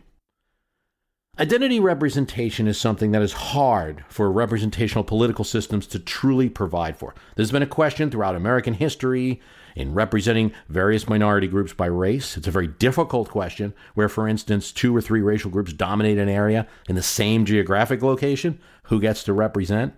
Identity 1.39 1.79
representation 1.79 2.67
is 2.67 2.77
something 2.77 3.13
that 3.13 3.21
is 3.21 3.31
hard 3.31 4.03
for 4.09 4.29
representational 4.29 5.05
political 5.05 5.45
systems 5.45 5.87
to 5.87 5.99
truly 5.99 6.49
provide 6.49 6.97
for. 6.97 7.15
This 7.35 7.45
has 7.45 7.53
been 7.53 7.63
a 7.63 7.67
question 7.67 8.11
throughout 8.11 8.35
American 8.35 8.73
history 8.73 9.39
in 9.77 9.93
representing 9.93 10.51
various 10.67 11.07
minority 11.07 11.47
groups 11.47 11.71
by 11.71 11.85
race. 11.85 12.35
It's 12.35 12.47
a 12.47 12.51
very 12.51 12.67
difficult 12.67 13.29
question 13.29 13.73
where, 13.93 14.09
for 14.09 14.27
instance, 14.27 14.73
two 14.73 14.93
or 14.93 14.99
three 14.99 15.21
racial 15.21 15.51
groups 15.51 15.71
dominate 15.71 16.17
an 16.17 16.27
area 16.27 16.67
in 16.89 16.95
the 16.95 17.01
same 17.01 17.45
geographic 17.45 18.01
location. 18.01 18.59
Who 18.87 18.99
gets 18.99 19.23
to 19.23 19.31
represent? 19.31 19.93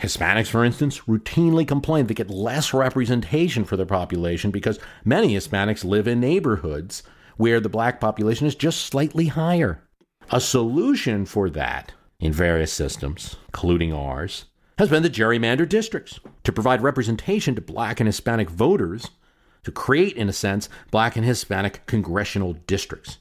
Hispanics, 0.00 0.48
for 0.48 0.64
instance, 0.64 1.00
routinely 1.00 1.68
complain 1.68 2.06
they 2.06 2.14
get 2.14 2.30
less 2.30 2.72
representation 2.72 3.64
for 3.64 3.76
their 3.76 3.86
population 3.86 4.50
because 4.50 4.78
many 5.04 5.34
Hispanics 5.34 5.84
live 5.84 6.08
in 6.08 6.20
neighborhoods 6.20 7.02
where 7.36 7.60
the 7.60 7.68
black 7.68 8.00
population 8.00 8.46
is 8.46 8.54
just 8.54 8.80
slightly 8.80 9.26
higher. 9.26 9.82
A 10.30 10.40
solution 10.40 11.26
for 11.26 11.50
that 11.50 11.92
in 12.18 12.32
various 12.32 12.72
systems, 12.72 13.36
including 13.46 13.92
ours, 13.92 14.46
has 14.78 14.88
been 14.88 15.02
the 15.02 15.10
gerrymander 15.10 15.68
districts 15.68 16.20
to 16.44 16.52
provide 16.52 16.82
representation 16.82 17.54
to 17.54 17.60
black 17.60 18.00
and 18.00 18.06
Hispanic 18.06 18.48
voters, 18.48 19.10
to 19.64 19.70
create, 19.70 20.16
in 20.16 20.28
a 20.28 20.32
sense, 20.32 20.70
black 20.90 21.16
and 21.16 21.26
Hispanic 21.26 21.84
congressional 21.84 22.54
districts. 22.54 23.18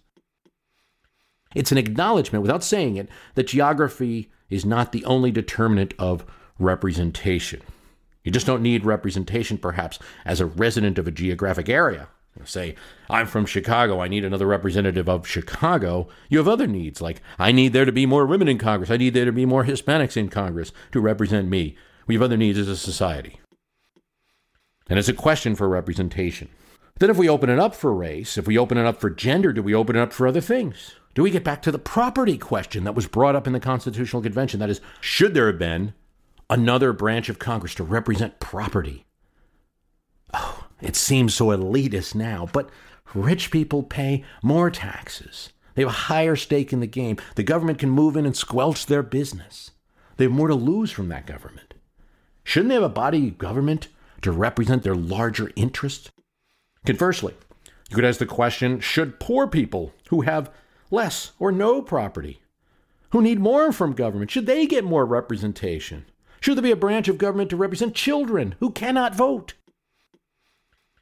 It's 1.54 1.72
an 1.74 1.78
acknowledgement, 1.78 2.42
without 2.42 2.64
saying 2.64 2.96
it, 2.96 3.10
that 3.36 3.48
geography 3.48 4.32
is 4.50 4.66
not 4.66 4.92
the 4.92 5.04
only 5.04 5.32
determinant 5.32 5.94
of 6.00 6.26
representation. 6.60 7.62
You 8.24 8.32
just 8.32 8.46
don't 8.46 8.62
need 8.62 8.86
representation, 8.86 9.58
perhaps, 9.58 9.98
as 10.26 10.40
a 10.40 10.46
resident 10.46 11.00
of 11.00 11.08
a 11.08 11.12
geographic 11.12 11.70
area. 11.70 12.10
Say, 12.46 12.76
I'm 13.10 13.28
from 13.28 13.46
Chicago, 13.46 14.00
I 14.02 14.08
need 14.08 14.24
another 14.24 14.46
representative 14.46 15.10
of 15.10 15.28
Chicago. 15.28 16.08
You 16.30 16.38
have 16.38 16.48
other 16.48 16.68
needs, 16.68 17.02
like, 17.02 17.22
I 17.38 17.52
need 17.52 17.74
there 17.74 17.84
to 17.86 17.92
be 17.92 18.06
more 18.06 18.26
women 18.26 18.48
in 18.48 18.58
Congress, 18.58 18.90
I 18.90 18.98
need 18.98 19.14
there 19.14 19.26
to 19.26 19.32
be 19.32 19.46
more 19.46 19.66
Hispanics 19.66 20.16
in 20.16 20.30
Congress 20.30 20.72
to 20.94 21.02
represent 21.02 21.50
me. 21.50 21.76
We 22.08 22.16
have 22.16 22.22
other 22.22 22.38
needs 22.38 22.58
as 22.58 22.70
a 22.70 22.78
society. 22.78 23.40
And 24.90 24.98
it's 24.98 25.10
a 25.10 25.14
question 25.14 25.56
for 25.56 25.68
representation. 25.68 26.50
Then, 27.00 27.10
if 27.10 27.18
we 27.18 27.30
open 27.30 27.50
it 27.50 27.60
up 27.60 27.76
for 27.76 27.94
race, 27.94 28.38
if 28.38 28.48
we 28.48 28.58
open 28.58 28.78
it 28.78 28.86
up 28.86 29.00
for 29.00 29.10
gender, 29.10 29.54
do 29.54 29.62
we 29.62 29.76
open 29.76 29.96
it 29.96 30.02
up 30.02 30.14
for 30.14 30.28
other 30.28 30.42
things? 30.42 30.96
Do 31.16 31.24
we 31.24 31.32
get 31.32 31.44
back 31.44 31.62
to 31.64 31.72
the 31.72 31.80
property 31.80 32.38
question 32.38 32.84
that 32.84 32.96
was 32.96 33.08
brought 33.08 33.36
up 33.36 33.48
in 33.48 33.54
the 33.54 33.60
Constitutional 33.60 34.22
Convention? 34.22 34.60
That 34.60 34.70
is, 34.70 34.82
should 35.02 35.34
there 35.34 35.48
have 35.48 35.60
been 35.60 35.94
another 36.50 36.94
branch 36.94 37.30
of 37.30 37.40
Congress 37.40 37.76
to 37.76 37.84
represent 37.84 38.40
property. 38.40 39.06
Oh, 40.34 40.68
it 40.82 40.96
seems 40.96 41.34
so 41.34 41.48
elitist 41.48 42.16
now, 42.16 42.48
but 42.52 42.70
rich 43.14 43.52
people 43.52 43.84
pay 43.84 44.24
more 44.44 44.70
taxes. 44.70 45.52
They 45.76 45.84
have 45.84 45.90
a 45.90 45.94
higher 45.94 46.36
stake 46.36 46.74
in 46.74 46.80
the 46.80 46.88
game. 46.88 47.18
The 47.36 47.44
government 47.44 47.80
can 47.80 47.90
move 47.90 48.18
in 48.18 48.26
and 48.26 48.36
squelch 48.36 48.86
their 48.86 49.04
business. 49.04 49.72
They 50.18 50.26
have 50.26 50.34
more 50.34 50.48
to 50.48 50.56
lose 50.56 50.92
from 50.92 51.08
that 51.10 51.26
government. 51.26 51.74
Shouldn't 52.44 52.70
they 52.70 52.76
have 52.76 52.84
a 52.84 52.90
body 52.90 53.28
of 53.30 53.38
government 53.38 53.88
to 54.22 54.32
represent 54.32 54.84
their 54.84 54.96
larger 54.96 55.52
interests? 55.56 56.12
Conversely, 56.86 57.36
you 57.90 57.96
could 57.96 58.06
ask 58.06 58.20
the 58.20 58.26
question 58.26 58.80
should 58.80 59.20
poor 59.20 59.48
people 59.48 59.94
who 60.10 60.22
have 60.22 60.52
less 60.92 61.32
or 61.40 61.52
no 61.52 61.82
property, 61.82 62.42
who 63.12 63.22
need 63.22 63.40
more 63.40 63.72
from 63.72 63.94
government, 63.94 64.32
should 64.32 64.46
they 64.46 64.66
get 64.66 64.84
more 64.84 65.06
representation? 65.06 66.06
Should 66.42 66.58
there 66.58 66.64
be 66.64 66.72
a 66.72 66.76
branch 66.76 67.08
of 67.08 67.18
government 67.18 67.50
to 67.50 67.58
represent 67.58 67.96
children 67.96 68.56
who 68.60 68.72
cannot 68.72 69.16
vote? 69.16 69.54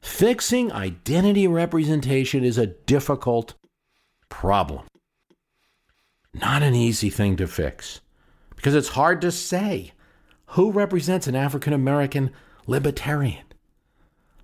Fixing 0.01 0.71
identity 0.71 1.47
representation 1.47 2.43
is 2.43 2.57
a 2.57 2.67
difficult 2.67 3.55
problem. 4.29 4.85
Not 6.33 6.63
an 6.63 6.75
easy 6.75 7.09
thing 7.09 7.35
to 7.37 7.47
fix 7.47 8.01
because 8.55 8.75
it's 8.75 8.89
hard 8.89 9.21
to 9.21 9.31
say 9.31 9.91
who 10.51 10.71
represents 10.71 11.27
an 11.27 11.35
African 11.35 11.73
American 11.73 12.31
libertarian. 12.67 13.43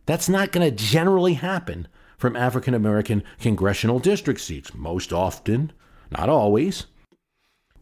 That's 0.05 0.27
not 0.27 0.51
going 0.51 0.69
to 0.69 0.75
generally 0.75 1.35
happen 1.35 1.87
from 2.17 2.35
African 2.35 2.73
American 2.73 3.23
congressional 3.39 3.99
district 3.99 4.41
seats. 4.41 4.73
Most 4.73 5.13
often, 5.13 5.71
not 6.11 6.29
always, 6.29 6.87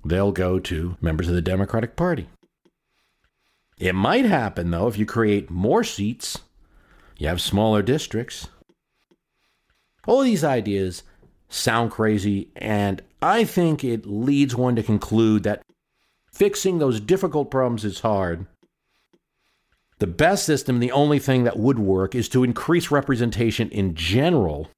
they'll 0.06 0.32
go 0.32 0.60
to 0.60 0.98
members 1.02 1.28
of 1.28 1.36
the 1.36 1.42
Democratic 1.42 1.96
Party. 1.96 2.28
It 3.82 3.96
might 3.96 4.26
happen, 4.26 4.70
though, 4.70 4.88
if 4.88 5.00
you 5.00 5.08
create 5.08 5.50
more 5.50 5.84
seats, 5.84 6.38
you 7.18 7.28
have 7.28 7.42
smaller 7.42 7.82
districts. 7.82 8.48
All 10.06 10.22
these 10.22 10.44
ideas 10.44 11.02
sound 11.50 11.90
crazy, 11.90 12.50
and 12.56 13.02
I 13.24 13.44
think 13.44 13.84
it 13.84 14.06
leads 14.06 14.56
one 14.56 14.76
to 14.76 14.84
conclude 14.84 15.42
that 15.44 15.64
fixing 16.32 16.78
those 16.78 17.00
difficult 17.00 17.50
problems 17.50 17.84
is 17.84 18.02
hard. 18.02 18.46
The 19.98 20.06
best 20.06 20.46
system, 20.46 20.80
the 20.80 20.92
only 20.92 21.18
thing 21.18 21.44
that 21.46 21.58
would 21.58 21.80
work, 21.80 22.14
is 22.14 22.30
to 22.30 22.44
increase 22.44 22.92
representation 22.92 23.68
in 23.72 23.96
general, 23.96 24.70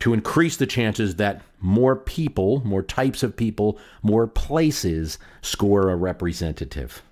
to 0.00 0.12
increase 0.12 0.58
the 0.58 0.66
chances 0.66 1.16
that 1.16 1.40
more 1.58 1.96
people, 1.96 2.60
more 2.66 2.82
types 2.82 3.22
of 3.22 3.34
people, 3.34 3.78
more 4.02 4.26
places 4.26 5.18
score 5.40 5.88
a 5.88 5.96
representative. 5.96 7.02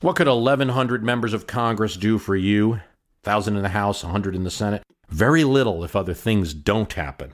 What 0.00 0.14
could 0.14 0.28
1,100 0.28 1.02
members 1.02 1.32
of 1.32 1.48
Congress 1.48 1.96
do 1.96 2.18
for 2.18 2.36
you? 2.36 2.70
1,000 2.70 3.56
in 3.56 3.62
the 3.62 3.70
House, 3.70 4.04
100 4.04 4.36
in 4.36 4.44
the 4.44 4.50
Senate? 4.50 4.84
Very 5.08 5.42
little 5.42 5.82
if 5.82 5.96
other 5.96 6.14
things 6.14 6.54
don't 6.54 6.92
happen. 6.92 7.32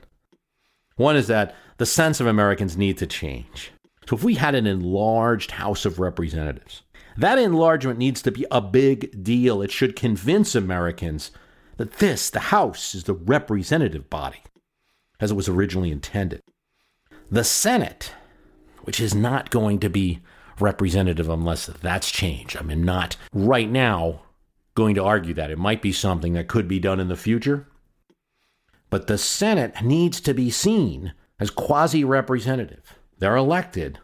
One 0.97 1.15
is 1.15 1.27
that 1.27 1.55
the 1.77 1.85
sense 1.85 2.21
of 2.21 2.27
Americans 2.27 2.75
need 2.75 2.97
to 2.99 3.07
change. 3.07 3.71
So 4.09 4.17
if 4.17 4.25
we 4.25 4.37
had 4.37 4.55
an 4.55 4.67
enlarged 4.67 5.51
House 5.53 5.85
of 5.85 5.99
Representatives, 5.99 6.83
that 7.19 7.39
enlargement 7.39 7.99
needs 7.99 8.23
to 8.23 8.33
be 8.33 8.47
a 8.51 8.63
big 8.63 9.23
deal. 9.23 9.61
It 9.61 9.71
should 9.71 9.95
convince 9.95 10.55
Americans 10.55 11.33
that 11.77 11.99
this, 11.99 12.31
the 12.31 12.41
House, 12.41 12.95
is 12.95 13.05
the 13.05 13.13
representative 13.13 14.09
body, 14.09 14.41
as 15.21 15.33
it 15.33 15.35
was 15.35 15.51
originally 15.51 15.91
intended. 15.91 16.41
The 17.31 17.45
Senate, 17.45 18.13
which 18.85 19.01
is 19.01 19.15
not 19.15 19.51
going 19.51 19.81
to 19.81 19.91
be 19.91 20.23
representative 20.61 21.29
unless 21.29 21.67
that's 21.67 22.11
changed. 22.11 22.57
I 22.57 22.63
mean, 22.63 22.85
not 22.85 23.17
right 23.33 23.71
now 23.71 24.23
going 24.75 24.95
to 24.95 25.05
argue 25.05 25.35
that. 25.35 25.51
It 25.51 25.59
might 25.59 25.83
be 25.83 25.93
something 25.93 26.33
that 26.35 26.49
could 26.49 26.69
be 26.69 26.81
done 26.81 27.01
in 27.01 27.09
the 27.09 27.17
future. 27.17 27.67
But 28.91 29.07
the 29.07 29.19
Senate 29.19 29.83
needs 29.83 30.21
to 30.21 30.35
be 30.35 30.51
seen 30.51 31.15
as 31.41 31.51
quasi 31.51 32.05
representative. 32.05 32.95
They're 33.19 33.37
elected, 33.37 33.99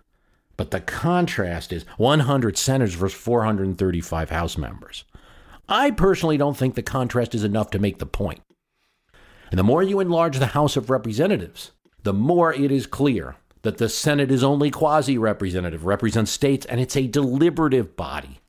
but 0.56 0.70
the 0.70 0.80
contrast 0.80 1.72
is 1.72 1.84
100 1.96 2.56
senators 2.56 2.94
versus 2.94 3.18
435 3.18 4.30
House 4.30 4.58
members. 4.58 5.04
I 5.68 5.92
personally 5.92 6.36
don't 6.36 6.56
think 6.56 6.74
the 6.74 6.82
contrast 6.82 7.34
is 7.34 7.44
enough 7.44 7.70
to 7.70 7.78
make 7.78 7.98
the 7.98 8.06
point. 8.06 8.40
And 9.50 9.58
the 9.58 9.64
more 9.64 9.82
you 9.82 10.00
enlarge 10.00 10.38
the 10.38 10.46
House 10.46 10.76
of 10.76 10.90
Representatives, 10.90 11.72
the 12.02 12.12
more 12.12 12.52
it 12.52 12.70
is 12.70 12.86
clear 12.86 13.36
that 13.62 13.78
the 13.78 13.88
Senate 13.88 14.30
is 14.30 14.42
only 14.42 14.70
quasi 14.70 15.18
representative, 15.18 15.84
represents 15.84 16.30
states, 16.30 16.66
and 16.66 16.80
it's 16.80 16.96
a 16.96 17.06
deliberative 17.06 17.96
body. 17.96 18.40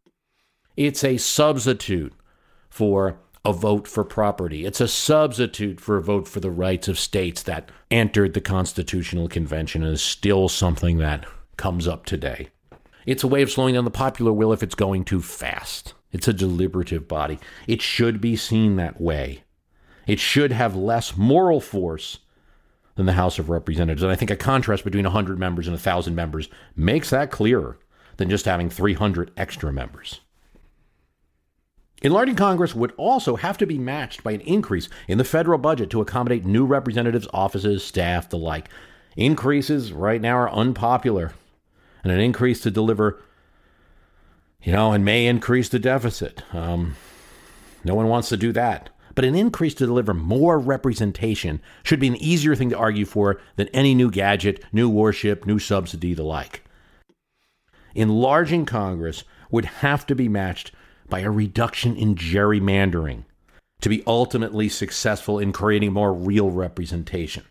It's 0.78 1.04
a 1.04 1.18
substitute 1.18 2.14
for 2.70 3.20
a 3.44 3.52
vote 3.52 3.88
for 3.88 4.04
property. 4.04 4.66
It's 4.66 4.82
a 4.82 4.88
substitute 4.88 5.82
for 5.82 5.98
a 5.98 6.02
vote 6.02 6.28
for 6.28 6.40
the 6.40 6.52
rights 6.52 6.88
of 6.88 7.00
states 7.00 7.44
that 7.44 7.70
entered 7.90 8.34
the 8.34 8.42
Constitutional 8.42 9.28
Convention 9.28 9.84
and 9.84 9.94
is 9.94 10.02
still 10.02 10.48
something 10.48 10.98
that 11.00 11.26
comes 11.58 11.88
up 11.88 12.06
today. 12.06 12.50
It's 13.06 13.24
a 13.24 13.28
way 13.28 13.42
of 13.42 13.52
slowing 13.52 13.74
down 13.74 13.86
the 13.86 13.92
popular 13.92 14.32
will 14.32 14.54
if 14.54 14.62
it's 14.62 14.76
going 14.76 15.06
too 15.06 15.22
fast. 15.22 15.94
It's 16.12 16.28
a 16.28 16.34
deliberative 16.34 17.08
body. 17.08 17.40
It 17.68 17.82
should 17.82 18.22
be 18.22 18.36
seen 18.36 18.76
that 18.76 19.02
way. 19.02 19.44
It 20.06 20.20
should 20.20 20.52
have 20.52 20.76
less 20.76 21.18
moral 21.18 21.62
force 21.62 22.20
than 23.02 23.08
the 23.08 23.14
House 23.14 23.40
of 23.40 23.50
Representatives. 23.50 24.04
And 24.04 24.12
I 24.12 24.16
think 24.16 24.30
a 24.30 24.36
contrast 24.36 24.84
between 24.84 25.06
100 25.06 25.40
members 25.40 25.66
and 25.66 25.74
1,000 25.74 26.14
members 26.14 26.50
makes 26.76 27.10
that 27.10 27.32
clearer 27.32 27.80
than 28.18 28.30
just 28.30 28.46
having 28.46 28.70
300 28.70 29.32
extra 29.36 29.74
members. 29.74 30.22
Enlarging 32.04 32.36
Congress 32.36 32.76
would 32.76 32.92
also 32.98 33.38
have 33.38 33.58
to 33.58 33.66
be 33.66 33.80
matched 33.80 34.24
by 34.24 34.34
an 34.34 34.42
increase 34.42 34.88
in 35.08 35.18
the 35.18 35.24
federal 35.24 35.58
budget 35.58 35.90
to 35.90 36.02
accommodate 36.02 36.46
new 36.46 36.64
representatives' 36.64 37.28
offices, 37.34 37.84
staff, 37.84 38.30
the 38.30 38.38
like. 38.38 38.70
Increases 39.18 39.92
right 39.92 40.22
now 40.22 40.38
are 40.38 40.52
unpopular, 40.52 41.34
and 42.04 42.14
an 42.14 42.20
increase 42.20 42.62
to 42.62 42.70
deliver, 42.70 43.20
you 44.62 44.72
know, 44.72 44.92
and 44.92 45.04
may 45.04 45.26
increase 45.26 45.70
the 45.70 45.80
deficit. 45.80 46.44
Um, 46.54 46.96
no 47.84 47.96
one 47.96 48.08
wants 48.08 48.30
to 48.30 48.38
do 48.38 48.52
that. 48.52 48.92
But 49.16 49.26
an 49.26 49.36
increase 49.36 49.74
to 49.76 49.86
deliver 49.86 50.14
more 50.14 50.58
representation 50.60 51.62
should 51.84 52.00
be 52.00 52.08
an 52.08 52.22
easier 52.22 52.56
thing 52.56 52.70
to 52.70 52.78
argue 52.78 53.06
for 53.06 53.42
than 53.56 53.68
any 53.70 53.94
new 53.94 54.10
gadget, 54.10 54.64
new 54.72 54.90
warship, 54.90 55.46
new 55.46 55.60
subsidy, 55.60 56.14
the 56.14 56.24
like. 56.24 56.64
Enlarging 57.94 58.66
Congress 58.66 59.24
would 59.50 59.66
have 59.66 60.06
to 60.08 60.16
be 60.16 60.30
matched 60.30 60.72
by 61.10 61.20
a 61.20 61.30
reduction 61.30 61.96
in 61.96 62.16
gerrymandering 62.16 63.26
to 63.82 63.90
be 63.90 64.04
ultimately 64.08 64.70
successful 64.70 65.40
in 65.40 65.52
creating 65.52 65.92
more 65.92 66.14
real 66.14 66.50
representation. 66.50 67.44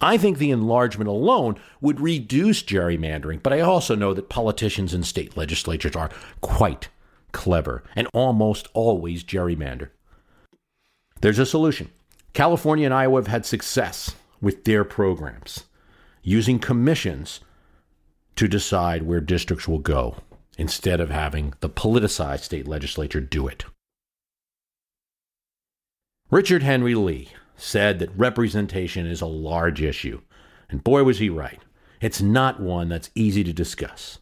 I 0.00 0.18
think 0.18 0.36
the 0.36 0.50
enlargement 0.50 1.08
alone 1.08 1.56
would 1.80 2.00
reduce 2.00 2.62
gerrymandering, 2.62 3.42
but 3.42 3.52
I 3.52 3.60
also 3.60 3.94
know 3.94 4.12
that 4.12 4.28
politicians 4.28 4.92
in 4.92 5.04
state 5.04 5.36
legislatures 5.36 5.96
are 5.96 6.10
quite 6.40 6.88
clever 7.32 7.82
and 7.94 8.08
almost 8.12 8.68
always 8.74 9.24
gerrymander. 9.24 9.90
There's 11.20 11.38
a 11.38 11.46
solution. 11.46 11.90
California 12.32 12.84
and 12.84 12.94
Iowa 12.94 13.20
have 13.20 13.28
had 13.28 13.46
success 13.46 14.14
with 14.40 14.64
their 14.64 14.84
programs 14.84 15.64
using 16.22 16.58
commissions 16.58 17.40
to 18.36 18.46
decide 18.46 19.02
where 19.02 19.20
districts 19.20 19.66
will 19.66 19.78
go 19.78 20.16
instead 20.58 21.00
of 21.00 21.10
having 21.10 21.54
the 21.60 21.70
politicized 21.70 22.40
state 22.40 22.66
legislature 22.68 23.20
do 23.20 23.48
it. 23.48 23.64
Richard 26.30 26.62
Henry 26.62 26.94
Lee 26.94 27.30
said 27.56 27.98
that 27.98 28.16
representation 28.18 29.06
is 29.06 29.20
a 29.20 29.26
large 29.26 29.80
issue, 29.80 30.20
and 30.68 30.84
boy 30.84 31.04
was 31.04 31.18
he 31.18 31.30
right. 31.30 31.60
It's 32.00 32.20
not 32.20 32.60
one 32.60 32.88
that's 32.88 33.10
easy 33.14 33.42
to 33.44 33.52
discuss. 33.52 34.18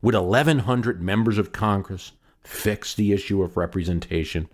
Would 0.00 0.14
1,100 0.14 1.02
members 1.02 1.36
of 1.36 1.52
Congress 1.52 2.12
fix 2.40 2.94
the 2.94 3.12
issue 3.12 3.42
of 3.42 3.56
representation? 3.56 4.48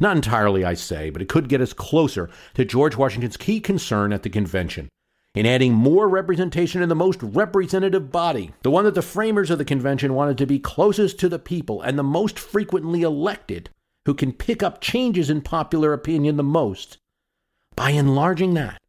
Not 0.00 0.16
entirely, 0.16 0.64
I 0.64 0.74
say, 0.74 1.10
but 1.10 1.22
it 1.22 1.28
could 1.28 1.48
get 1.48 1.60
us 1.60 1.72
closer 1.72 2.30
to 2.54 2.64
George 2.64 2.96
Washington's 2.96 3.36
key 3.36 3.60
concern 3.60 4.12
at 4.12 4.22
the 4.22 4.30
convention 4.30 4.88
in 5.34 5.46
adding 5.46 5.72
more 5.72 6.08
representation 6.08 6.82
in 6.82 6.88
the 6.88 6.94
most 6.94 7.22
representative 7.22 8.10
body, 8.10 8.52
the 8.62 8.70
one 8.70 8.84
that 8.84 8.94
the 8.94 9.02
framers 9.02 9.50
of 9.50 9.58
the 9.58 9.64
convention 9.64 10.14
wanted 10.14 10.38
to 10.38 10.46
be 10.46 10.58
closest 10.58 11.18
to 11.20 11.28
the 11.28 11.38
people 11.38 11.82
and 11.82 11.98
the 11.98 12.02
most 12.02 12.38
frequently 12.38 13.02
elected, 13.02 13.70
who 14.06 14.14
can 14.14 14.32
pick 14.32 14.62
up 14.62 14.80
changes 14.80 15.30
in 15.30 15.40
popular 15.40 15.92
opinion 15.92 16.36
the 16.36 16.42
most. 16.42 16.98
By 17.76 17.90
enlarging 17.90 18.54
that, 18.54 18.80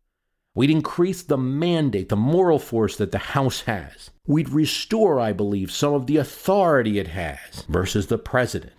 we'd 0.55 0.72
increase 0.72 1.22
the 1.22 1.38
mandate, 1.38 2.10
the 2.10 2.16
moral 2.16 2.57
force 2.57 2.95
that 2.97 3.12
the 3.12 3.20
House 3.20 3.62
has. 3.62 4.10
We'd 4.26 4.49
restore, 4.49 5.20
I 5.20 5.34
believe, 5.34 5.72
some 5.72 5.93
of 5.93 6.07
the 6.07 6.18
authority 6.18 6.97
it 6.97 7.10
has 7.10 7.64
versus 7.68 8.07
the 8.07 8.18
president. 8.18 8.78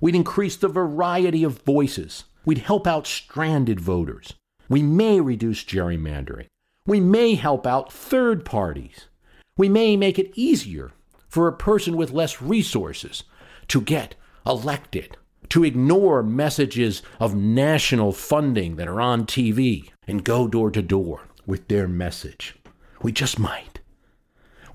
We'd 0.00 0.14
increase 0.14 0.56
the 0.56 0.68
variety 0.68 1.42
of 1.42 1.62
voices. 1.62 2.24
We'd 2.44 2.58
help 2.58 2.86
out 2.86 3.06
stranded 3.06 3.80
voters. 3.80 4.34
We 4.68 4.82
may 4.82 5.20
reduce 5.20 5.64
gerrymandering. 5.64 6.46
We 6.86 7.00
may 7.00 7.34
help 7.34 7.66
out 7.66 7.92
third 7.92 8.44
parties. 8.44 9.08
We 9.56 9.68
may 9.68 9.96
make 9.96 10.18
it 10.18 10.30
easier 10.34 10.92
for 11.28 11.48
a 11.48 11.56
person 11.56 11.96
with 11.96 12.12
less 12.12 12.40
resources 12.40 13.24
to 13.68 13.80
get 13.80 14.14
elected, 14.46 15.16
to 15.50 15.64
ignore 15.64 16.22
messages 16.22 17.02
of 17.18 17.34
national 17.34 18.12
funding 18.12 18.76
that 18.76 18.88
are 18.88 19.00
on 19.00 19.26
TV 19.26 19.90
and 20.06 20.24
go 20.24 20.46
door 20.46 20.70
to 20.70 20.80
door 20.80 21.22
with 21.44 21.68
their 21.68 21.88
message. 21.88 22.56
We 23.02 23.12
just 23.12 23.38
might. 23.38 23.80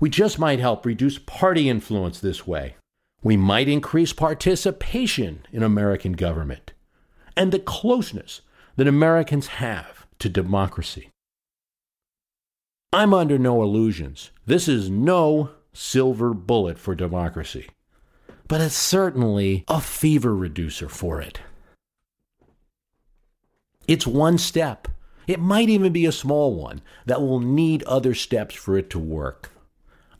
We 0.00 0.10
just 0.10 0.38
might 0.38 0.60
help 0.60 0.84
reduce 0.84 1.18
party 1.18 1.68
influence 1.68 2.20
this 2.20 2.46
way. 2.46 2.76
We 3.24 3.38
might 3.38 3.68
increase 3.68 4.12
participation 4.12 5.46
in 5.50 5.62
American 5.62 6.12
government 6.12 6.74
and 7.34 7.50
the 7.50 7.58
closeness 7.58 8.42
that 8.76 8.86
Americans 8.86 9.46
have 9.46 10.06
to 10.18 10.28
democracy. 10.28 11.08
I'm 12.92 13.14
under 13.14 13.38
no 13.38 13.62
illusions. 13.62 14.30
This 14.44 14.68
is 14.68 14.90
no 14.90 15.50
silver 15.72 16.34
bullet 16.34 16.78
for 16.78 16.94
democracy, 16.94 17.70
but 18.46 18.60
it's 18.60 18.76
certainly 18.76 19.64
a 19.68 19.80
fever 19.80 20.36
reducer 20.36 20.90
for 20.90 21.20
it. 21.22 21.40
It's 23.88 24.06
one 24.06 24.36
step. 24.36 24.86
It 25.26 25.40
might 25.40 25.70
even 25.70 25.94
be 25.94 26.04
a 26.04 26.12
small 26.12 26.54
one 26.54 26.82
that 27.06 27.22
will 27.22 27.40
need 27.40 27.82
other 27.84 28.14
steps 28.14 28.54
for 28.54 28.76
it 28.76 28.90
to 28.90 28.98
work. 28.98 29.50